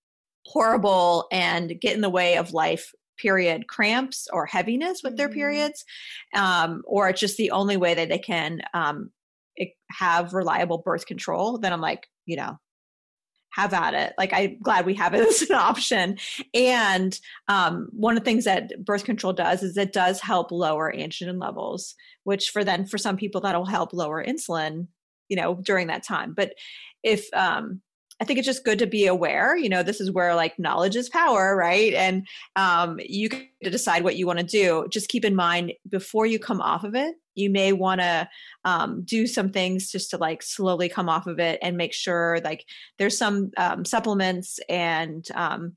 horrible 0.46 1.26
and 1.32 1.80
get 1.80 1.94
in 1.94 2.00
the 2.00 2.10
way 2.10 2.36
of 2.36 2.52
life 2.52 2.92
period 3.18 3.68
cramps 3.68 4.26
or 4.32 4.44
heaviness 4.46 5.00
with 5.02 5.16
their 5.16 5.28
mm-hmm. 5.28 5.38
periods 5.38 5.84
um, 6.34 6.82
or 6.86 7.08
it's 7.08 7.20
just 7.20 7.36
the 7.36 7.50
only 7.50 7.76
way 7.76 7.94
that 7.94 8.08
they 8.08 8.18
can 8.18 8.60
um, 8.74 9.10
have 9.90 10.34
reliable 10.34 10.78
birth 10.78 11.06
control 11.06 11.58
then 11.58 11.72
i'm 11.72 11.80
like 11.80 12.08
you 12.26 12.36
know 12.36 12.58
have 13.54 13.72
at 13.72 13.94
it. 13.94 14.14
Like 14.18 14.32
i'm 14.32 14.58
glad 14.60 14.86
we 14.86 14.94
have 14.94 15.14
it 15.14 15.26
as 15.28 15.42
an 15.42 15.56
option. 15.56 16.18
And 16.52 17.18
um, 17.48 17.88
one 17.92 18.16
of 18.16 18.22
the 18.22 18.24
things 18.24 18.44
that 18.44 18.84
birth 18.84 19.04
control 19.04 19.32
does 19.32 19.62
is 19.62 19.76
it 19.76 19.92
does 19.92 20.20
help 20.20 20.50
lower 20.50 20.92
androgen 20.92 21.40
levels 21.40 21.94
which 22.24 22.50
for 22.50 22.64
then 22.64 22.86
for 22.86 22.98
some 22.98 23.16
people 23.16 23.40
that'll 23.42 23.66
help 23.66 23.92
lower 23.92 24.24
insulin 24.24 24.88
you 25.28 25.36
know 25.36 25.54
during 25.62 25.86
that 25.88 26.04
time. 26.04 26.34
But 26.34 26.54
if 27.02 27.26
um 27.34 27.80
I 28.20 28.24
think 28.24 28.38
it's 28.38 28.46
just 28.46 28.64
good 28.64 28.78
to 28.78 28.86
be 28.86 29.06
aware. 29.06 29.56
You 29.56 29.68
know, 29.68 29.82
this 29.82 30.00
is 30.00 30.10
where 30.10 30.34
like 30.34 30.58
knowledge 30.58 30.94
is 30.94 31.08
power, 31.08 31.56
right? 31.56 31.92
And 31.94 32.26
um, 32.54 33.00
you 33.04 33.28
can 33.28 33.48
decide 33.62 34.04
what 34.04 34.16
you 34.16 34.26
want 34.26 34.38
to 34.38 34.44
do. 34.44 34.86
Just 34.88 35.08
keep 35.08 35.24
in 35.24 35.34
mind 35.34 35.72
before 35.88 36.24
you 36.24 36.38
come 36.38 36.60
off 36.60 36.84
of 36.84 36.94
it, 36.94 37.16
you 37.34 37.50
may 37.50 37.72
want 37.72 38.00
to 38.00 38.28
um, 38.64 39.02
do 39.04 39.26
some 39.26 39.50
things 39.50 39.90
just 39.90 40.10
to 40.10 40.16
like 40.16 40.42
slowly 40.42 40.88
come 40.88 41.08
off 41.08 41.26
of 41.26 41.40
it 41.40 41.58
and 41.60 41.76
make 41.76 41.92
sure 41.92 42.40
like 42.44 42.64
there's 42.98 43.18
some 43.18 43.50
um, 43.56 43.84
supplements 43.84 44.60
and 44.68 45.26
um, 45.34 45.72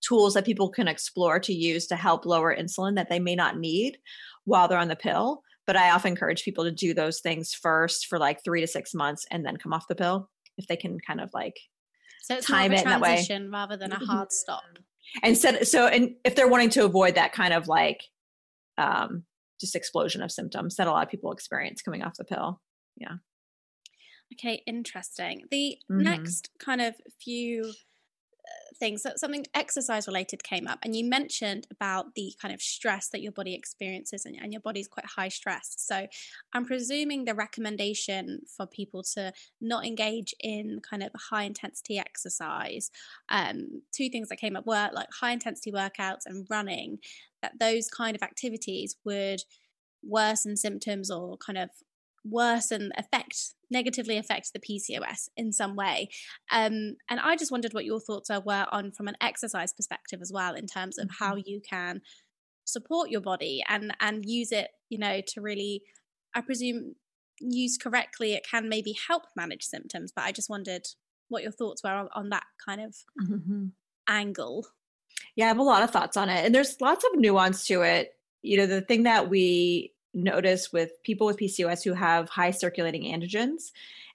tools 0.00 0.34
that 0.34 0.44
people 0.44 0.68
can 0.70 0.88
explore 0.88 1.38
to 1.38 1.52
use 1.52 1.86
to 1.86 1.96
help 1.96 2.26
lower 2.26 2.54
insulin 2.54 2.96
that 2.96 3.08
they 3.08 3.20
may 3.20 3.36
not 3.36 3.58
need 3.58 3.98
while 4.44 4.66
they're 4.66 4.78
on 4.78 4.88
the 4.88 4.96
pill. 4.96 5.42
But 5.66 5.76
I 5.76 5.90
often 5.90 6.10
encourage 6.10 6.42
people 6.42 6.64
to 6.64 6.72
do 6.72 6.94
those 6.94 7.20
things 7.20 7.54
first 7.54 8.06
for 8.06 8.18
like 8.18 8.42
three 8.42 8.60
to 8.60 8.66
six 8.66 8.92
months 8.92 9.24
and 9.30 9.46
then 9.46 9.56
come 9.56 9.72
off 9.72 9.86
the 9.86 9.94
pill 9.94 10.28
if 10.60 10.68
they 10.68 10.76
can 10.76 10.98
kind 11.00 11.20
of 11.20 11.30
like 11.34 11.56
so 12.22 12.36
it's 12.36 12.46
time 12.46 12.72
it 12.72 12.84
that 12.84 13.00
way. 13.00 13.26
rather 13.50 13.76
than 13.76 13.92
a 13.92 13.96
mm-hmm. 13.96 14.04
hard 14.04 14.30
stop. 14.30 14.62
And 15.22 15.36
so, 15.36 15.62
so 15.62 15.86
and 15.86 16.14
if 16.24 16.36
they're 16.36 16.48
wanting 16.48 16.70
to 16.70 16.84
avoid 16.84 17.16
that 17.16 17.32
kind 17.32 17.52
of 17.52 17.66
like 17.66 18.04
um 18.78 19.24
just 19.60 19.74
explosion 19.74 20.22
of 20.22 20.30
symptoms 20.30 20.76
that 20.76 20.86
a 20.86 20.90
lot 20.90 21.04
of 21.04 21.10
people 21.10 21.32
experience 21.32 21.82
coming 21.82 22.02
off 22.02 22.14
the 22.16 22.24
pill. 22.24 22.60
Yeah. 22.96 23.16
Okay 24.34 24.62
interesting. 24.66 25.42
The 25.50 25.78
mm-hmm. 25.90 26.02
next 26.02 26.50
kind 26.60 26.80
of 26.80 26.94
few 27.20 27.72
things 28.80 29.02
that 29.02 29.20
something 29.20 29.46
exercise 29.54 30.06
related 30.06 30.42
came 30.42 30.66
up 30.66 30.78
and 30.82 30.96
you 30.96 31.04
mentioned 31.04 31.66
about 31.70 32.14
the 32.14 32.32
kind 32.40 32.52
of 32.52 32.60
stress 32.60 33.08
that 33.10 33.20
your 33.20 33.32
body 33.32 33.54
experiences 33.54 34.24
and, 34.24 34.36
and 34.42 34.52
your 34.52 34.62
body's 34.62 34.88
quite 34.88 35.06
high 35.06 35.28
stress. 35.28 35.74
So 35.76 36.06
i'm 36.54 36.64
presuming 36.64 37.24
the 37.24 37.34
recommendation 37.34 38.40
for 38.56 38.66
people 38.66 39.02
to 39.02 39.32
not 39.60 39.86
engage 39.86 40.34
in 40.40 40.80
kind 40.88 41.02
of 41.02 41.10
high 41.14 41.44
intensity 41.44 41.98
exercise 41.98 42.90
um, 43.28 43.82
two 43.92 44.08
things 44.08 44.28
that 44.28 44.36
came 44.36 44.56
up 44.56 44.66
were 44.66 44.90
like 44.92 45.08
high 45.12 45.32
intensity 45.32 45.70
workouts 45.70 46.26
and 46.26 46.46
running 46.50 46.98
that 47.42 47.58
those 47.58 47.88
kind 47.88 48.16
of 48.16 48.22
activities 48.22 48.96
would 49.04 49.40
worsen 50.02 50.56
symptoms 50.56 51.10
or 51.10 51.36
kind 51.38 51.58
of 51.58 51.70
worsen 52.24 52.92
affect 52.96 53.54
negatively 53.70 54.16
affect 54.16 54.52
the 54.52 54.60
PCOS 54.60 55.28
in 55.36 55.52
some 55.52 55.76
way. 55.76 56.08
Um, 56.50 56.96
and 57.08 57.20
I 57.20 57.36
just 57.36 57.52
wondered 57.52 57.72
what 57.72 57.84
your 57.84 58.00
thoughts 58.00 58.30
are, 58.30 58.40
were 58.40 58.66
on 58.72 58.90
from 58.92 59.08
an 59.08 59.16
exercise 59.20 59.72
perspective 59.72 60.20
as 60.20 60.32
well, 60.32 60.54
in 60.54 60.66
terms 60.66 60.98
of 60.98 61.08
how 61.18 61.34
mm-hmm. 61.34 61.42
you 61.46 61.60
can 61.60 62.00
support 62.64 63.10
your 63.10 63.20
body 63.20 63.62
and 63.68 63.94
and 64.00 64.24
use 64.26 64.52
it, 64.52 64.68
you 64.88 64.98
know, 64.98 65.20
to 65.28 65.40
really, 65.40 65.82
I 66.34 66.40
presume, 66.40 66.94
used 67.40 67.82
correctly, 67.82 68.34
it 68.34 68.46
can 68.48 68.68
maybe 68.68 68.94
help 69.08 69.24
manage 69.36 69.64
symptoms. 69.64 70.12
But 70.14 70.24
I 70.24 70.32
just 70.32 70.50
wondered 70.50 70.82
what 71.28 71.42
your 71.42 71.52
thoughts 71.52 71.82
were 71.82 71.90
on, 71.90 72.08
on 72.14 72.30
that 72.30 72.44
kind 72.64 72.80
of 72.80 72.96
mm-hmm. 73.22 73.66
angle. 74.08 74.66
Yeah, 75.36 75.46
I 75.46 75.48
have 75.48 75.58
a 75.58 75.62
lot 75.62 75.82
of 75.82 75.90
thoughts 75.90 76.16
on 76.16 76.28
it, 76.28 76.44
and 76.44 76.54
there's 76.54 76.80
lots 76.80 77.04
of 77.04 77.18
nuance 77.18 77.66
to 77.66 77.82
it. 77.82 78.12
You 78.42 78.58
know, 78.58 78.66
the 78.66 78.80
thing 78.80 79.04
that 79.04 79.28
we 79.28 79.92
notice 80.14 80.72
with 80.72 80.92
people 81.02 81.26
with 81.26 81.38
PCOS 81.38 81.84
who 81.84 81.94
have 81.94 82.28
high 82.28 82.50
circulating 82.50 83.04
androgens 83.04 83.70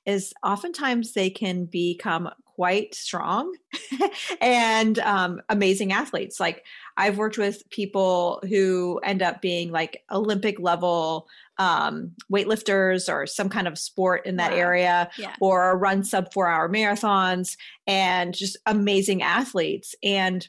is 0.06 0.34
oftentimes 0.44 1.14
they 1.14 1.30
can 1.30 1.66
become 1.66 2.30
quite 2.56 2.96
strong 2.96 3.54
and 4.42 5.00
um, 5.00 5.42
amazing 5.50 5.92
athletes. 5.92 6.40
Like 6.40 6.64
I've 6.96 7.18
worked 7.18 7.38
with 7.38 7.70
people 7.70 8.42
who 8.48 9.00
end 9.04 9.22
up 9.22 9.42
being 9.42 9.72
like 9.72 10.04
Olympic 10.12 10.60
level 10.60 11.28
um, 11.58 12.12
weightlifters 12.32 13.12
or 13.12 13.28
some 13.28 13.50
kind 13.50 13.68
of 13.68 13.78
sport 13.78 14.26
in 14.26 14.38
that 14.38 14.52
wow. 14.52 14.58
area 14.58 15.10
yeah. 15.18 15.36
or 15.42 15.78
run 15.78 16.04
sub 16.04 16.32
four 16.34 16.48
hour 16.48 16.70
marathons 16.70 17.58
and 17.88 18.34
just 18.34 18.58
amazing 18.66 19.22
athletes. 19.22 19.96
And 20.04 20.48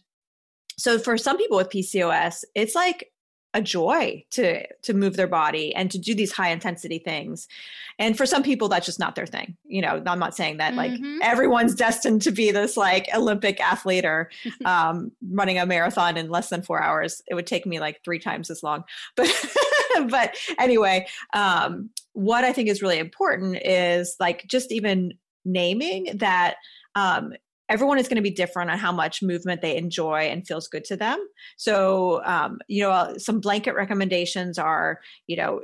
so 0.79 0.99
for 0.99 1.17
some 1.17 1.39
people 1.39 1.57
with 1.57 1.71
PCOS, 1.71 2.45
it's 2.55 2.75
like 2.75 3.11
a 3.57 3.63
joy 3.63 4.23
to 4.33 4.67
to 4.83 4.93
move 4.93 5.17
their 5.17 5.27
body 5.27 5.75
and 5.75 5.91
to 5.91 5.99
do 5.99 6.15
these 6.15 6.31
high 6.31 6.51
intensity 6.51 6.99
things. 6.99 7.49
And 7.99 8.17
for 8.17 8.27
some 8.27 8.43
people 8.43 8.69
that's 8.69 8.85
just 8.85 8.99
not 9.01 9.15
their 9.15 9.27
thing 9.27 9.57
you 9.65 9.81
know 9.81 10.03
i'm 10.07 10.19
not 10.19 10.37
saying 10.37 10.59
that 10.59 10.75
like 10.75 10.93
mm-hmm. 10.93 11.19
everyone's 11.23 11.75
destined 11.75 12.21
to 12.21 12.31
be 12.31 12.51
this 12.51 12.77
like 12.77 13.09
olympic 13.15 13.59
athlete 13.61 14.05
or 14.05 14.31
um, 14.65 15.11
running 15.31 15.59
a 15.59 15.65
marathon 15.65 16.17
in 16.17 16.29
less 16.29 16.51
than 16.51 16.63
four 16.63 16.83
hours. 16.83 17.23
It 17.27 17.35
would 17.35 17.47
take 17.47 17.65
me 17.67 17.81
like 17.81 18.03
three 18.05 18.19
times 18.19 18.51
as 18.51 18.63
long. 18.63 18.85
But 19.17 20.11
but 20.11 20.37
anyway 20.59 21.07
um, 21.33 21.89
what 22.13 22.45
i 22.45 22.53
think 22.53 22.69
is 22.69 22.83
really 22.83 22.99
important 22.99 23.57
is 23.65 24.15
like 24.21 24.45
just 24.47 24.71
even 24.71 25.15
naming 25.47 26.19
that 26.19 26.57
um, 26.95 27.33
everyone 27.69 27.99
is 27.99 28.09
going 28.09 28.17
to 28.17 28.23
be 28.23 28.31
different 28.31 28.71
on 28.71 28.79
how 28.79 28.93
much 28.93 29.23
movement 29.23 29.61
they 29.61 29.77
enjoy 29.77 30.21
and 30.23 30.47
feels 30.47 30.69
good 30.69 30.85
to 30.85 30.97
them. 30.97 31.19
So, 31.57 32.23
um, 32.25 32.59
you 32.69 32.83
know, 32.83 32.91
uh, 32.91 33.19
some 33.19 33.41
blanket 33.41 33.75
recommendations 33.75 34.59
are, 34.59 35.01
you 35.27 35.37
know, 35.37 35.62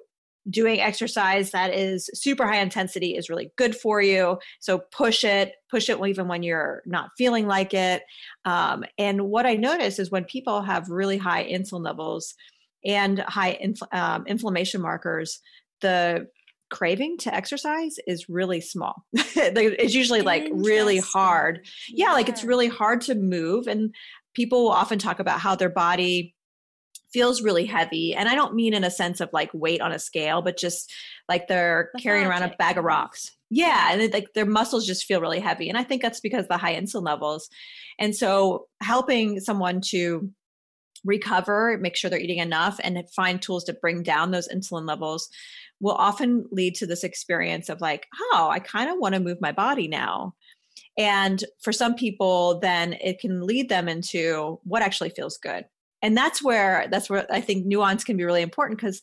doing 0.51 0.81
exercise 0.81 1.53
that 1.53 1.73
is 1.73 2.11
super 2.15 2.47
high 2.47 2.61
intensity 2.61 3.15
is 3.15 3.31
really 3.31 3.53
good 3.57 3.77
for 3.77 4.03
you. 4.03 4.39
So 4.61 4.81
push 4.91 5.23
it, 5.23 5.55
push 5.71 5.89
it 5.89 6.01
even 6.05 6.27
when 6.27 6.43
you're 6.43 6.83
not 6.85 7.11
feeling 7.17 7.47
like 7.47 7.73
it. 7.75 8.03
Um, 8.45 8.85
and 8.99 9.23
what 9.23 9.47
I 9.47 9.55
notice 9.55 9.99
is 9.99 10.11
when 10.11 10.25
people 10.25 10.63
have 10.63 10.91
really 10.91 11.17
high 11.17 11.45
insulin 11.45 11.85
levels 11.85 12.35
and 12.85 13.21
high 13.21 13.57
um, 13.93 14.27
inflammation 14.27 14.81
markers, 14.81 15.41
the 15.81 16.27
craving 16.73 17.19
to 17.19 17.33
exercise 17.33 17.97
is 18.07 18.29
really 18.29 18.61
small. 18.61 19.05
it's 19.13 19.95
usually 19.95 20.23
like 20.23 20.49
really 20.51 20.99
hard. 20.99 21.61
Yeah. 21.89 22.07
yeah, 22.07 22.13
like 22.15 22.29
it's 22.29 22.43
really 22.43 22.69
hard 22.69 23.03
to 23.03 23.15
move. 23.15 23.69
And 23.69 23.95
people 24.35 24.65
will 24.65 24.73
often 24.73 24.99
talk 24.99 25.21
about 25.21 25.39
how 25.39 25.55
their 25.55 25.69
body 25.69 26.35
feels 27.13 27.43
really 27.43 27.67
heavy. 27.67 28.15
And 28.15 28.29
I 28.29 28.35
don't 28.35 28.55
mean 28.55 28.75
in 28.75 28.85
a 28.85 28.91
sense 28.91 29.21
of 29.21 29.29
like 29.33 29.51
weight 29.53 29.81
on 29.81 29.93
a 29.93 29.99
scale, 29.99 30.43
but 30.43 30.57
just 30.57 30.91
like 31.29 31.47
they're 31.47 31.91
Lethargic. 31.95 32.03
carrying 32.03 32.27
around 32.27 32.43
a 32.43 32.57
bag 32.59 32.79
of 32.79 32.85
rocks. 32.85 33.31
Yeah, 33.51 33.93
and 33.93 34.01
it, 34.01 34.15
like 34.15 34.33
their 34.35 34.47
muscles 34.47 34.87
just 34.87 35.05
feel 35.05 35.21
really 35.21 35.41
heavy. 35.41 35.69
And 35.69 35.77
I 35.77 35.85
think 35.85 36.01
that's 36.01 36.21
because 36.21 36.49
the 36.49 36.57
high 36.57 36.75
insulin 36.75 37.05
levels. 37.05 37.51
And 37.99 38.17
so 38.17 38.67
helping 38.81 39.41
someone 39.41 39.83
to 39.89 40.31
recover, 41.05 41.79
make 41.81 41.97
sure 41.97 42.09
they're 42.11 42.19
eating 42.19 42.39
enough, 42.39 42.79
and 42.83 43.03
find 43.15 43.41
tools 43.41 43.65
to 43.65 43.73
bring 43.75 44.03
down 44.03 44.31
those 44.31 44.49
insulin 44.49 44.87
levels 44.87 45.29
will 45.81 45.95
often 45.95 46.47
lead 46.53 46.75
to 46.77 46.87
this 46.87 47.03
experience 47.05 47.69
of 47.69 47.81
like, 47.81 48.07
oh, 48.33 48.49
I 48.51 48.61
kind 48.61 48.89
of 48.91 48.99
want 48.99 49.15
to 49.15 49.21
move 49.21 49.41
my 49.41 49.53
body 49.53 49.89
now. 49.89 50.35
And 50.97 51.43
for 51.61 51.73
some 51.73 51.95
people, 51.95 52.61
then 52.61 52.93
it 52.95 53.19
can 53.19 53.43
lead 53.43 53.69
them 53.69 53.89
into 53.89 54.61
what 54.65 54.83
actually 54.83 55.11
feels 55.11 55.39
good. 55.39 55.65
and 56.03 56.17
that's 56.17 56.43
where 56.43 56.87
that's 56.91 57.09
where 57.09 57.27
i 57.31 57.41
think 57.41 57.65
nuance 57.65 58.05
can 58.05 58.17
be 58.17 58.25
really 58.25 58.43
important 58.43 58.79
because 58.79 59.01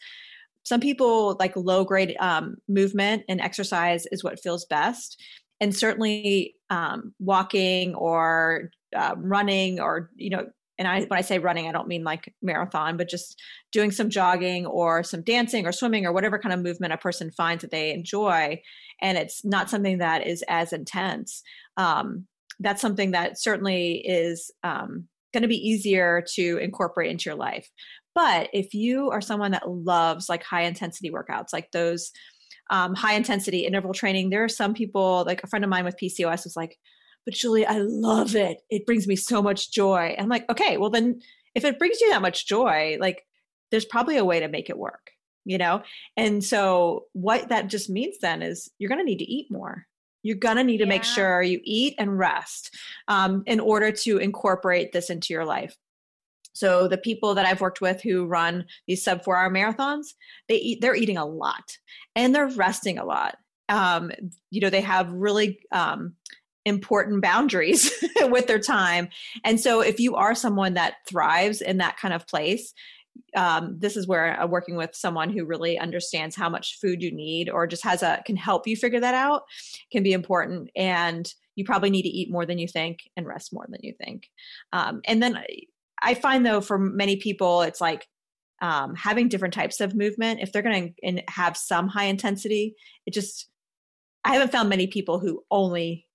some 0.64 0.82
people 0.82 1.36
like 1.40 1.56
low 1.56 1.84
grade 1.84 2.16
um, 2.20 2.58
movement 2.68 3.24
and 3.28 3.42
exercise 3.42 4.06
is 4.12 4.24
what 4.24 4.40
feels 4.40 4.66
best 4.66 5.20
and 5.62 5.76
certainly 5.76 6.56
um, 6.70 7.14
walking 7.20 7.96
or 7.96 8.70
uh, 8.96 9.16
running 9.18 9.80
or 9.80 10.12
you 10.16 10.30
know 10.30 10.48
and 10.80 10.88
I 10.88 11.02
when 11.02 11.20
I 11.20 11.22
say 11.22 11.38
running, 11.38 11.68
I 11.68 11.72
don't 11.72 11.88
mean 11.88 12.04
like 12.04 12.34
marathon, 12.42 12.98
but 12.98 13.10
just 13.10 13.40
doing 13.72 13.92
some 13.92 14.10
jogging 14.10 14.66
or 14.66 15.04
some 15.04 15.22
dancing 15.22 15.68
or 15.68 15.72
swimming 15.72 16.06
or 16.06 16.14
whatever 16.14 16.40
kind 16.40 16.54
of 16.54 16.62
movement 16.62 16.94
a 16.94 16.98
person 16.98 17.30
finds 17.30 17.62
that 17.62 17.72
they 17.72 17.92
enjoy, 17.94 18.60
and 19.02 19.18
it's 19.18 19.46
not 19.46 19.70
something 19.70 20.00
that 20.00 20.26
is 20.26 20.44
as 20.48 20.74
intense. 20.74 21.44
Um, 21.78 22.26
that's 22.62 22.82
something 22.82 23.12
that 23.12 23.40
certainly 23.40 24.04
is 24.06 24.52
um, 24.64 25.08
going 25.34 25.44
to 25.44 25.48
be 25.48 25.56
easier 25.56 26.24
to 26.36 26.58
incorporate 26.58 27.12
into 27.12 27.30
your 27.30 27.38
life. 27.38 27.70
But 28.16 28.50
if 28.54 28.74
you 28.74 29.10
are 29.12 29.22
someone 29.22 29.52
that 29.52 29.70
loves 29.70 30.28
like 30.28 30.44
high 30.44 30.64
intensity 30.64 31.12
workouts, 31.12 31.54
like 31.54 31.72
those 31.72 32.12
um, 32.72 32.96
high 32.96 33.14
intensity 33.14 33.66
interval 33.66 33.94
training, 33.94 34.30
there 34.30 34.44
are 34.44 34.50
some 34.50 34.74
people, 34.74 35.24
like 35.26 35.44
a 35.44 35.48
friend 35.48 35.64
of 35.64 35.70
mine 35.70 35.86
with 35.86 35.96
PCOS 36.02 36.44
was 36.44 36.56
like, 36.56 36.78
but 37.30 37.36
Julie, 37.36 37.68
I 37.68 37.78
love 37.78 38.36
it. 38.36 38.64
It 38.72 38.88
brings 38.88 39.06
me 39.06 39.16
so 39.16 39.40
much 39.40 39.72
joy. 39.72 40.16
I'm 40.18 40.30
like, 40.30 40.50
okay, 40.50 40.78
well 40.78 40.90
then 40.90 41.22
if 41.54 41.64
it 41.64 41.78
brings 41.78 42.02
you 42.02 42.10
that 42.10 42.24
much 42.24 42.48
joy, 42.48 42.98
like 43.00 43.24
there's 43.70 43.86
probably 43.86 44.18
a 44.18 44.26
way 44.26 44.40
to 44.40 44.48
make 44.48 44.68
it 44.68 44.80
work, 44.80 45.12
you 45.46 45.60
know? 45.60 45.84
And 46.18 46.44
so 46.44 47.06
what 47.14 47.50
that 47.50 47.68
just 47.68 47.88
means 47.88 48.18
then 48.20 48.42
is 48.42 48.68
you're 48.80 48.90
going 48.90 48.98
to 48.98 49.06
need 49.06 49.20
to 49.20 49.32
eat 49.32 49.52
more. 49.52 49.86
You're 50.24 50.38
going 50.38 50.58
to 50.58 50.64
need 50.64 50.80
to 50.80 50.86
yeah. 50.86 50.90
make 50.90 51.04
sure 51.04 51.44
you 51.44 51.60
eat 51.64 51.94
and 52.00 52.18
rest 52.18 52.76
um, 53.08 53.44
in 53.46 53.60
order 53.60 53.92
to 53.92 54.18
incorporate 54.18 54.92
this 54.92 55.12
into 55.12 55.32
your 55.32 55.46
life. 55.46 55.78
So 56.54 56.88
the 56.88 56.98
people 56.98 57.36
that 57.36 57.46
I've 57.46 57.62
worked 57.62 57.80
with 57.80 58.02
who 58.02 58.26
run 58.26 58.66
these 58.88 59.04
sub 59.04 59.24
four 59.24 59.38
hour 59.38 59.52
marathons, 59.52 60.16
they 60.48 60.56
eat, 60.56 60.82
they're 60.82 60.96
eating 60.96 61.18
a 61.18 61.28
lot 61.28 61.78
and 62.16 62.34
they're 62.34 62.50
resting 62.50 62.98
a 62.98 63.06
lot. 63.06 63.38
Um, 63.70 64.12
you 64.50 64.62
know, 64.62 64.72
they 64.72 64.82
have 64.82 65.12
really 65.12 65.60
um, 65.72 66.16
important 66.70 67.22
boundaries 67.22 67.92
with 68.22 68.48
their 68.48 68.60
time. 68.60 69.10
And 69.44 69.60
so 69.60 69.82
if 69.82 70.00
you 70.00 70.16
are 70.16 70.34
someone 70.34 70.76
that 70.76 70.96
thrives 71.06 71.60
in 71.60 71.80
that 71.80 71.98
kind 71.98 72.14
of 72.14 72.26
place, 72.26 72.74
um, 73.36 73.76
this 73.78 73.96
is 73.96 74.08
where 74.08 74.40
uh, 74.42 74.48
working 74.48 74.76
with 74.76 74.96
someone 74.96 75.30
who 75.30 75.46
really 75.46 75.78
understands 75.78 76.36
how 76.36 76.50
much 76.50 76.80
food 76.82 77.02
you 77.02 77.12
need 77.12 77.50
or 77.50 77.68
just 77.68 77.84
has 77.84 78.04
a 78.04 78.22
can 78.26 78.36
help 78.36 78.68
you 78.68 78.76
figure 78.76 79.00
that 79.00 79.14
out 79.14 79.44
can 79.92 80.04
be 80.04 80.14
important 80.14 80.70
and 80.76 81.34
you 81.56 81.66
probably 81.66 81.90
need 81.90 82.04
to 82.04 82.10
eat 82.10 82.32
more 82.32 82.46
than 82.46 82.58
you 82.58 82.68
think 82.68 83.00
and 83.18 83.28
rest 83.28 83.54
more 83.54 83.66
than 83.70 83.80
you 83.84 83.94
think 84.02 84.28
um, 84.74 85.02
and 85.06 85.22
then 85.22 85.40
i 86.02 86.14
find 86.14 86.46
though 86.46 86.62
for 86.62 86.78
many 86.78 87.18
people 87.18 87.62
it's 87.62 87.82
like 87.82 88.08
um, 88.62 88.94
having 88.96 89.30
different 89.30 89.54
types 89.54 89.80
of 89.80 89.96
movement 89.96 90.42
if 90.42 90.52
they're 90.52 90.62
going 90.62 90.94
to 91.04 91.24
have 91.30 91.56
some 91.56 91.88
high 91.88 92.06
intensity 92.06 92.76
it 93.06 93.14
just 93.14 93.48
i 94.26 94.34
haven't 94.34 94.52
found 94.52 94.70
many 94.70 94.88
people 94.88 95.20
who 95.20 95.44
only 95.52 96.08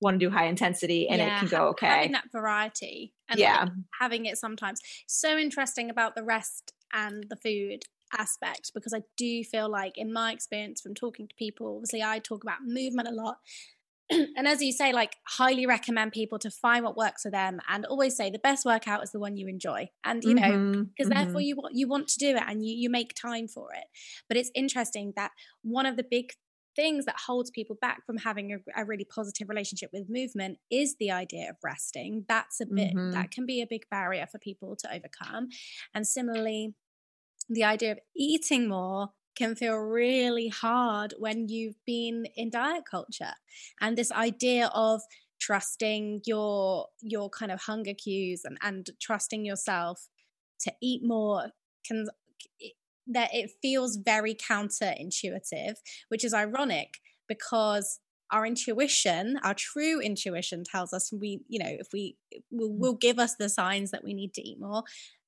want 0.00 0.18
to 0.20 0.26
do 0.26 0.30
high 0.30 0.46
intensity 0.46 1.08
and 1.08 1.20
yeah, 1.20 1.36
it 1.36 1.38
can 1.40 1.48
go 1.48 1.68
okay. 1.68 1.86
Having 1.86 2.12
that 2.12 2.30
variety 2.32 3.14
and 3.28 3.38
yeah. 3.38 3.60
Like 3.60 3.72
having 4.00 4.26
it 4.26 4.38
sometimes. 4.38 4.80
So 5.06 5.36
interesting 5.36 5.90
about 5.90 6.14
the 6.14 6.22
rest 6.22 6.72
and 6.92 7.26
the 7.28 7.36
food 7.36 7.84
aspect 8.16 8.72
because 8.74 8.94
I 8.94 9.02
do 9.16 9.42
feel 9.42 9.68
like 9.68 9.96
in 9.96 10.12
my 10.12 10.32
experience 10.32 10.80
from 10.80 10.94
talking 10.94 11.28
to 11.28 11.34
people, 11.36 11.76
obviously 11.76 12.02
I 12.02 12.18
talk 12.18 12.44
about 12.44 12.58
movement 12.64 13.08
a 13.08 13.12
lot. 13.12 13.38
and 14.10 14.46
as 14.46 14.62
you 14.62 14.70
say, 14.70 14.92
like 14.92 15.16
highly 15.26 15.66
recommend 15.66 16.12
people 16.12 16.38
to 16.38 16.50
find 16.50 16.84
what 16.84 16.96
works 16.96 17.22
for 17.22 17.30
them 17.30 17.58
and 17.68 17.84
always 17.86 18.16
say 18.16 18.30
the 18.30 18.38
best 18.38 18.64
workout 18.64 19.02
is 19.02 19.10
the 19.10 19.18
one 19.18 19.36
you 19.36 19.48
enjoy. 19.48 19.88
And 20.04 20.22
you 20.22 20.34
know, 20.34 20.84
because 20.96 21.10
mm-hmm, 21.10 21.18
therefore 21.18 21.40
mm-hmm. 21.40 21.40
you 21.40 21.62
you 21.72 21.88
want 21.88 22.08
to 22.08 22.18
do 22.18 22.36
it 22.36 22.42
and 22.46 22.64
you 22.64 22.74
you 22.76 22.88
make 22.88 23.14
time 23.14 23.48
for 23.48 23.72
it. 23.72 23.84
But 24.28 24.36
it's 24.36 24.50
interesting 24.54 25.12
that 25.16 25.32
one 25.62 25.86
of 25.86 25.96
the 25.96 26.04
big 26.08 26.30
things 26.76 27.06
that 27.06 27.16
holds 27.26 27.50
people 27.50 27.76
back 27.80 28.04
from 28.06 28.18
having 28.18 28.52
a, 28.52 28.82
a, 28.82 28.84
really 28.84 29.04
positive 29.04 29.48
relationship 29.48 29.90
with 29.92 30.06
movement 30.08 30.58
is 30.70 30.96
the 31.00 31.10
idea 31.10 31.50
of 31.50 31.56
resting. 31.64 32.24
That's 32.28 32.60
a 32.60 32.66
bit, 32.66 32.94
mm-hmm. 32.94 33.12
that 33.12 33.30
can 33.30 33.46
be 33.46 33.62
a 33.62 33.66
big 33.68 33.82
barrier 33.90 34.26
for 34.30 34.38
people 34.38 34.76
to 34.76 34.88
overcome. 34.94 35.48
And 35.94 36.06
similarly, 36.06 36.74
the 37.48 37.64
idea 37.64 37.92
of 37.92 37.98
eating 38.14 38.68
more 38.68 39.08
can 39.36 39.54
feel 39.54 39.76
really 39.76 40.48
hard 40.48 41.14
when 41.18 41.48
you've 41.48 41.76
been 41.84 42.26
in 42.36 42.50
diet 42.50 42.84
culture. 42.88 43.32
And 43.80 43.96
this 43.96 44.12
idea 44.12 44.70
of, 44.74 45.02
trusting 45.38 46.22
your 46.24 46.86
your 47.02 47.28
kind 47.28 47.52
of 47.52 47.60
hunger 47.60 47.92
cues 47.94 48.42
and 48.44 48.58
and 48.62 48.90
trusting 49.00 49.44
yourself 49.44 50.08
to 50.58 50.72
eat 50.82 51.02
more 51.04 51.50
can 51.86 52.06
that 53.06 53.30
it 53.32 53.50
feels 53.62 53.96
very 53.96 54.34
counterintuitive, 54.34 55.74
which 56.08 56.24
is 56.24 56.34
ironic 56.34 56.98
because 57.28 58.00
our 58.32 58.44
intuition, 58.44 59.38
our 59.44 59.54
true 59.54 60.00
intuition 60.00 60.64
tells 60.64 60.92
us 60.92 61.12
we, 61.12 61.42
you 61.48 61.58
know, 61.58 61.70
if 61.78 61.88
we 61.92 62.16
will, 62.50 62.70
mm. 62.70 62.78
will 62.78 62.96
give 62.96 63.18
us 63.18 63.36
the 63.36 63.48
signs 63.48 63.90
that 63.92 64.04
we 64.04 64.14
need 64.14 64.34
to 64.34 64.42
eat 64.42 64.58
more. 64.60 64.82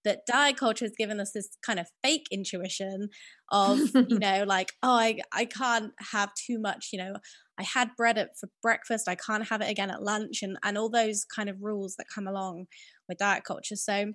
That 0.04 0.26
diet 0.26 0.56
culture 0.56 0.84
has 0.84 0.94
given 0.96 1.20
us 1.20 1.32
this 1.32 1.48
kind 1.64 1.78
of 1.78 1.88
fake 2.02 2.26
intuition 2.30 3.08
of, 3.50 3.78
you 3.94 4.18
know, 4.18 4.44
like, 4.46 4.72
oh, 4.82 4.96
I, 4.96 5.18
I 5.32 5.44
can't 5.44 5.92
have 6.12 6.30
too 6.34 6.58
much, 6.58 6.88
you 6.92 6.98
know, 6.98 7.14
I 7.58 7.62
had 7.62 7.96
bread 7.96 8.16
at, 8.18 8.30
for 8.38 8.48
breakfast, 8.62 9.08
I 9.08 9.16
can't 9.16 9.48
have 9.48 9.60
it 9.60 9.70
again 9.70 9.90
at 9.90 10.02
lunch, 10.02 10.42
and, 10.42 10.56
and 10.62 10.78
all 10.78 10.88
those 10.88 11.24
kind 11.24 11.48
of 11.48 11.56
rules 11.60 11.96
that 11.96 12.06
come 12.12 12.26
along 12.26 12.66
with 13.08 13.18
diet 13.18 13.44
culture. 13.44 13.76
So 13.76 14.12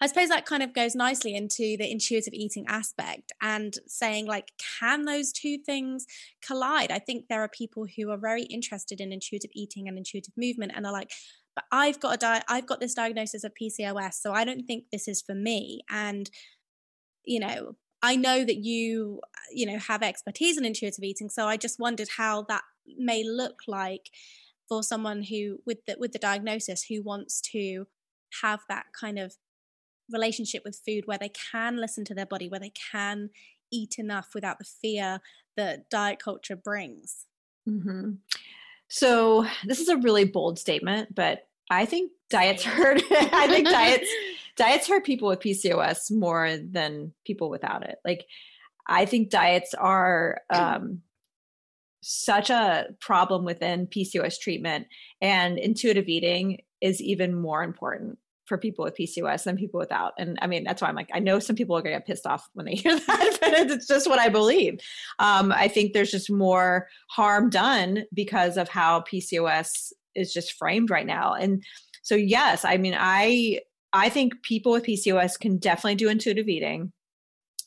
I 0.00 0.06
suppose 0.06 0.28
that 0.28 0.46
kind 0.46 0.62
of 0.62 0.72
goes 0.72 0.94
nicely 0.94 1.34
into 1.34 1.76
the 1.76 1.90
intuitive 1.90 2.32
eating 2.32 2.64
aspect 2.68 3.32
and 3.40 3.74
saying, 3.86 4.26
like, 4.26 4.52
can 4.78 5.04
those 5.04 5.32
two 5.32 5.58
things 5.58 6.06
collide? 6.42 6.90
I 6.90 6.98
think 6.98 7.26
there 7.28 7.42
are 7.42 7.48
people 7.48 7.86
who 7.96 8.10
are 8.10 8.18
very 8.18 8.42
interested 8.42 9.00
in 9.00 9.12
intuitive 9.12 9.50
eating 9.54 9.88
and 9.88 9.98
intuitive 9.98 10.34
movement 10.36 10.72
and 10.74 10.86
are 10.86 10.92
like, 10.92 11.10
but 11.54 11.64
I've 11.72 12.00
got 12.00 12.14
a 12.14 12.18
di- 12.18 12.42
I've 12.48 12.66
got 12.66 12.80
this 12.80 12.94
diagnosis 12.94 13.44
of 13.44 13.52
PCOS, 13.60 14.14
so 14.14 14.32
I 14.32 14.44
don't 14.44 14.64
think 14.66 14.84
this 14.90 15.08
is 15.08 15.20
for 15.20 15.34
me. 15.34 15.80
And, 15.90 16.30
you 17.24 17.40
know, 17.40 17.76
I 18.02 18.16
know 18.16 18.44
that 18.44 18.56
you, 18.56 19.20
you 19.52 19.66
know, 19.66 19.78
have 19.78 20.02
expertise 20.02 20.56
in 20.56 20.64
intuitive 20.64 21.04
eating, 21.04 21.28
so 21.28 21.46
I 21.46 21.56
just 21.56 21.78
wondered 21.78 22.08
how 22.16 22.42
that 22.48 22.62
may 22.98 23.24
look 23.24 23.62
like 23.66 24.10
for 24.68 24.82
someone 24.82 25.22
who 25.24 25.58
with 25.66 25.78
the 25.86 25.96
with 25.98 26.12
the 26.12 26.18
diagnosis 26.18 26.84
who 26.84 27.02
wants 27.02 27.40
to 27.52 27.86
have 28.42 28.60
that 28.68 28.86
kind 28.98 29.18
of 29.18 29.34
relationship 30.12 30.62
with 30.64 30.80
food 30.86 31.06
where 31.06 31.18
they 31.18 31.30
can 31.30 31.76
listen 31.76 32.04
to 32.06 32.14
their 32.14 32.26
body, 32.26 32.48
where 32.48 32.60
they 32.60 32.72
can 32.92 33.30
eat 33.72 33.96
enough 33.98 34.28
without 34.34 34.58
the 34.58 34.64
fear 34.64 35.20
that 35.56 35.88
diet 35.90 36.18
culture 36.22 36.56
brings. 36.56 37.26
Mm-hmm. 37.68 38.12
So, 38.88 39.46
this 39.64 39.80
is 39.80 39.88
a 39.88 39.96
really 39.96 40.24
bold 40.24 40.58
statement, 40.58 41.14
but 41.14 41.46
I 41.70 41.86
think 41.86 42.10
diets 42.28 42.64
hurt. 42.64 43.02
I 43.10 43.46
think 43.48 43.68
diets 43.70 44.10
diets 44.56 44.88
hurt 44.88 45.04
people 45.04 45.28
with 45.28 45.40
PCOS 45.40 46.10
more 46.10 46.56
than 46.56 47.12
people 47.24 47.50
without 47.50 47.84
it. 47.84 47.98
Like, 48.04 48.26
I 48.86 49.04
think 49.04 49.30
diets 49.30 49.74
are 49.74 50.40
um, 50.50 51.02
such 52.02 52.50
a 52.50 52.86
problem 53.00 53.44
within 53.44 53.86
PCOS 53.86 54.40
treatment, 54.40 54.86
and 55.20 55.58
intuitive 55.58 56.08
eating 56.08 56.62
is 56.80 57.00
even 57.00 57.34
more 57.34 57.62
important 57.62 58.18
for 58.50 58.58
people 58.58 58.84
with 58.84 58.96
PCOS 58.96 59.44
than 59.44 59.56
people 59.56 59.78
without. 59.78 60.12
And 60.18 60.36
I 60.42 60.48
mean, 60.48 60.64
that's 60.64 60.82
why 60.82 60.88
I'm 60.88 60.96
like, 60.96 61.08
I 61.14 61.20
know 61.20 61.38
some 61.38 61.54
people 61.54 61.76
are 61.76 61.82
going 61.82 61.94
to 61.94 62.00
get 62.00 62.06
pissed 62.06 62.26
off 62.26 62.50
when 62.54 62.66
they 62.66 62.74
hear 62.74 62.98
that, 62.98 63.38
but 63.40 63.52
it's 63.52 63.86
just 63.86 64.08
what 64.08 64.18
I 64.18 64.28
believe. 64.28 64.80
Um, 65.20 65.52
I 65.52 65.68
think 65.68 65.92
there's 65.92 66.10
just 66.10 66.28
more 66.32 66.88
harm 67.10 67.48
done 67.48 68.06
because 68.12 68.56
of 68.56 68.68
how 68.68 69.02
PCOS 69.02 69.92
is 70.16 70.32
just 70.32 70.58
framed 70.58 70.90
right 70.90 71.06
now. 71.06 71.32
And 71.34 71.62
so, 72.02 72.16
yes, 72.16 72.64
I 72.64 72.76
mean, 72.76 72.96
I 72.98 73.60
I 73.92 74.08
think 74.08 74.42
people 74.42 74.72
with 74.72 74.84
PCOS 74.84 75.38
can 75.38 75.58
definitely 75.58 75.94
do 75.94 76.08
intuitive 76.08 76.48
eating. 76.48 76.92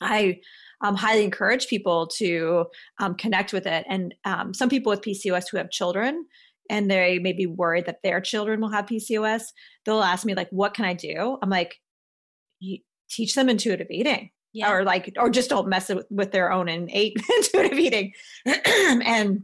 I 0.02 0.40
um, 0.82 0.96
highly 0.96 1.24
encourage 1.24 1.66
people 1.68 2.08
to 2.18 2.66
um, 3.00 3.14
connect 3.14 3.54
with 3.54 3.66
it. 3.66 3.86
And 3.88 4.14
um, 4.26 4.52
some 4.52 4.68
people 4.68 4.90
with 4.90 5.00
PCOS 5.00 5.46
who 5.50 5.56
have 5.56 5.70
children 5.70 6.26
and 6.70 6.90
they 6.90 7.18
may 7.18 7.32
be 7.32 7.46
worried 7.46 7.86
that 7.86 8.02
their 8.02 8.20
children 8.20 8.60
will 8.60 8.70
have 8.70 8.86
PCOS, 8.86 9.42
they'll 9.84 10.02
ask 10.02 10.24
me 10.24 10.34
like, 10.34 10.50
"What 10.50 10.74
can 10.74 10.84
I 10.84 10.94
do?" 10.94 11.38
I'm 11.42 11.50
like, 11.50 11.80
"Teach 13.10 13.34
them 13.34 13.48
intuitive 13.48 13.90
eating." 13.90 14.30
Yeah. 14.52 14.70
Or 14.70 14.84
like, 14.84 15.12
or 15.18 15.30
just 15.30 15.50
don't 15.50 15.68
mess 15.68 15.88
with, 15.88 16.06
with 16.10 16.30
their 16.30 16.52
own 16.52 16.68
innate 16.68 17.20
intuitive 17.36 17.78
eating, 17.78 18.12
and 18.46 19.42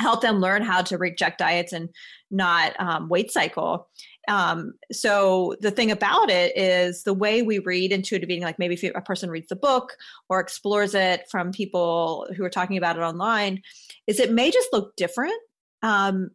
help 0.00 0.20
them 0.20 0.40
learn 0.40 0.62
how 0.62 0.82
to 0.82 0.98
reject 0.98 1.38
diets 1.38 1.72
and 1.72 1.88
not 2.30 2.78
um, 2.78 3.08
weight 3.08 3.30
cycle. 3.30 3.88
Um, 4.28 4.74
so 4.92 5.56
the 5.60 5.70
thing 5.70 5.90
about 5.90 6.30
it 6.30 6.56
is 6.56 7.04
the 7.04 7.14
way 7.14 7.42
we 7.42 7.58
read 7.58 7.92
intuitive 7.92 8.28
eating, 8.30 8.44
like 8.44 8.58
maybe 8.58 8.74
if 8.74 8.84
a 8.94 9.00
person 9.00 9.30
reads 9.30 9.48
the 9.48 9.56
book 9.56 9.96
or 10.28 10.38
explores 10.38 10.94
it 10.94 11.24
from 11.30 11.52
people 11.52 12.28
who 12.36 12.44
are 12.44 12.50
talking 12.50 12.76
about 12.76 12.96
it 12.96 13.02
online, 13.02 13.62
is 14.06 14.20
it 14.20 14.32
may 14.32 14.50
just 14.50 14.68
look 14.72 14.94
different 14.96 15.34
um, 15.82 16.30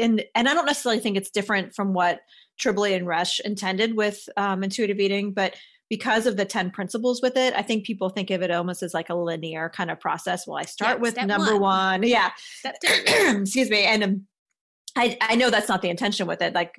and 0.00 0.24
and 0.34 0.48
I 0.48 0.54
don't 0.54 0.66
necessarily 0.66 1.00
think 1.00 1.16
it's 1.16 1.30
different 1.30 1.74
from 1.74 1.92
what 1.92 2.20
Tribole 2.60 2.96
and 2.96 3.06
Resch 3.06 3.40
intended 3.40 3.96
with 3.96 4.28
um, 4.36 4.62
intuitive 4.62 5.00
eating, 5.00 5.32
but 5.32 5.54
because 5.90 6.26
of 6.26 6.36
the 6.36 6.44
10 6.44 6.70
principles 6.70 7.20
with 7.20 7.36
it, 7.36 7.54
I 7.54 7.62
think 7.62 7.84
people 7.84 8.08
think 8.08 8.30
of 8.30 8.42
it 8.42 8.50
almost 8.50 8.82
as 8.82 8.94
like 8.94 9.10
a 9.10 9.14
linear 9.14 9.68
kind 9.68 9.90
of 9.90 10.00
process. 10.00 10.46
Well, 10.46 10.56
I 10.56 10.64
start 10.64 10.98
with 11.00 11.16
number 11.16 11.52
one. 11.52 12.00
one. 12.00 12.02
Yeah. 12.02 12.30
Excuse 12.64 13.70
me. 13.70 13.84
And 13.84 14.02
um, 14.02 14.26
I, 14.96 15.16
I 15.20 15.34
know 15.36 15.50
that's 15.50 15.68
not 15.68 15.82
the 15.82 15.90
intention 15.90 16.26
with 16.26 16.40
it. 16.40 16.54
Like 16.54 16.74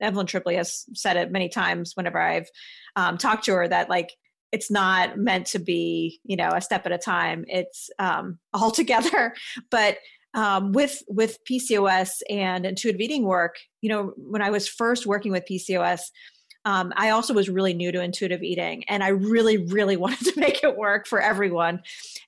Evelyn 0.00 0.26
Tribole 0.26 0.56
has 0.56 0.84
said 0.94 1.16
it 1.16 1.32
many 1.32 1.48
times 1.48 1.92
whenever 1.94 2.20
I've 2.20 2.48
um, 2.96 3.16
talked 3.16 3.46
to 3.46 3.54
her 3.54 3.66
that 3.66 3.88
like 3.88 4.12
it's 4.52 4.70
not 4.70 5.18
meant 5.18 5.46
to 5.46 5.58
be, 5.58 6.20
you 6.24 6.36
know, 6.36 6.50
a 6.50 6.60
step 6.60 6.86
at 6.86 6.92
a 6.92 6.98
time. 6.98 7.44
It's 7.48 7.90
um, 7.98 8.38
all 8.52 8.70
together. 8.70 9.34
But 9.70 9.98
um, 10.34 10.72
with 10.72 11.02
with 11.08 11.38
PCOS 11.44 12.22
and 12.28 12.66
intuitive 12.66 13.00
eating 13.00 13.24
work, 13.24 13.56
you 13.80 13.88
know, 13.88 14.12
when 14.16 14.42
I 14.42 14.50
was 14.50 14.68
first 14.68 15.06
working 15.06 15.32
with 15.32 15.44
PCOS, 15.48 16.00
um, 16.64 16.92
I 16.96 17.10
also 17.10 17.34
was 17.34 17.48
really 17.48 17.74
new 17.74 17.92
to 17.92 18.00
intuitive 18.00 18.42
eating 18.42 18.84
and 18.88 19.04
I 19.04 19.08
really, 19.08 19.58
really 19.58 19.96
wanted 20.04 20.32
to 20.32 20.40
make 20.40 20.62
it 20.64 20.76
work 20.76 21.06
for 21.06 21.20
everyone. 21.20 21.82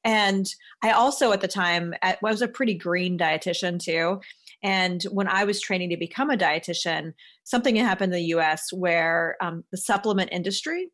And 0.05 0.47
I 0.83 0.91
also, 0.91 1.33
at 1.33 1.41
the 1.41 1.49
time, 1.49 1.95
I 2.03 2.17
was 2.23 2.43
a 2.43 2.49
pretty 2.49 2.75
green 2.75 3.19
dietitian 3.19 3.83
too. 3.83 4.21
And 4.63 5.03
when 5.05 5.29
I 5.29 5.45
was 5.45 5.61
training 5.61 5.91
to 5.91 5.97
become 5.97 6.31
a 6.31 6.37
dietitian, 6.37 7.13
something 7.45 7.77
happened 7.77 8.13
in 8.13 8.19
the 8.19 8.35
US 8.37 8.73
where 8.73 9.37
um, 9.41 9.65
the 9.71 9.79
supplement 9.79 10.31
industry 10.33 10.89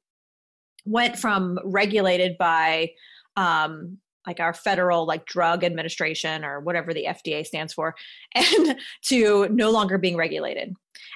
went 0.84 1.18
from 1.18 1.58
regulated 1.64 2.36
by 2.38 2.90
um, 3.36 3.98
like 4.26 4.40
our 4.40 4.54
federal 4.54 5.06
like 5.06 5.26
drug 5.26 5.64
administration 5.64 6.44
or 6.44 6.60
whatever 6.60 6.92
the 6.94 7.06
FDA 7.06 7.44
stands 7.44 7.72
for 7.72 7.94
and 8.34 8.76
to 9.02 9.48
no 9.50 9.70
longer 9.70 9.98
being 9.98 10.16
regulated. 10.16 10.74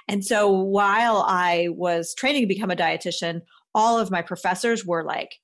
And 0.09 0.25
so 0.25 0.51
while 0.51 1.25
I 1.27 1.69
was 1.71 2.15
training 2.15 2.43
to 2.43 2.47
become 2.47 2.71
a 2.71 2.77
dietitian, 2.77 3.43
all 3.75 3.99
of 3.99 4.11
my 4.11 4.23
professors 4.23 4.85
were 4.85 5.05
like 5.05 5.39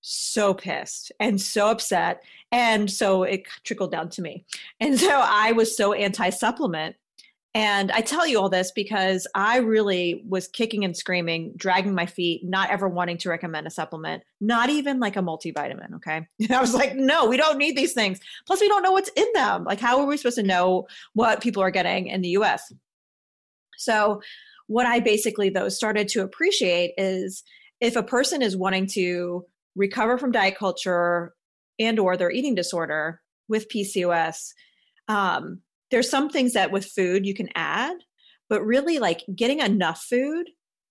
so 0.00 0.52
pissed 0.52 1.12
and 1.20 1.40
so 1.40 1.70
upset 1.70 2.22
and 2.50 2.90
so 2.90 3.22
it 3.22 3.44
trickled 3.64 3.92
down 3.92 4.10
to 4.10 4.22
me. 4.22 4.44
And 4.78 4.98
so 4.98 5.20
I 5.24 5.52
was 5.52 5.76
so 5.76 5.92
anti 5.92 6.30
supplement 6.30 6.96
and 7.54 7.92
I 7.92 8.00
tell 8.00 8.26
you 8.26 8.40
all 8.40 8.48
this 8.48 8.70
because 8.70 9.26
I 9.34 9.58
really 9.58 10.22
was 10.26 10.48
kicking 10.48 10.84
and 10.84 10.96
screaming, 10.96 11.52
dragging 11.54 11.94
my 11.94 12.06
feet, 12.06 12.42
not 12.44 12.70
ever 12.70 12.88
wanting 12.88 13.18
to 13.18 13.28
recommend 13.28 13.66
a 13.66 13.70
supplement, 13.70 14.22
not 14.40 14.70
even 14.70 15.00
like 15.00 15.16
a 15.16 15.20
multivitamin. 15.20 15.94
Okay. 15.96 16.26
And 16.40 16.52
I 16.52 16.60
was 16.60 16.74
like, 16.74 16.96
no, 16.96 17.26
we 17.26 17.36
don't 17.36 17.58
need 17.58 17.76
these 17.76 17.92
things. 17.92 18.20
Plus, 18.46 18.60
we 18.60 18.68
don't 18.68 18.82
know 18.82 18.92
what's 18.92 19.10
in 19.16 19.26
them. 19.34 19.64
Like, 19.64 19.80
how 19.80 20.00
are 20.00 20.06
we 20.06 20.16
supposed 20.16 20.38
to 20.38 20.42
know 20.42 20.86
what 21.12 21.42
people 21.42 21.62
are 21.62 21.70
getting 21.70 22.06
in 22.06 22.22
the 22.22 22.30
US? 22.30 22.72
So, 23.76 24.22
what 24.66 24.86
I 24.86 25.00
basically, 25.00 25.50
though, 25.50 25.68
started 25.68 26.08
to 26.08 26.22
appreciate 26.22 26.94
is 26.96 27.42
if 27.80 27.96
a 27.96 28.02
person 28.02 28.40
is 28.40 28.56
wanting 28.56 28.86
to 28.94 29.44
recover 29.76 30.16
from 30.16 30.32
diet 30.32 30.56
culture 30.56 31.34
and 31.78 31.98
or 31.98 32.16
their 32.16 32.30
eating 32.30 32.54
disorder 32.54 33.20
with 33.48 33.68
PCOS, 33.68 34.52
um, 35.08 35.60
there's 35.92 36.10
some 36.10 36.28
things 36.30 36.54
that 36.54 36.72
with 36.72 36.86
food 36.86 37.24
you 37.24 37.34
can 37.34 37.50
add, 37.54 37.96
but 38.48 38.64
really 38.64 38.98
like 38.98 39.22
getting 39.36 39.60
enough 39.60 40.02
food 40.02 40.48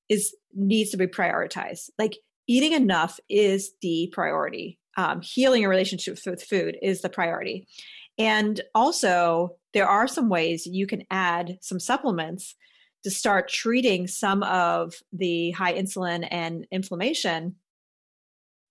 is 0.07 0.33
needs 0.53 0.91
to 0.91 0.97
be 0.97 1.07
prioritized. 1.07 1.89
Like 1.97 2.17
eating 2.47 2.71
enough 2.71 3.19
is 3.27 3.71
the 3.81 4.09
priority. 4.13 4.77
Um, 4.95 5.21
healing 5.21 5.65
a 5.65 5.69
relationship 5.69 6.17
with 6.25 6.43
food 6.43 6.77
is 6.81 7.01
the 7.01 7.09
priority. 7.09 7.67
And 8.17 8.61
also, 8.75 9.55
there 9.73 9.87
are 9.87 10.07
some 10.07 10.29
ways 10.29 10.67
you 10.67 10.85
can 10.85 11.03
add 11.09 11.57
some 11.61 11.79
supplements 11.79 12.55
to 13.03 13.09
start 13.09 13.49
treating 13.49 14.05
some 14.05 14.43
of 14.43 14.93
the 15.11 15.51
high 15.51 15.73
insulin 15.73 16.27
and 16.29 16.67
inflammation 16.71 17.55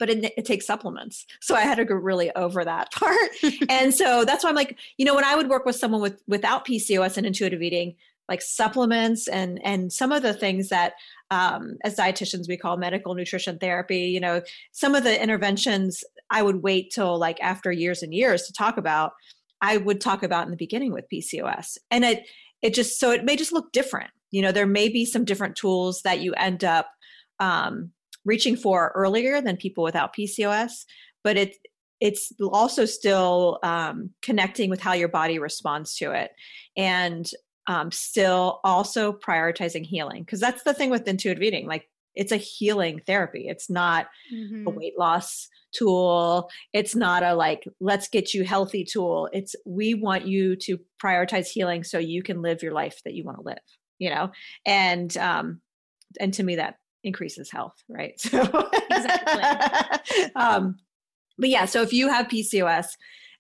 but 0.01 0.11
it, 0.11 0.33
it, 0.37 0.45
takes 0.45 0.67
supplements. 0.67 1.27
So 1.41 1.55
I 1.55 1.61
had 1.61 1.77
to 1.77 1.85
go 1.85 1.95
really 1.95 2.35
over 2.35 2.65
that 2.65 2.91
part. 2.93 3.31
and 3.69 3.95
so 3.95 4.25
that's 4.25 4.43
why 4.43 4.51
I'm 4.51 4.57
like, 4.57 4.77
you 4.97 5.05
know, 5.05 5.15
when 5.15 5.25
I 5.25 5.37
would 5.37 5.49
work 5.49 5.65
with 5.65 5.77
someone 5.77 6.01
with 6.01 6.21
without 6.27 6.67
PCOS 6.67 7.17
and 7.17 7.27
intuitive 7.27 7.63
eating, 7.63 7.95
like 8.29 8.43
supplements 8.43 9.29
and 9.29 9.61
and 9.65 9.93
some 9.93 10.11
of 10.11 10.23
the 10.23 10.33
things 10.33 10.71
that 10.71 10.95
um, 11.31 11.77
as 11.85 11.97
dietitians 11.97 12.49
we 12.49 12.57
call 12.57 12.77
medical 12.77 13.15
nutrition 13.15 13.59
therapy, 13.59 14.07
you 14.07 14.19
know, 14.19 14.43
some 14.73 14.97
of 14.97 15.05
the 15.05 15.23
interventions 15.23 16.03
I 16.31 16.43
would 16.43 16.63
wait 16.63 16.91
till 16.91 17.19
like 17.19 17.41
after 17.41 17.71
years 17.71 18.03
and 18.03 18.13
years 18.13 18.43
to 18.45 18.53
talk 18.53 18.77
about. 18.77 19.13
I 19.63 19.77
would 19.77 20.01
talk 20.01 20.23
about 20.23 20.47
in 20.47 20.51
the 20.51 20.57
beginning 20.57 20.91
with 20.91 21.05
PCOS, 21.13 21.77
and 21.91 22.03
it 22.03 22.27
it 22.63 22.73
just 22.73 22.99
so 22.99 23.11
it 23.11 23.25
may 23.25 23.37
just 23.37 23.53
look 23.53 23.73
different. 23.73 24.11
You 24.31 24.41
know, 24.41 24.53
there 24.53 24.67
may 24.67 24.89
be 24.89 25.05
some 25.05 25.27
different 25.27 25.55
tools 25.55 26.01
that 26.03 26.21
you 26.21 26.33
end 26.35 26.65
up 26.65 26.89
um, 27.41 27.91
reaching 28.25 28.57
for 28.57 28.93
earlier 28.95 29.41
than 29.41 29.57
people 29.57 29.85
without 29.85 30.15
PCOS, 30.15 30.85
but 31.25 31.37
it 31.37 31.57
it's 32.01 32.33
also 32.41 32.87
still 32.87 33.59
um, 33.63 34.11
connecting 34.23 34.71
with 34.71 34.81
how 34.81 34.95
your 34.95 35.09
body 35.09 35.39
responds 35.39 35.97
to 35.97 36.13
it, 36.13 36.31
and 36.77 37.31
um, 37.67 37.91
still 37.93 38.61
also 38.65 39.13
prioritizing 39.13 39.85
healing 39.85 40.23
because 40.23 40.41
that's 40.41 40.63
the 40.63 40.75
thing 40.75 40.91
with 40.91 41.07
intuitive 41.07 41.43
eating. 41.43 41.67
Like 41.67 41.87
it's 42.15 42.33
a 42.33 42.37
healing 42.37 43.01
therapy. 43.07 43.47
It's 43.49 43.71
not 43.71 44.07
mm-hmm. 44.33 44.67
a 44.67 44.71
weight 44.71 44.99
loss 44.99 45.49
tool. 45.73 46.51
It's 46.73 46.97
not 46.97 47.23
a 47.23 47.35
like 47.35 47.67
let's 47.81 48.09
get 48.09 48.35
you 48.35 48.45
healthy 48.45 48.85
tool. 48.85 49.29
It's 49.33 49.55
we 49.65 49.95
want 49.95 50.27
you 50.27 50.57
to 50.57 50.79
prioritize 51.03 51.47
healing 51.47 51.85
so 51.85 51.99
you 51.99 52.23
can 52.23 52.43
live 52.43 52.63
your 52.63 52.73
life 52.73 53.01
that 53.05 53.15
you 53.15 53.25
want 53.25 53.39
to 53.39 53.45
live. 53.45 53.59
You 53.99 54.11
know, 54.11 54.31
and 54.67 55.15
um, 55.19 55.61
and 56.19 56.33
to 56.35 56.43
me 56.43 56.57
that 56.57 56.77
increases 57.03 57.51
health, 57.51 57.83
right? 57.89 58.21
So 58.21 58.71
exactly. 58.91 60.25
um, 60.37 60.79
but 61.39 61.49
yeah, 61.49 61.65
so 61.65 61.83
if 61.83 61.93
you 61.93 62.09
have 62.09 62.29
PCOS 62.29 62.87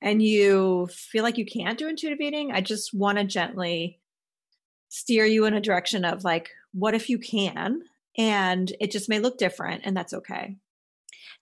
and 0.00 0.22
you 0.22 0.88
feel 0.92 1.22
like 1.22 1.38
you 1.38 1.44
can't 1.44 1.78
do 1.78 1.88
intuitive 1.88 2.20
eating, 2.20 2.52
I 2.52 2.60
just 2.60 2.94
want 2.94 3.18
to 3.18 3.24
gently 3.24 4.00
steer 4.88 5.24
you 5.24 5.44
in 5.44 5.54
a 5.54 5.60
direction 5.60 6.04
of 6.04 6.24
like, 6.24 6.50
what 6.72 6.94
if 6.94 7.10
you 7.10 7.18
can? 7.18 7.82
And 8.16 8.72
it 8.80 8.90
just 8.90 9.08
may 9.08 9.18
look 9.18 9.38
different, 9.38 9.82
and 9.84 9.96
that's 9.96 10.12
okay. 10.12 10.56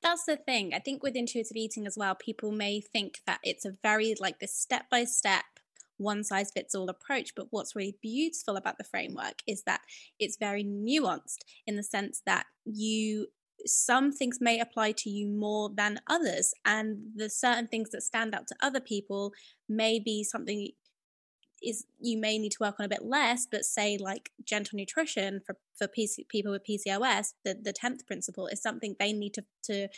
That's 0.02 0.24
the 0.24 0.36
thing. 0.36 0.74
I 0.74 0.78
think 0.78 1.02
with 1.02 1.16
intuitive 1.16 1.56
eating 1.56 1.86
as 1.86 1.96
well, 1.96 2.14
people 2.14 2.52
may 2.52 2.80
think 2.80 3.20
that 3.26 3.40
it's 3.42 3.64
a 3.64 3.76
very 3.82 4.14
like 4.20 4.38
this 4.38 4.54
step 4.54 4.84
by 4.90 5.04
step 5.04 5.44
one 5.99 6.24
size 6.24 6.51
fits 6.51 6.74
all 6.74 6.88
approach. 6.88 7.34
But 7.34 7.49
what's 7.51 7.76
really 7.76 7.96
beautiful 8.01 8.57
about 8.57 8.78
the 8.78 8.84
framework 8.84 9.42
is 9.46 9.62
that 9.64 9.80
it's 10.18 10.36
very 10.36 10.64
nuanced 10.64 11.44
in 11.66 11.76
the 11.76 11.82
sense 11.82 12.22
that 12.26 12.46
you 12.64 13.28
some 13.66 14.12
things 14.12 14.38
may 14.40 14.61
apply 14.61 14.92
to 14.92 15.11
you 15.11 15.26
more 15.26 15.68
than 15.68 16.01
others 16.07 16.55
and 16.64 16.99
the 17.16 17.28
certain 17.28 17.66
things 17.66 17.90
that 17.90 18.05
stand 18.05 18.32
out 18.32 18.46
to 18.46 18.55
other 18.62 18.78
people 18.78 19.32
may 19.68 19.99
be 19.99 20.22
something 20.22 20.70
is 21.61 21.84
you 22.01 22.16
may 22.16 22.38
need 22.38 22.53
to 22.53 22.59
work 22.61 22.76
on 22.78 22.86
a 22.86 22.88
bit 22.88 23.05
less 23.05 23.46
but 23.51 23.64
say 23.64 23.99
like 23.99 24.30
gentle 24.44 24.76
nutrition 24.76 25.40
for 25.44 25.57
for 25.76 25.88
PC, 25.88 26.28
people 26.28 26.53
with 26.53 26.64
PCOS 26.64 27.32
the 27.44 27.57
the 27.61 27.72
10th 27.72 28.07
principle 28.07 28.46
is 28.46 28.62
something 28.62 28.94
they 28.99 29.12
need 29.12 29.34
to 29.34 29.44
to 29.64 29.88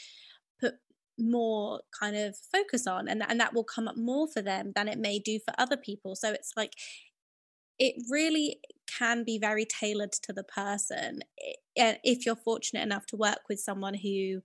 more 1.21 1.81
kind 1.99 2.17
of 2.17 2.37
focus 2.53 2.87
on 2.87 3.09
and, 3.09 3.23
and 3.29 3.41
that 3.41 3.55
will 3.55 3.65
come 3.65 3.89
up 3.89 3.97
more 3.97 4.27
for 4.29 4.43
them 4.43 4.73
than 4.75 4.89
it 4.89 4.99
may 4.99 5.19
do 5.19 5.39
for 5.39 5.55
other 5.59 5.77
people 5.77 6.15
so 6.15 6.33
it's 6.33 6.53
like 6.57 6.75
it 7.79 7.95
really 8.11 8.61
can 8.87 9.25
be 9.25 9.39
very 9.39 9.65
tailored 9.65 10.13
to 10.13 10.33
the 10.33 10.45
person 10.45 11.21
if 11.75 12.27
you're 12.27 12.37
fortunate 12.37 12.83
enough 12.83 13.07
to 13.07 13.17
work 13.17 13.41
with 13.49 13.59
someone 13.59 13.95
who 13.95 14.41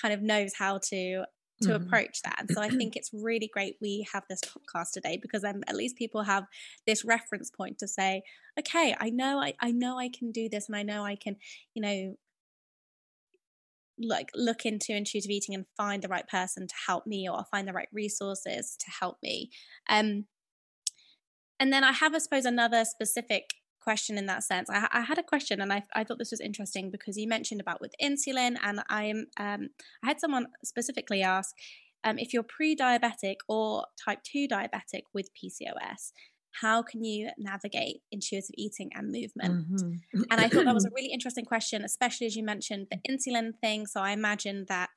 kind 0.00 0.12
of 0.12 0.22
knows 0.22 0.52
how 0.58 0.78
to 0.78 1.24
to 1.62 1.68
mm-hmm. 1.68 1.84
approach 1.84 2.22
that. 2.22 2.36
And 2.38 2.50
so 2.50 2.60
I 2.60 2.68
think 2.68 2.96
it's 2.96 3.10
really 3.12 3.48
great 3.52 3.76
we 3.80 4.06
have 4.12 4.24
this 4.28 4.40
podcast 4.40 4.92
today 4.92 5.18
because 5.20 5.42
then 5.42 5.62
at 5.68 5.76
least 5.76 5.96
people 5.96 6.22
have 6.22 6.44
this 6.86 7.04
reference 7.04 7.50
point 7.50 7.78
to 7.78 7.88
say, 7.88 8.22
okay, 8.58 8.94
I 8.98 9.10
know 9.10 9.38
I, 9.38 9.54
I 9.60 9.70
know 9.70 9.98
I 9.98 10.08
can 10.08 10.32
do 10.32 10.48
this 10.48 10.68
and 10.68 10.76
I 10.76 10.82
know 10.82 11.04
I 11.04 11.16
can, 11.16 11.36
you 11.74 11.82
know, 11.82 12.16
like 13.98 14.30
look 14.34 14.64
into 14.64 14.94
intuitive 14.96 15.30
eating 15.30 15.54
and 15.54 15.66
find 15.76 16.02
the 16.02 16.08
right 16.08 16.26
person 16.28 16.66
to 16.66 16.74
help 16.86 17.06
me 17.06 17.28
or 17.28 17.44
find 17.50 17.68
the 17.68 17.72
right 17.72 17.88
resources 17.92 18.76
to 18.78 18.86
help 19.00 19.18
me. 19.22 19.50
Um 19.88 20.26
and 21.60 21.72
then 21.72 21.84
i 21.84 21.92
have 21.92 22.14
i 22.14 22.18
suppose 22.18 22.44
another 22.44 22.84
specific 22.84 23.44
question 23.82 24.16
in 24.16 24.26
that 24.26 24.44
sense. 24.44 24.70
I, 24.70 24.86
I 24.92 25.00
had 25.00 25.18
a 25.18 25.22
question 25.22 25.60
and 25.60 25.72
I, 25.72 25.82
I 25.94 26.04
thought 26.04 26.18
this 26.18 26.30
was 26.30 26.40
interesting 26.40 26.90
because 26.90 27.16
you 27.16 27.28
mentioned 27.28 27.60
about 27.60 27.80
with 27.80 27.94
insulin 28.00 28.56
and 28.62 28.80
i'm 28.88 29.26
um 29.38 29.70
i 30.02 30.06
had 30.06 30.20
someone 30.20 30.46
specifically 30.64 31.22
ask 31.22 31.54
um, 32.04 32.18
if 32.18 32.32
you're 32.32 32.42
pre-diabetic 32.42 33.36
or 33.48 33.86
type 34.04 34.20
2 34.24 34.48
diabetic 34.48 35.02
with 35.14 35.28
pcos 35.34 36.12
how 36.60 36.82
can 36.82 37.02
you 37.02 37.30
navigate 37.38 38.02
intuitive 38.10 38.50
eating 38.54 38.90
and 38.94 39.10
movement? 39.10 39.68
Mm-hmm. 39.72 40.22
And 40.30 40.40
I 40.40 40.48
thought 40.48 40.64
that 40.64 40.74
was 40.74 40.84
a 40.84 40.90
really 40.94 41.12
interesting 41.12 41.44
question, 41.44 41.82
especially 41.82 42.26
as 42.26 42.36
you 42.36 42.44
mentioned 42.44 42.88
the 42.90 42.98
insulin 43.10 43.52
thing. 43.60 43.86
So 43.86 44.00
I 44.00 44.10
imagine 44.10 44.66
that 44.68 44.90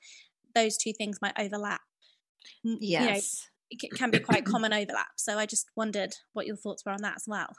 those 0.54 0.76
two 0.76 0.92
things 0.92 1.18
might 1.22 1.38
overlap. 1.38 1.80
Yes. 2.62 3.48
it 3.70 3.92
can 3.96 4.10
be 4.10 4.18
quite 4.18 4.44
common 4.44 4.72
overlap. 4.72 5.08
So 5.16 5.38
I 5.38 5.46
just 5.46 5.66
wondered 5.76 6.14
what 6.32 6.46
your 6.46 6.56
thoughts 6.56 6.84
were 6.84 6.92
on 6.92 7.02
that 7.02 7.16
as 7.16 7.24
well. 7.26 7.54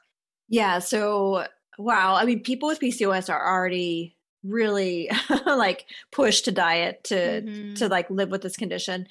Yeah. 0.48 0.80
So, 0.80 1.46
wow. 1.78 2.16
I 2.16 2.26
mean, 2.26 2.42
people 2.42 2.70
with 2.70 2.80
PCOS 2.80 3.30
are 3.30 3.54
already 3.54 4.16
really 4.44 5.10
like 5.46 5.86
pushed 6.12 6.46
to 6.46 6.52
diet 6.52 7.04
to 7.06 7.16
mm-hmm. 7.16 7.74
to 7.74 7.88
like 7.90 8.10
live 8.10 8.30
with 8.30 8.42
this 8.42 8.56
condition 8.56 9.08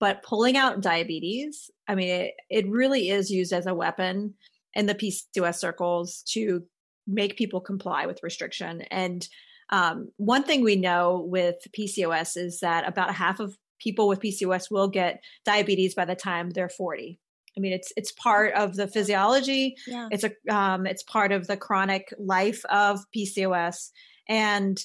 but 0.00 0.22
pulling 0.22 0.56
out 0.56 0.80
diabetes 0.80 1.70
i 1.86 1.94
mean 1.94 2.08
it, 2.08 2.34
it 2.48 2.68
really 2.68 3.10
is 3.10 3.30
used 3.30 3.52
as 3.52 3.66
a 3.66 3.74
weapon 3.74 4.34
in 4.74 4.86
the 4.86 4.94
pcos 4.94 5.56
circles 5.56 6.22
to 6.22 6.64
make 7.06 7.36
people 7.36 7.60
comply 7.60 8.06
with 8.06 8.22
restriction 8.22 8.82
and 8.90 9.28
um, 9.72 10.08
one 10.16 10.42
thing 10.42 10.64
we 10.64 10.74
know 10.74 11.24
with 11.28 11.56
pcos 11.76 12.36
is 12.36 12.60
that 12.60 12.88
about 12.88 13.14
half 13.14 13.38
of 13.38 13.56
people 13.78 14.08
with 14.08 14.20
pcos 14.20 14.70
will 14.70 14.88
get 14.88 15.22
diabetes 15.44 15.94
by 15.94 16.04
the 16.04 16.16
time 16.16 16.50
they're 16.50 16.68
40 16.68 17.20
I 17.56 17.60
mean, 17.60 17.72
it's 17.72 17.92
it's 17.96 18.12
part 18.12 18.54
of 18.54 18.76
the 18.76 18.86
physiology. 18.86 19.74
Yeah. 19.86 20.08
It's 20.12 20.24
a 20.24 20.30
um, 20.54 20.86
it's 20.86 21.02
part 21.02 21.32
of 21.32 21.46
the 21.46 21.56
chronic 21.56 22.12
life 22.18 22.64
of 22.66 23.00
PCOS, 23.14 23.90
and 24.28 24.80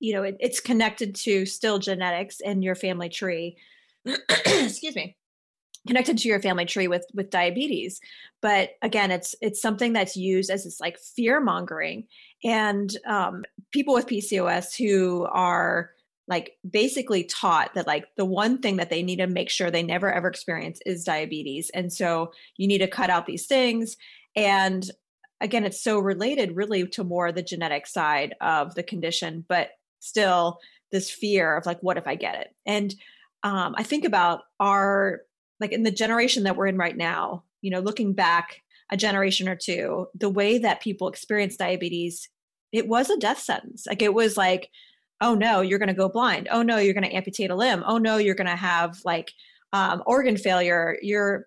you 0.00 0.14
know 0.14 0.22
it, 0.22 0.36
it's 0.40 0.58
connected 0.58 1.14
to 1.16 1.44
still 1.44 1.78
genetics 1.78 2.40
in 2.40 2.62
your 2.62 2.74
family 2.74 3.08
tree 3.08 3.56
excuse 4.46 4.94
me 4.94 5.16
connected 5.86 6.18
to 6.18 6.28
your 6.28 6.40
family 6.40 6.64
tree 6.64 6.88
with 6.88 7.06
with 7.14 7.30
diabetes. 7.30 8.00
But 8.42 8.70
again 8.82 9.10
it's 9.10 9.34
it's 9.40 9.62
something 9.62 9.92
that's 9.92 10.16
used 10.16 10.50
as 10.50 10.64
this 10.64 10.80
like 10.80 10.98
fear 10.98 11.40
mongering. 11.40 12.06
And 12.44 12.94
um, 13.06 13.44
people 13.72 13.94
with 13.94 14.06
pcos 14.06 14.76
who 14.76 15.26
are 15.30 15.90
like 16.28 16.52
basically 16.68 17.24
taught 17.24 17.74
that 17.74 17.86
like 17.86 18.04
the 18.16 18.24
one 18.24 18.58
thing 18.58 18.76
that 18.76 18.90
they 18.90 19.02
need 19.02 19.16
to 19.16 19.26
make 19.26 19.48
sure 19.48 19.70
they 19.70 19.82
never 19.82 20.12
ever 20.12 20.28
experience 20.28 20.80
is 20.84 21.04
diabetes. 21.04 21.70
And 21.72 21.92
so 21.92 22.32
you 22.56 22.66
need 22.66 22.78
to 22.78 22.88
cut 22.88 23.10
out 23.10 23.26
these 23.26 23.46
things. 23.46 23.96
And 24.34 24.88
again, 25.40 25.64
it's 25.64 25.82
so 25.82 25.98
related 25.98 26.56
really 26.56 26.86
to 26.88 27.04
more 27.04 27.30
the 27.30 27.42
genetic 27.42 27.86
side 27.86 28.34
of 28.40 28.74
the 28.74 28.82
condition, 28.82 29.44
but 29.48 29.70
still 30.00 30.58
this 30.90 31.10
fear 31.10 31.56
of 31.56 31.66
like, 31.66 31.80
what 31.80 31.96
if 31.96 32.06
I 32.06 32.14
get 32.16 32.36
it? 32.36 32.54
And 32.64 32.94
um, 33.42 33.74
I 33.76 33.82
think 33.82 34.04
about 34.04 34.42
our, 34.60 35.20
like 35.60 35.72
in 35.72 35.82
the 35.82 35.90
generation 35.90 36.44
that 36.44 36.56
we're 36.56 36.66
in 36.66 36.76
right 36.76 36.96
now, 36.96 37.44
you 37.62 37.70
know, 37.70 37.80
looking 37.80 38.12
back 38.12 38.62
a 38.90 38.96
generation 38.96 39.48
or 39.48 39.56
two, 39.56 40.06
the 40.14 40.30
way 40.30 40.58
that 40.58 40.80
people 40.80 41.08
experience 41.08 41.56
diabetes, 41.56 42.28
it 42.72 42.88
was 42.88 43.10
a 43.10 43.18
death 43.18 43.38
sentence. 43.38 43.86
Like 43.86 44.02
it 44.02 44.14
was 44.14 44.36
like, 44.36 44.70
oh 45.20 45.34
no, 45.34 45.60
you're 45.60 45.78
going 45.78 45.88
to 45.88 45.94
go 45.94 46.08
blind. 46.08 46.48
Oh 46.50 46.62
no, 46.62 46.76
you're 46.78 46.94
going 46.94 47.08
to 47.08 47.14
amputate 47.14 47.50
a 47.50 47.56
limb. 47.56 47.82
Oh 47.86 47.98
no, 47.98 48.16
you're 48.18 48.34
going 48.34 48.46
to 48.48 48.56
have 48.56 48.98
like 49.04 49.32
um, 49.72 50.02
organ 50.06 50.36
failure. 50.36 50.98
Your 51.02 51.46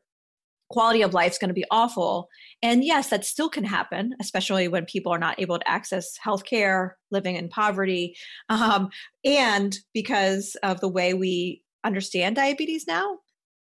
quality 0.70 1.02
of 1.02 1.14
life 1.14 1.34
is 1.34 1.38
going 1.38 1.50
to 1.50 1.54
be 1.54 1.66
awful. 1.72 2.30
And 2.62 2.84
yes, 2.84 3.10
that 3.10 3.26
still 3.26 3.50
can 3.50 3.64
happen, 3.64 4.16
especially 4.20 4.68
when 4.68 4.86
people 4.86 5.12
are 5.12 5.20
not 5.20 5.40
able 5.40 5.58
to 5.60 5.68
access 5.70 6.18
healthcare, 6.24 6.92
living 7.12 7.36
in 7.36 7.50
poverty, 7.50 8.16
um, 8.50 8.90
and 9.26 9.78
because 9.94 10.56
of 10.62 10.80
the 10.80 10.90
way 10.90 11.14
we 11.14 11.64
understand 11.84 12.36
diabetes 12.36 12.88
now, 12.88 13.20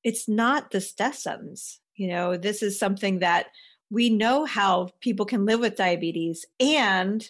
it's 0.04 0.28
not 0.28 0.72
the 0.72 0.88
death 0.98 1.16
sentence. 1.16 1.80
You 1.96 2.10
know, 2.10 2.38
this 2.38 2.64
is 2.64 2.80
something 2.80 3.20
that 3.20 3.48
we 3.90 4.10
know 4.10 4.46
how 4.46 4.90
people 5.02 5.26
can 5.26 5.46
live 5.46 5.60
with 5.60 5.76
diabetes 5.76 6.46
and 6.60 7.28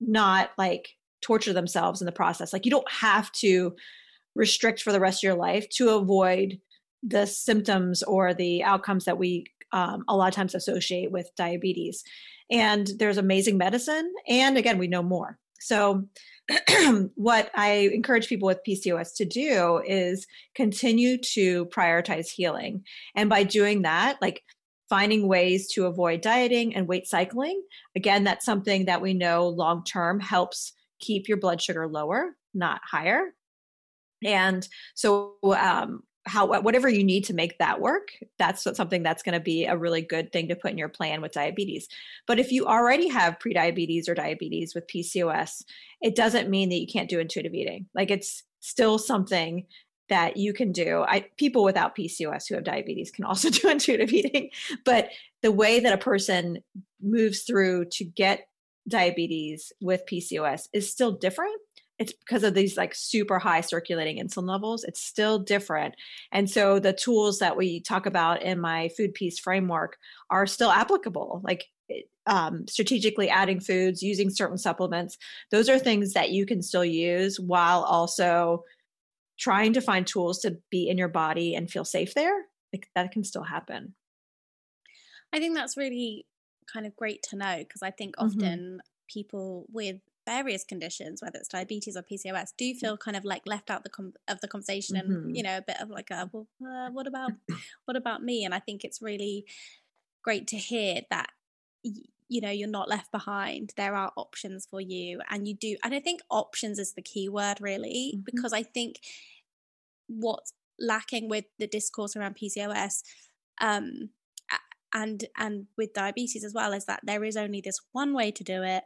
not 0.00 0.50
like 0.56 0.90
torture 1.20 1.52
themselves 1.52 2.00
in 2.00 2.06
the 2.06 2.12
process. 2.12 2.52
Like 2.52 2.64
you 2.64 2.70
don't 2.70 2.90
have 2.90 3.32
to 3.32 3.74
restrict 4.34 4.82
for 4.82 4.92
the 4.92 5.00
rest 5.00 5.20
of 5.20 5.28
your 5.28 5.36
life 5.36 5.68
to 5.70 5.90
avoid 5.90 6.60
the 7.02 7.26
symptoms 7.26 8.02
or 8.02 8.34
the 8.34 8.62
outcomes 8.62 9.04
that 9.04 9.18
we 9.18 9.46
um, 9.72 10.04
a 10.08 10.16
lot 10.16 10.28
of 10.28 10.34
times 10.34 10.54
associate 10.54 11.10
with 11.10 11.30
diabetes. 11.36 12.04
And 12.50 12.88
there's 12.98 13.18
amazing 13.18 13.58
medicine. 13.58 14.12
And 14.28 14.56
again, 14.56 14.78
we 14.78 14.86
know 14.86 15.02
more. 15.02 15.38
So, 15.60 16.08
what 17.16 17.50
I 17.56 17.90
encourage 17.92 18.28
people 18.28 18.46
with 18.46 18.60
PCOS 18.66 19.16
to 19.16 19.24
do 19.24 19.82
is 19.84 20.26
continue 20.54 21.18
to 21.32 21.66
prioritize 21.66 22.28
healing. 22.28 22.84
And 23.16 23.28
by 23.28 23.42
doing 23.42 23.82
that, 23.82 24.18
like 24.22 24.42
finding 24.88 25.26
ways 25.26 25.68
to 25.72 25.86
avoid 25.86 26.20
dieting 26.20 26.76
and 26.76 26.86
weight 26.86 27.08
cycling, 27.08 27.60
again, 27.96 28.24
that's 28.24 28.44
something 28.46 28.84
that 28.84 29.02
we 29.02 29.12
know 29.12 29.48
long 29.48 29.82
term 29.82 30.20
helps 30.20 30.72
keep 31.00 31.28
your 31.28 31.38
blood 31.38 31.60
sugar 31.60 31.88
lower, 31.88 32.36
not 32.54 32.80
higher. 32.88 33.34
And 34.24 34.66
so, 34.94 35.34
um, 35.42 36.02
how 36.26 36.60
whatever 36.60 36.88
you 36.88 37.04
need 37.04 37.24
to 37.24 37.34
make 37.34 37.56
that 37.58 37.80
work 37.80 38.08
that's 38.38 38.64
something 38.76 39.02
that's 39.02 39.22
going 39.22 39.32
to 39.32 39.40
be 39.40 39.64
a 39.64 39.76
really 39.76 40.02
good 40.02 40.32
thing 40.32 40.48
to 40.48 40.56
put 40.56 40.72
in 40.72 40.78
your 40.78 40.88
plan 40.88 41.20
with 41.20 41.32
diabetes. 41.32 41.88
But 42.26 42.38
if 42.38 42.50
you 42.50 42.66
already 42.66 43.08
have 43.08 43.38
prediabetes 43.38 44.08
or 44.08 44.14
diabetes 44.14 44.74
with 44.74 44.86
pcos 44.88 45.62
it 46.00 46.14
doesn't 46.14 46.50
mean 46.50 46.68
that 46.68 46.80
you 46.80 46.86
can't 46.86 47.08
do 47.08 47.20
intuitive 47.20 47.54
eating. 47.54 47.86
Like 47.94 48.10
it's 48.10 48.42
still 48.60 48.98
something 48.98 49.66
that 50.08 50.36
you 50.36 50.52
can 50.52 50.72
do. 50.72 51.04
I 51.06 51.26
people 51.36 51.64
without 51.64 51.96
pcos 51.96 52.48
who 52.48 52.54
have 52.54 52.64
diabetes 52.64 53.10
can 53.10 53.24
also 53.24 53.50
do 53.50 53.68
intuitive 53.68 54.12
eating. 54.12 54.50
But 54.84 55.10
the 55.42 55.52
way 55.52 55.80
that 55.80 55.92
a 55.92 55.98
person 55.98 56.58
moves 57.00 57.42
through 57.42 57.86
to 57.92 58.04
get 58.04 58.48
diabetes 58.88 59.72
with 59.80 60.06
pcos 60.08 60.68
is 60.72 60.90
still 60.90 61.12
different 61.12 61.60
it's 61.98 62.12
because 62.12 62.42
of 62.42 62.54
these 62.54 62.76
like 62.76 62.94
super 62.94 63.38
high 63.38 63.60
circulating 63.60 64.18
insulin 64.18 64.48
levels 64.48 64.84
it's 64.84 65.00
still 65.00 65.38
different 65.38 65.94
and 66.32 66.50
so 66.50 66.78
the 66.78 66.92
tools 66.92 67.38
that 67.38 67.56
we 67.56 67.80
talk 67.80 68.06
about 68.06 68.42
in 68.42 68.60
my 68.60 68.88
food 68.96 69.14
peace 69.14 69.38
framework 69.38 69.96
are 70.30 70.46
still 70.46 70.70
applicable 70.70 71.40
like 71.44 71.64
um, 72.26 72.66
strategically 72.66 73.28
adding 73.28 73.60
foods 73.60 74.02
using 74.02 74.30
certain 74.30 74.58
supplements 74.58 75.16
those 75.50 75.68
are 75.68 75.78
things 75.78 76.12
that 76.12 76.30
you 76.30 76.44
can 76.44 76.62
still 76.62 76.84
use 76.84 77.38
while 77.38 77.82
also 77.82 78.64
trying 79.38 79.72
to 79.74 79.80
find 79.80 80.06
tools 80.06 80.40
to 80.40 80.56
be 80.70 80.88
in 80.88 80.98
your 80.98 81.08
body 81.08 81.54
and 81.54 81.70
feel 81.70 81.84
safe 81.84 82.14
there 82.14 82.46
like 82.72 82.88
that 82.94 83.12
can 83.12 83.22
still 83.22 83.44
happen 83.44 83.94
i 85.32 85.38
think 85.38 85.54
that's 85.54 85.76
really 85.76 86.26
kind 86.72 86.86
of 86.86 86.96
great 86.96 87.22
to 87.22 87.36
know 87.36 87.58
because 87.58 87.82
i 87.82 87.90
think 87.90 88.16
mm-hmm. 88.16 88.26
often 88.26 88.58
mm-hmm. 88.58 88.78
people 89.08 89.66
with 89.72 89.98
various 90.26 90.64
conditions, 90.64 91.22
whether 91.22 91.38
it's 91.38 91.48
diabetes 91.48 91.96
or 91.96 92.02
PCOS, 92.02 92.52
do 92.58 92.74
mm. 92.74 92.76
feel 92.76 92.96
kind 92.96 93.16
of 93.16 93.24
like 93.24 93.42
left 93.46 93.70
out 93.70 93.84
the 93.84 93.90
com- 93.90 94.14
of 94.28 94.40
the 94.40 94.48
conversation, 94.48 94.96
mm-hmm. 94.96 95.10
and 95.10 95.36
you 95.36 95.42
know, 95.42 95.56
a 95.56 95.62
bit 95.62 95.80
of 95.80 95.88
like 95.88 96.10
a 96.10 96.28
well, 96.32 96.46
uh, 96.62 96.90
what 96.90 97.06
about 97.06 97.32
what 97.86 97.96
about 97.96 98.22
me? 98.22 98.44
And 98.44 98.54
I 98.54 98.58
think 98.58 98.84
it's 98.84 99.00
really 99.00 99.46
great 100.22 100.46
to 100.48 100.56
hear 100.56 101.02
that 101.10 101.30
you 101.82 102.40
know 102.40 102.50
you're 102.50 102.68
not 102.68 102.88
left 102.88 103.10
behind. 103.12 103.72
There 103.76 103.94
are 103.94 104.12
options 104.16 104.66
for 104.70 104.80
you, 104.80 105.20
and 105.30 105.46
you 105.48 105.54
do. 105.54 105.76
And 105.82 105.94
I 105.94 106.00
think 106.00 106.20
options 106.30 106.78
is 106.78 106.94
the 106.94 107.02
key 107.02 107.28
word, 107.28 107.58
really, 107.60 108.12
mm-hmm. 108.14 108.22
because 108.24 108.52
I 108.52 108.62
think 108.62 109.00
what's 110.08 110.52
lacking 110.78 111.28
with 111.28 111.46
the 111.58 111.66
discourse 111.66 112.16
around 112.16 112.36
PCOS. 112.36 113.02
Um, 113.60 114.10
and 114.94 115.24
and 115.36 115.66
with 115.76 115.92
diabetes 115.92 116.44
as 116.44 116.54
well 116.54 116.72
is 116.72 116.86
that 116.86 117.00
there 117.02 117.24
is 117.24 117.36
only 117.36 117.60
this 117.60 117.80
one 117.92 118.14
way 118.14 118.30
to 118.30 118.44
do 118.44 118.62
it 118.62 118.84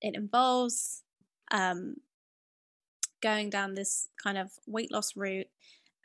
it 0.00 0.14
involves 0.14 1.02
um, 1.50 1.96
going 3.22 3.50
down 3.50 3.74
this 3.74 4.08
kind 4.22 4.38
of 4.38 4.50
weight 4.66 4.92
loss 4.92 5.16
route, 5.16 5.48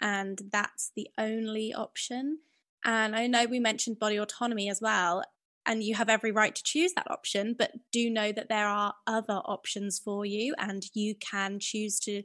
and 0.02 0.40
that's 0.52 0.92
the 0.96 1.08
only 1.18 1.74
option. 1.74 2.40
And 2.86 3.16
I 3.16 3.28
know 3.28 3.46
we 3.46 3.60
mentioned 3.60 4.00
body 4.00 4.18
autonomy 4.18 4.70
as 4.70 4.80
well, 4.82 5.24
and 5.66 5.84
you 5.84 5.96
have 5.96 6.10
every 6.10 6.32
right 6.32 6.56
to 6.56 6.64
choose 6.64 6.94
that 6.94 7.12
option, 7.12 7.56
but 7.58 7.72
do 7.92 8.10
know 8.10 8.32
that 8.32 8.50
there 8.50 8.68
are 8.68 8.94
other 9.06 9.42
options 9.46 10.00
for 10.00 10.26
you, 10.26 10.56
and 10.58 10.84
you 10.94 11.16
can 11.16 11.60
choose 11.60 12.00
to 12.02 12.24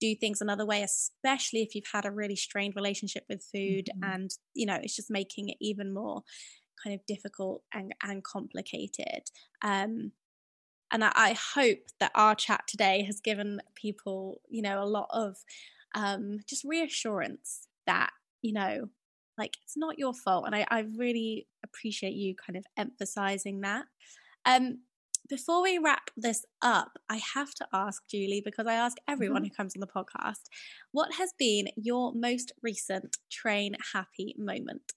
do 0.00 0.14
things 0.14 0.40
another 0.40 0.64
way, 0.64 0.82
especially 0.82 1.60
if 1.60 1.74
you've 1.74 1.84
had 1.92 2.06
a 2.06 2.10
really 2.10 2.36
strained 2.36 2.74
relationship 2.74 3.24
with 3.28 3.44
food, 3.52 3.90
mm-hmm. 3.90 4.12
and 4.12 4.30
you 4.54 4.66
know 4.66 4.78
it's 4.82 4.96
just 4.96 5.10
making 5.10 5.48
it 5.48 5.56
even 5.60 5.92
more 5.92 6.22
kind 6.82 6.94
of 6.94 7.04
difficult 7.06 7.62
and, 7.74 7.94
and 8.02 8.24
complicated. 8.24 9.22
Um, 9.62 10.12
and 10.90 11.04
I, 11.04 11.12
I 11.14 11.36
hope 11.54 11.78
that 12.00 12.12
our 12.14 12.34
chat 12.34 12.64
today 12.66 13.02
has 13.04 13.20
given 13.20 13.60
people, 13.74 14.40
you 14.48 14.62
know, 14.62 14.82
a 14.82 14.86
lot 14.86 15.08
of 15.10 15.36
um, 15.94 16.38
just 16.46 16.64
reassurance 16.64 17.68
that, 17.86 18.10
you 18.42 18.52
know, 18.52 18.88
like 19.38 19.56
it's 19.62 19.76
not 19.76 19.98
your 19.98 20.14
fault. 20.14 20.46
And 20.46 20.54
I, 20.54 20.66
I 20.70 20.86
really 20.96 21.46
appreciate 21.64 22.14
you 22.14 22.34
kind 22.34 22.56
of 22.56 22.64
emphasizing 22.76 23.60
that. 23.62 23.84
Um, 24.44 24.80
before 25.28 25.62
we 25.62 25.78
wrap 25.78 26.10
this 26.16 26.44
up, 26.60 26.98
I 27.08 27.20
have 27.34 27.54
to 27.54 27.66
ask 27.72 28.02
Julie, 28.08 28.42
because 28.44 28.66
I 28.66 28.74
ask 28.74 28.96
everyone 29.08 29.42
mm-hmm. 29.42 29.48
who 29.48 29.54
comes 29.54 29.74
on 29.76 29.80
the 29.80 29.86
podcast, 29.86 30.42
what 30.90 31.14
has 31.14 31.32
been 31.38 31.68
your 31.76 32.12
most 32.14 32.52
recent 32.62 33.16
train 33.30 33.76
happy 33.92 34.34
moment? 34.36 34.92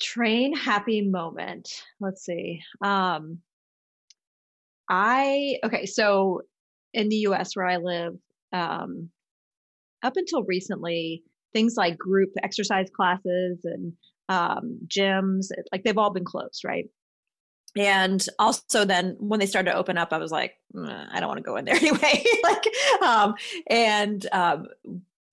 Train 0.00 0.54
happy 0.54 1.02
moment. 1.02 1.70
Let's 2.00 2.24
see. 2.24 2.62
Um, 2.82 3.40
I 4.88 5.58
okay, 5.64 5.86
so 5.86 6.42
in 6.94 7.08
the 7.08 7.16
US 7.16 7.54
where 7.54 7.66
I 7.66 7.76
live, 7.76 8.14
um, 8.52 9.10
up 10.02 10.16
until 10.16 10.44
recently, 10.44 11.22
things 11.52 11.74
like 11.76 11.98
group 11.98 12.30
exercise 12.42 12.88
classes 12.94 13.60
and 13.64 13.92
um, 14.28 14.80
gyms, 14.86 15.46
like 15.72 15.84
they've 15.84 15.98
all 15.98 16.12
been 16.12 16.24
closed, 16.24 16.62
right? 16.64 16.86
And 17.76 18.24
also, 18.38 18.84
then 18.84 19.16
when 19.18 19.40
they 19.40 19.46
started 19.46 19.70
to 19.70 19.76
open 19.76 19.98
up, 19.98 20.12
I 20.12 20.18
was 20.18 20.32
like, 20.32 20.54
mm, 20.74 21.06
I 21.10 21.20
don't 21.20 21.28
want 21.28 21.38
to 21.38 21.44
go 21.44 21.56
in 21.56 21.64
there 21.64 21.74
anyway. 21.80 22.24
like, 22.42 22.64
um, 23.02 23.34
and 23.68 24.26
um, 24.32 24.66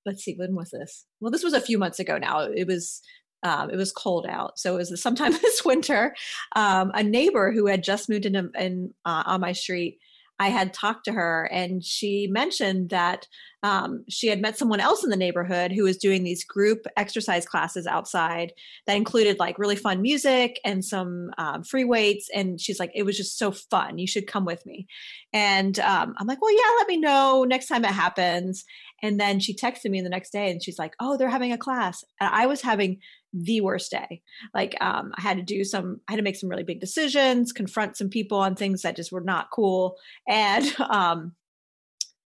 let's 0.06 0.24
see, 0.24 0.36
when 0.36 0.56
was 0.56 0.72
this? 0.72 1.06
Well, 1.20 1.32
this 1.32 1.44
was 1.44 1.54
a 1.54 1.62
few 1.62 1.78
months 1.78 2.00
ago 2.00 2.18
now. 2.18 2.42
It 2.42 2.68
was 2.68 3.02
um, 3.46 3.70
it 3.70 3.78
was 3.78 3.92
cold 3.92 4.26
out, 4.28 4.60
so 4.60 4.74
it 4.74 4.78
was 4.78 5.02
sometime 5.02 5.32
this 5.42 5.64
winter. 5.64 6.16
Um, 6.56 6.92
a 6.94 7.04
neighbor 7.04 7.52
who 7.52 7.68
had 7.68 7.84
just 7.84 8.10
moved 8.10 8.26
in, 8.26 8.36
in 8.58 8.94
uh, 9.06 9.24
on 9.26 9.42
my 9.42 9.54
street 9.54 10.00
I 10.40 10.50
had 10.50 10.74
talked 10.74 11.06
to 11.06 11.14
her 11.14 11.50
and 11.52 11.84
she 11.84 12.28
mentioned 12.30 12.90
that 12.90 13.28
um, 13.66 14.06
she 14.08 14.28
had 14.28 14.44
met 14.44 14.60
someone 14.60 14.80
else 14.80 15.04
in 15.04 15.10
the 15.10 15.18
neighborhood 15.18 15.72
who 15.72 15.86
was 15.86 15.98
doing 15.98 16.24
these 16.24 16.44
group 16.44 16.86
exercise 16.98 17.48
classes 17.48 17.88
outside 17.88 18.54
that 18.86 18.96
included 18.96 19.40
like 19.40 19.58
really 19.58 19.76
fun 19.76 20.04
music 20.04 20.60
and 20.64 20.86
some 20.86 21.32
um, 21.40 21.64
free 21.64 21.84
weights. 21.84 22.30
And 22.32 22.62
she's 22.62 22.80
like, 22.80 22.92
it 22.94 23.02
was 23.02 23.18
just 23.18 23.40
so 23.40 23.52
fun. 23.52 23.98
You 23.98 24.06
should 24.06 24.28
come 24.28 24.46
with 24.46 24.64
me. 24.68 24.86
And 25.34 25.80
um, 25.80 26.14
I'm 26.20 26.28
like, 26.28 26.40
well, 26.44 26.54
yeah, 26.54 26.76
let 26.78 26.88
me 26.88 26.98
know 26.98 27.44
next 27.44 27.66
time 27.66 27.84
it 27.84 27.92
happens. 27.92 28.66
And 29.02 29.20
then 29.20 29.40
she 29.40 29.56
texted 29.56 29.90
me 29.90 30.00
the 30.00 30.10
next 30.10 30.32
day 30.32 30.52
and 30.52 30.64
she's 30.64 30.78
like, 30.78 30.94
oh, 31.00 31.18
they're 31.18 31.28
having 31.28 31.52
a 31.52 31.58
class. 31.58 32.04
And 32.20 32.30
I 32.32 32.46
was 32.46 32.62
having 32.62 33.00
the 33.34 33.62
worst 33.62 33.90
day. 33.90 34.22
Like 34.54 34.76
um, 34.80 35.12
I 35.18 35.22
had 35.22 35.38
to 35.38 35.44
do 35.44 35.64
some, 35.64 36.02
I 36.08 36.12
had 36.12 36.18
to 36.18 36.24
make 36.24 36.36
some 36.36 36.50
really 36.50 36.64
big 36.64 36.82
decisions, 36.82 37.52
confront 37.52 37.98
some 37.98 38.10
people 38.10 38.38
on 38.38 38.56
things 38.56 38.84
that 38.84 38.96
just 38.96 39.12
were 39.12 39.22
not 39.22 39.50
cool, 39.52 39.98
and 40.28 40.64
um, 40.90 41.34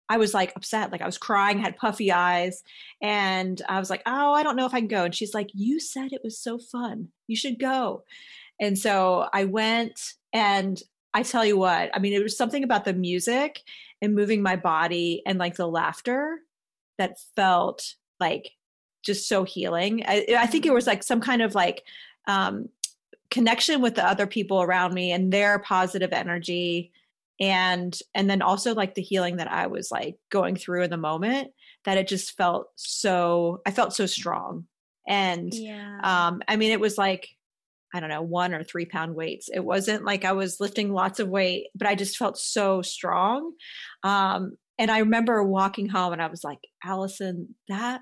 I 0.10 0.18
was 0.18 0.34
like 0.34 0.54
upset, 0.56 0.92
like 0.92 1.02
I 1.02 1.06
was 1.06 1.18
crying, 1.18 1.60
had 1.60 1.78
puffy 1.78 2.12
eyes, 2.12 2.64
and 3.02 3.62
I 3.68 3.80
was 3.80 3.90
like, 3.90 4.04
oh, 4.06 4.34
I 4.34 4.44
don't 4.44 4.56
know 4.56 4.66
if 4.66 4.74
I 4.74 4.80
can 4.80 4.88
go. 4.88 5.04
And 5.06 5.16
she's 5.16 5.34
like, 5.34 5.50
you 5.54 5.80
said 5.80 6.14
it 6.14 6.22
was 6.24 6.38
so 6.38 6.60
fun, 6.60 7.10
you 7.28 7.36
should 7.36 7.60
go. 7.60 8.04
And 8.60 8.78
so 8.78 9.28
I 9.34 9.46
went, 9.46 10.14
and 10.32 10.82
I 11.14 11.24
tell 11.24 11.46
you 11.46 11.58
what, 11.58 11.90
I 11.94 12.00
mean, 12.00 12.14
it 12.14 12.24
was 12.24 12.38
something 12.38 12.64
about 12.64 12.86
the 12.86 12.94
music 12.94 13.62
and 14.02 14.16
moving 14.16 14.42
my 14.42 14.56
body 14.56 15.22
and 15.26 15.40
like 15.40 15.56
the 15.56 15.68
laughter 15.68 16.40
that 16.98 17.20
felt 17.36 17.96
like 18.20 18.52
just 19.04 19.28
so 19.28 19.44
healing. 19.44 20.04
I, 20.06 20.26
I 20.38 20.48
think 20.48 20.66
it 20.66 20.74
was 20.74 20.88
like 20.88 21.04
some 21.04 21.22
kind 21.22 21.42
of 21.42 21.56
like 21.56 21.84
um, 22.28 22.70
connection 23.32 23.82
with 23.82 23.96
the 23.96 24.08
other 24.08 24.28
people 24.28 24.62
around 24.62 24.94
me 24.94 25.12
and 25.12 25.32
their 25.32 25.60
positive 25.60 26.14
energy 26.14 26.92
and 27.40 28.00
and 28.14 28.30
then 28.30 28.42
also 28.42 28.74
like 28.74 28.96
the 28.96 29.02
healing 29.02 29.38
that 29.38 29.52
i 29.52 29.68
was 29.68 29.90
like 29.92 30.16
going 30.32 30.56
through 30.56 30.84
in 30.84 30.90
the 30.90 30.98
moment 30.98 31.50
that 31.84 31.98
it 31.98 32.08
just 32.08 32.36
felt 32.38 32.68
so 32.76 33.62
i 33.66 33.72
felt 33.72 33.94
so 33.94 34.06
strong 34.06 34.66
and 35.08 35.54
yeah. 35.54 36.00
um 36.04 36.42
i 36.48 36.56
mean 36.56 36.72
it 36.72 36.80
was 36.80 36.98
like 36.98 37.28
i 37.94 38.00
don't 38.00 38.10
know 38.10 38.22
one 38.22 38.54
or 38.54 38.64
three 38.64 38.86
pound 38.86 39.16
weights 39.16 39.50
it 39.54 39.64
wasn't 39.64 40.06
like 40.06 40.24
i 40.24 40.32
was 40.32 40.60
lifting 40.60 40.94
lots 40.94 41.20
of 41.20 41.28
weight 41.28 41.68
but 41.76 41.88
i 41.88 41.96
just 41.96 42.18
felt 42.18 42.38
so 42.38 42.82
strong 42.82 43.52
um 44.04 44.52
and 44.80 44.90
i 44.90 45.00
remember 45.00 45.44
walking 45.44 45.90
home 45.90 46.14
and 46.14 46.22
i 46.22 46.28
was 46.28 46.44
like 46.44 46.60
allison 46.84 47.54
that 47.68 48.02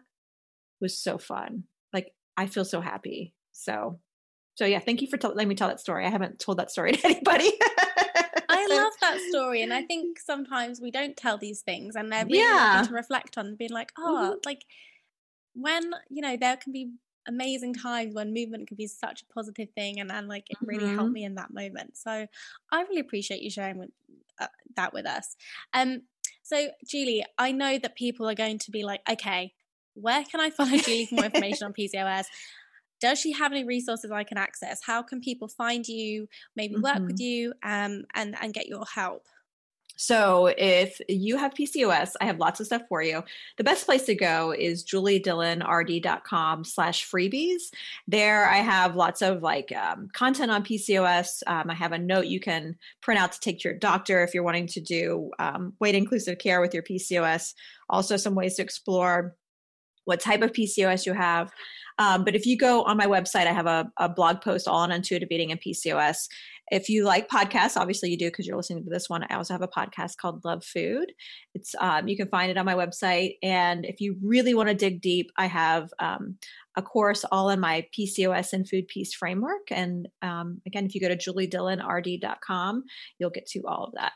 was 0.84 1.00
so 1.00 1.18
fun. 1.18 1.64
Like 1.92 2.14
I 2.38 2.46
feel 2.46 2.66
so 2.66 2.80
happy. 2.80 3.34
So, 3.54 4.00
so 4.54 4.66
yeah, 4.66 4.80
thank 4.80 5.02
you 5.02 5.08
for 5.08 5.18
t- 5.18 5.28
letting 5.28 5.48
me 5.48 5.56
tell 5.56 5.70
that 5.70 5.80
story. 5.80 6.06
I 6.06 6.10
haven't 6.10 6.38
told 6.38 6.60
that 6.60 6.70
story 6.70 6.92
to 6.94 7.06
anybody. 7.06 7.52
That 9.14 9.30
story, 9.30 9.62
and 9.62 9.74
I 9.74 9.84
think 9.84 10.20
sometimes 10.20 10.82
we 10.82 10.92
don't 10.92 11.16
tell 11.16 11.38
these 11.38 11.62
things, 11.62 11.96
and 11.96 12.12
they're 12.12 12.26
really 12.26 12.40
yeah. 12.40 12.84
to 12.88 12.94
reflect 12.94 13.38
on, 13.38 13.56
being 13.56 13.72
like, 13.72 13.92
oh, 13.98 14.32
mm-hmm. 14.32 14.40
like 14.46 14.66
when 15.54 15.92
you 16.10 16.22
know 16.22 16.36
there 16.38 16.58
can 16.58 16.72
be 16.74 16.92
amazing 17.28 17.74
times 17.74 18.14
when 18.14 18.34
movement 18.34 18.68
can 18.68 18.76
be 18.76 18.88
such 18.88 19.22
a 19.22 19.34
positive 19.34 19.70
thing, 19.76 20.00
and 20.00 20.12
and 20.12 20.28
like 20.28 20.50
it 20.50 20.58
really 20.62 20.86
mm-hmm. 20.86 20.96
helped 20.96 21.12
me 21.12 21.24
in 21.24 21.36
that 21.36 21.54
moment. 21.54 21.98
So 21.98 22.28
I 22.72 22.82
really 22.82 23.00
appreciate 23.00 23.42
you 23.42 23.50
sharing 23.50 23.78
with, 23.78 23.90
uh, 24.40 24.48
that 24.76 24.94
with 24.94 25.06
us. 25.06 25.36
Um, 25.74 26.04
so 26.42 26.70
Julie, 26.88 27.26
I 27.38 27.52
know 27.52 27.78
that 27.78 27.96
people 27.96 28.30
are 28.30 28.36
going 28.36 28.60
to 28.60 28.72
be 28.72 28.84
like, 28.84 29.02
okay, 29.10 29.54
where 29.94 30.24
can 30.24 30.40
I 30.40 30.50
find 30.50 30.84
Julie 30.84 31.06
for 31.06 31.16
more 31.16 31.26
information 31.26 31.66
on 31.66 31.74
PCOS? 31.80 32.26
Does 33.04 33.20
she 33.20 33.34
have 33.34 33.52
any 33.52 33.66
resources 33.66 34.12
I 34.12 34.24
can 34.24 34.38
access? 34.38 34.80
How 34.82 35.04
can 35.04 35.20
people 35.20 35.50
find 35.50 35.86
you, 35.86 36.30
maybe 36.56 36.78
work 36.78 36.96
mm-hmm. 36.96 37.08
with 37.08 37.20
you, 37.20 37.52
um, 37.62 38.06
and 38.16 38.34
and 38.42 38.54
get 38.54 38.68
your 38.68 38.86
help? 38.86 39.26
So, 39.98 40.54
if 40.58 41.02
you 41.10 41.36
have 41.36 41.54
PCOS, 41.54 42.14
I 42.22 42.26
have 42.26 42.40
lots 42.40 42.62
of 42.62 42.66
stuff 42.66 42.84
for 42.88 43.04
you. 43.04 43.22
The 43.58 43.66
best 43.66 43.86
place 43.86 44.04
to 44.04 44.16
go 44.16 44.54
is 44.58 44.86
juliedillonrd.com 44.86 46.64
slash 46.64 47.06
freebies. 47.12 47.64
There, 48.08 48.50
I 48.50 48.60
have 48.60 48.96
lots 48.96 49.22
of 49.22 49.44
like 49.44 49.74
um, 49.74 50.08
content 50.14 50.50
on 50.50 50.64
PCOS. 50.64 51.44
Um, 51.46 51.70
I 51.70 51.74
have 51.74 51.92
a 51.92 52.00
note 52.00 52.28
you 52.28 52.40
can 52.40 52.78
print 53.02 53.20
out 53.20 53.34
to 53.34 53.40
take 53.42 53.60
to 53.60 53.68
your 53.68 53.78
doctor 53.78 54.24
if 54.24 54.34
you're 54.34 54.44
wanting 54.44 54.68
to 54.68 54.80
do 54.80 55.30
um, 55.40 55.74
weight 55.82 55.96
inclusive 55.96 56.38
care 56.38 56.62
with 56.62 56.74
your 56.74 56.84
PCOS. 56.84 57.54
Also, 57.90 58.16
some 58.16 58.34
ways 58.34 58.56
to 58.56 58.62
explore 58.62 59.36
what 60.06 60.20
type 60.20 60.42
of 60.42 60.54
PCOS 60.54 61.06
you 61.06 61.14
have. 61.14 61.52
Um, 62.00 62.24
but 62.24 62.36
if 62.36 62.46
you 62.46 62.58
go 62.58 62.84
on 62.84 62.98
my 62.98 63.08
website, 63.08 63.48
I 63.48 63.54
have 63.54 63.68
a, 63.68 63.92
a, 63.98 64.10
blog 64.10 64.42
post 64.42 64.68
all 64.68 64.80
on 64.80 64.92
intuitive 64.92 65.30
eating 65.32 65.52
and 65.52 65.62
PCOS. 65.62 66.28
If 66.72 66.90
you 66.90 67.04
like 67.04 67.30
podcasts, 67.30 67.78
obviously 67.78 68.10
you 68.10 68.18
do 68.18 68.28
because 68.28 68.48
you're 68.48 68.58
listening 68.58 68.84
to 68.84 68.90
this 68.90 69.10
one. 69.10 69.24
I 69.30 69.36
also 69.36 69.54
have 69.54 69.62
a 69.62 69.68
podcast 69.68 70.18
called 70.18 70.44
Love 70.44 70.64
Food. 70.64 71.12
It's 71.54 71.76
um, 71.80 72.08
you 72.08 72.18
can 72.18 72.30
find 72.30 72.50
it 72.50 72.58
on 72.58 72.66
my 72.66 72.74
website. 72.74 73.38
And 73.44 73.86
if 73.86 74.02
you 74.02 74.18
really 74.24 74.54
want 74.54 74.70
to 74.70 74.76
dig 74.76 75.02
deep, 75.02 75.32
I 75.38 75.48
have 75.48 75.90
um, 76.00 76.38
a 76.76 76.82
course 76.82 77.26
all 77.32 77.50
in 77.50 77.60
my 77.60 77.86
PCOS 77.98 78.54
and 78.54 78.68
food 78.68 78.88
peace 78.88 79.14
framework. 79.14 79.72
And 79.72 80.08
um, 80.22 80.62
again, 80.66 80.86
if 80.86 80.96
you 80.96 81.02
go 81.02 81.10
to 81.10 81.18
juliedillonrd.com, 81.18 82.84
you'll 83.20 83.30
get 83.30 83.46
to 83.48 83.62
all 83.68 83.86
of 83.86 83.94
that. 83.94 84.14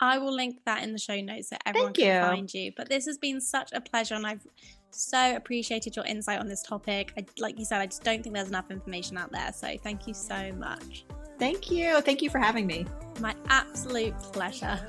I 0.00 0.18
will 0.18 0.34
link 0.34 0.60
that 0.64 0.82
in 0.82 0.92
the 0.92 0.98
show 0.98 1.20
notes 1.20 1.50
so 1.50 1.56
everyone 1.66 1.92
Thank 1.92 2.06
can 2.06 2.22
you. 2.22 2.28
find 2.28 2.54
you. 2.54 2.72
But 2.76 2.88
this 2.88 3.06
has 3.06 3.18
been 3.18 3.40
such 3.40 3.72
a 3.72 3.80
pleasure, 3.80 4.14
and 4.14 4.26
I've 4.26 4.46
so 4.90 5.36
appreciated 5.36 5.96
your 5.96 6.04
insight 6.06 6.40
on 6.40 6.48
this 6.48 6.62
topic. 6.62 7.12
I, 7.16 7.26
like 7.38 7.58
you 7.58 7.64
said, 7.64 7.80
I 7.80 7.86
just 7.86 8.02
don't 8.02 8.22
think 8.22 8.34
there's 8.34 8.48
enough 8.48 8.70
information 8.70 9.16
out 9.16 9.30
there. 9.32 9.52
So 9.52 9.76
thank 9.82 10.06
you 10.06 10.14
so 10.14 10.52
much. 10.52 11.04
Thank 11.38 11.70
you. 11.70 12.00
Thank 12.00 12.22
you 12.22 12.30
for 12.30 12.38
having 12.38 12.66
me. 12.66 12.86
My 13.20 13.34
absolute 13.48 14.18
pleasure. 14.18 14.80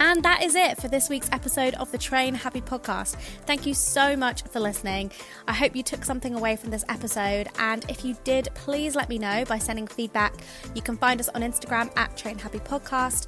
And 0.00 0.22
that 0.22 0.44
is 0.44 0.54
it 0.54 0.80
for 0.80 0.86
this 0.86 1.08
week's 1.08 1.28
episode 1.32 1.74
of 1.74 1.90
the 1.90 1.98
Train 1.98 2.32
Happy 2.32 2.60
podcast. 2.60 3.16
Thank 3.46 3.66
you 3.66 3.74
so 3.74 4.16
much 4.16 4.44
for 4.44 4.60
listening. 4.60 5.10
I 5.48 5.52
hope 5.52 5.74
you 5.74 5.82
took 5.82 6.04
something 6.04 6.36
away 6.36 6.54
from 6.54 6.70
this 6.70 6.84
episode. 6.88 7.48
And 7.58 7.84
if 7.90 8.04
you 8.04 8.16
did, 8.22 8.48
please 8.54 8.94
let 8.94 9.08
me 9.08 9.18
know 9.18 9.44
by 9.44 9.58
sending 9.58 9.88
feedback. 9.88 10.34
You 10.76 10.82
can 10.82 10.96
find 10.96 11.18
us 11.18 11.28
on 11.30 11.42
Instagram 11.42 11.90
at 11.96 12.16
Train 12.16 12.38
Happy 12.38 12.60
Podcast 12.60 13.26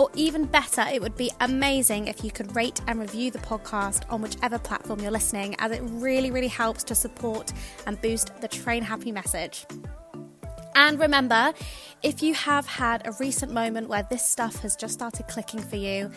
or 0.00 0.08
even 0.14 0.46
better, 0.46 0.80
it 0.90 1.02
would 1.02 1.14
be 1.14 1.30
amazing 1.40 2.06
if 2.06 2.24
you 2.24 2.30
could 2.30 2.56
rate 2.56 2.80
and 2.86 2.98
review 2.98 3.30
the 3.30 3.38
podcast 3.40 4.10
on 4.10 4.22
whichever 4.22 4.58
platform 4.58 4.98
you're 5.00 5.10
listening, 5.10 5.54
as 5.58 5.72
it 5.72 5.82
really, 5.82 6.30
really 6.30 6.48
helps 6.48 6.82
to 6.84 6.94
support 6.94 7.52
and 7.86 8.00
boost 8.00 8.34
the 8.40 8.48
Train 8.48 8.82
Happy 8.82 9.12
message. 9.12 9.66
And 10.74 10.98
remember, 10.98 11.52
if 12.02 12.22
you 12.22 12.32
have 12.32 12.66
had 12.66 13.06
a 13.06 13.12
recent 13.20 13.52
moment 13.52 13.90
where 13.90 14.06
this 14.08 14.26
stuff 14.26 14.60
has 14.60 14.74
just 14.74 14.94
started 14.94 15.28
clicking 15.28 15.60
for 15.60 15.76
you, 15.76 16.10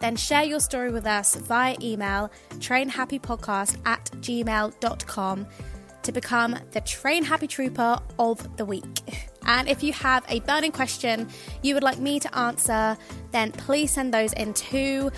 then 0.00 0.16
share 0.16 0.44
your 0.44 0.60
story 0.60 0.92
with 0.92 1.06
us 1.06 1.34
via 1.36 1.76
email 1.80 2.30
trainhappypodcast 2.58 3.78
at 3.86 4.04
gmail.com 4.16 5.46
to 6.02 6.12
become 6.12 6.58
the 6.72 6.80
Train 6.82 7.24
Happy 7.24 7.46
Trooper 7.46 8.00
of 8.18 8.58
the 8.58 8.66
week. 8.66 9.00
And 9.46 9.68
if 9.68 9.82
you 9.82 9.92
have 9.92 10.24
a 10.28 10.40
burning 10.40 10.72
question 10.72 11.28
you 11.62 11.74
would 11.74 11.82
like 11.82 11.98
me 11.98 12.20
to 12.20 12.36
answer, 12.36 12.96
then 13.32 13.52
please 13.52 13.90
send 13.90 14.12
those 14.12 14.32
in 14.34 14.54
too, 14.54 15.10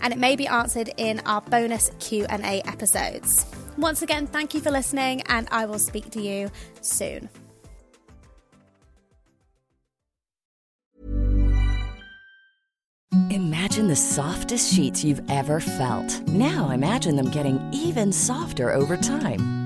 and 0.00 0.12
it 0.12 0.18
may 0.18 0.36
be 0.36 0.46
answered 0.46 0.90
in 0.96 1.20
our 1.26 1.40
bonus 1.40 1.90
Q&A 1.98 2.62
episodes. 2.62 3.46
Once 3.76 4.02
again, 4.02 4.26
thank 4.26 4.54
you 4.54 4.60
for 4.60 4.70
listening, 4.70 5.22
and 5.22 5.48
I 5.50 5.64
will 5.66 5.78
speak 5.78 6.10
to 6.10 6.20
you 6.20 6.50
soon. 6.80 7.28
Imagine 13.30 13.88
the 13.88 13.96
softest 13.96 14.74
sheets 14.74 15.04
you've 15.04 15.22
ever 15.30 15.60
felt. 15.60 16.20
Now 16.28 16.70
imagine 16.70 17.16
them 17.16 17.30
getting 17.30 17.60
even 17.72 18.12
softer 18.12 18.72
over 18.72 18.96
time. 18.96 19.59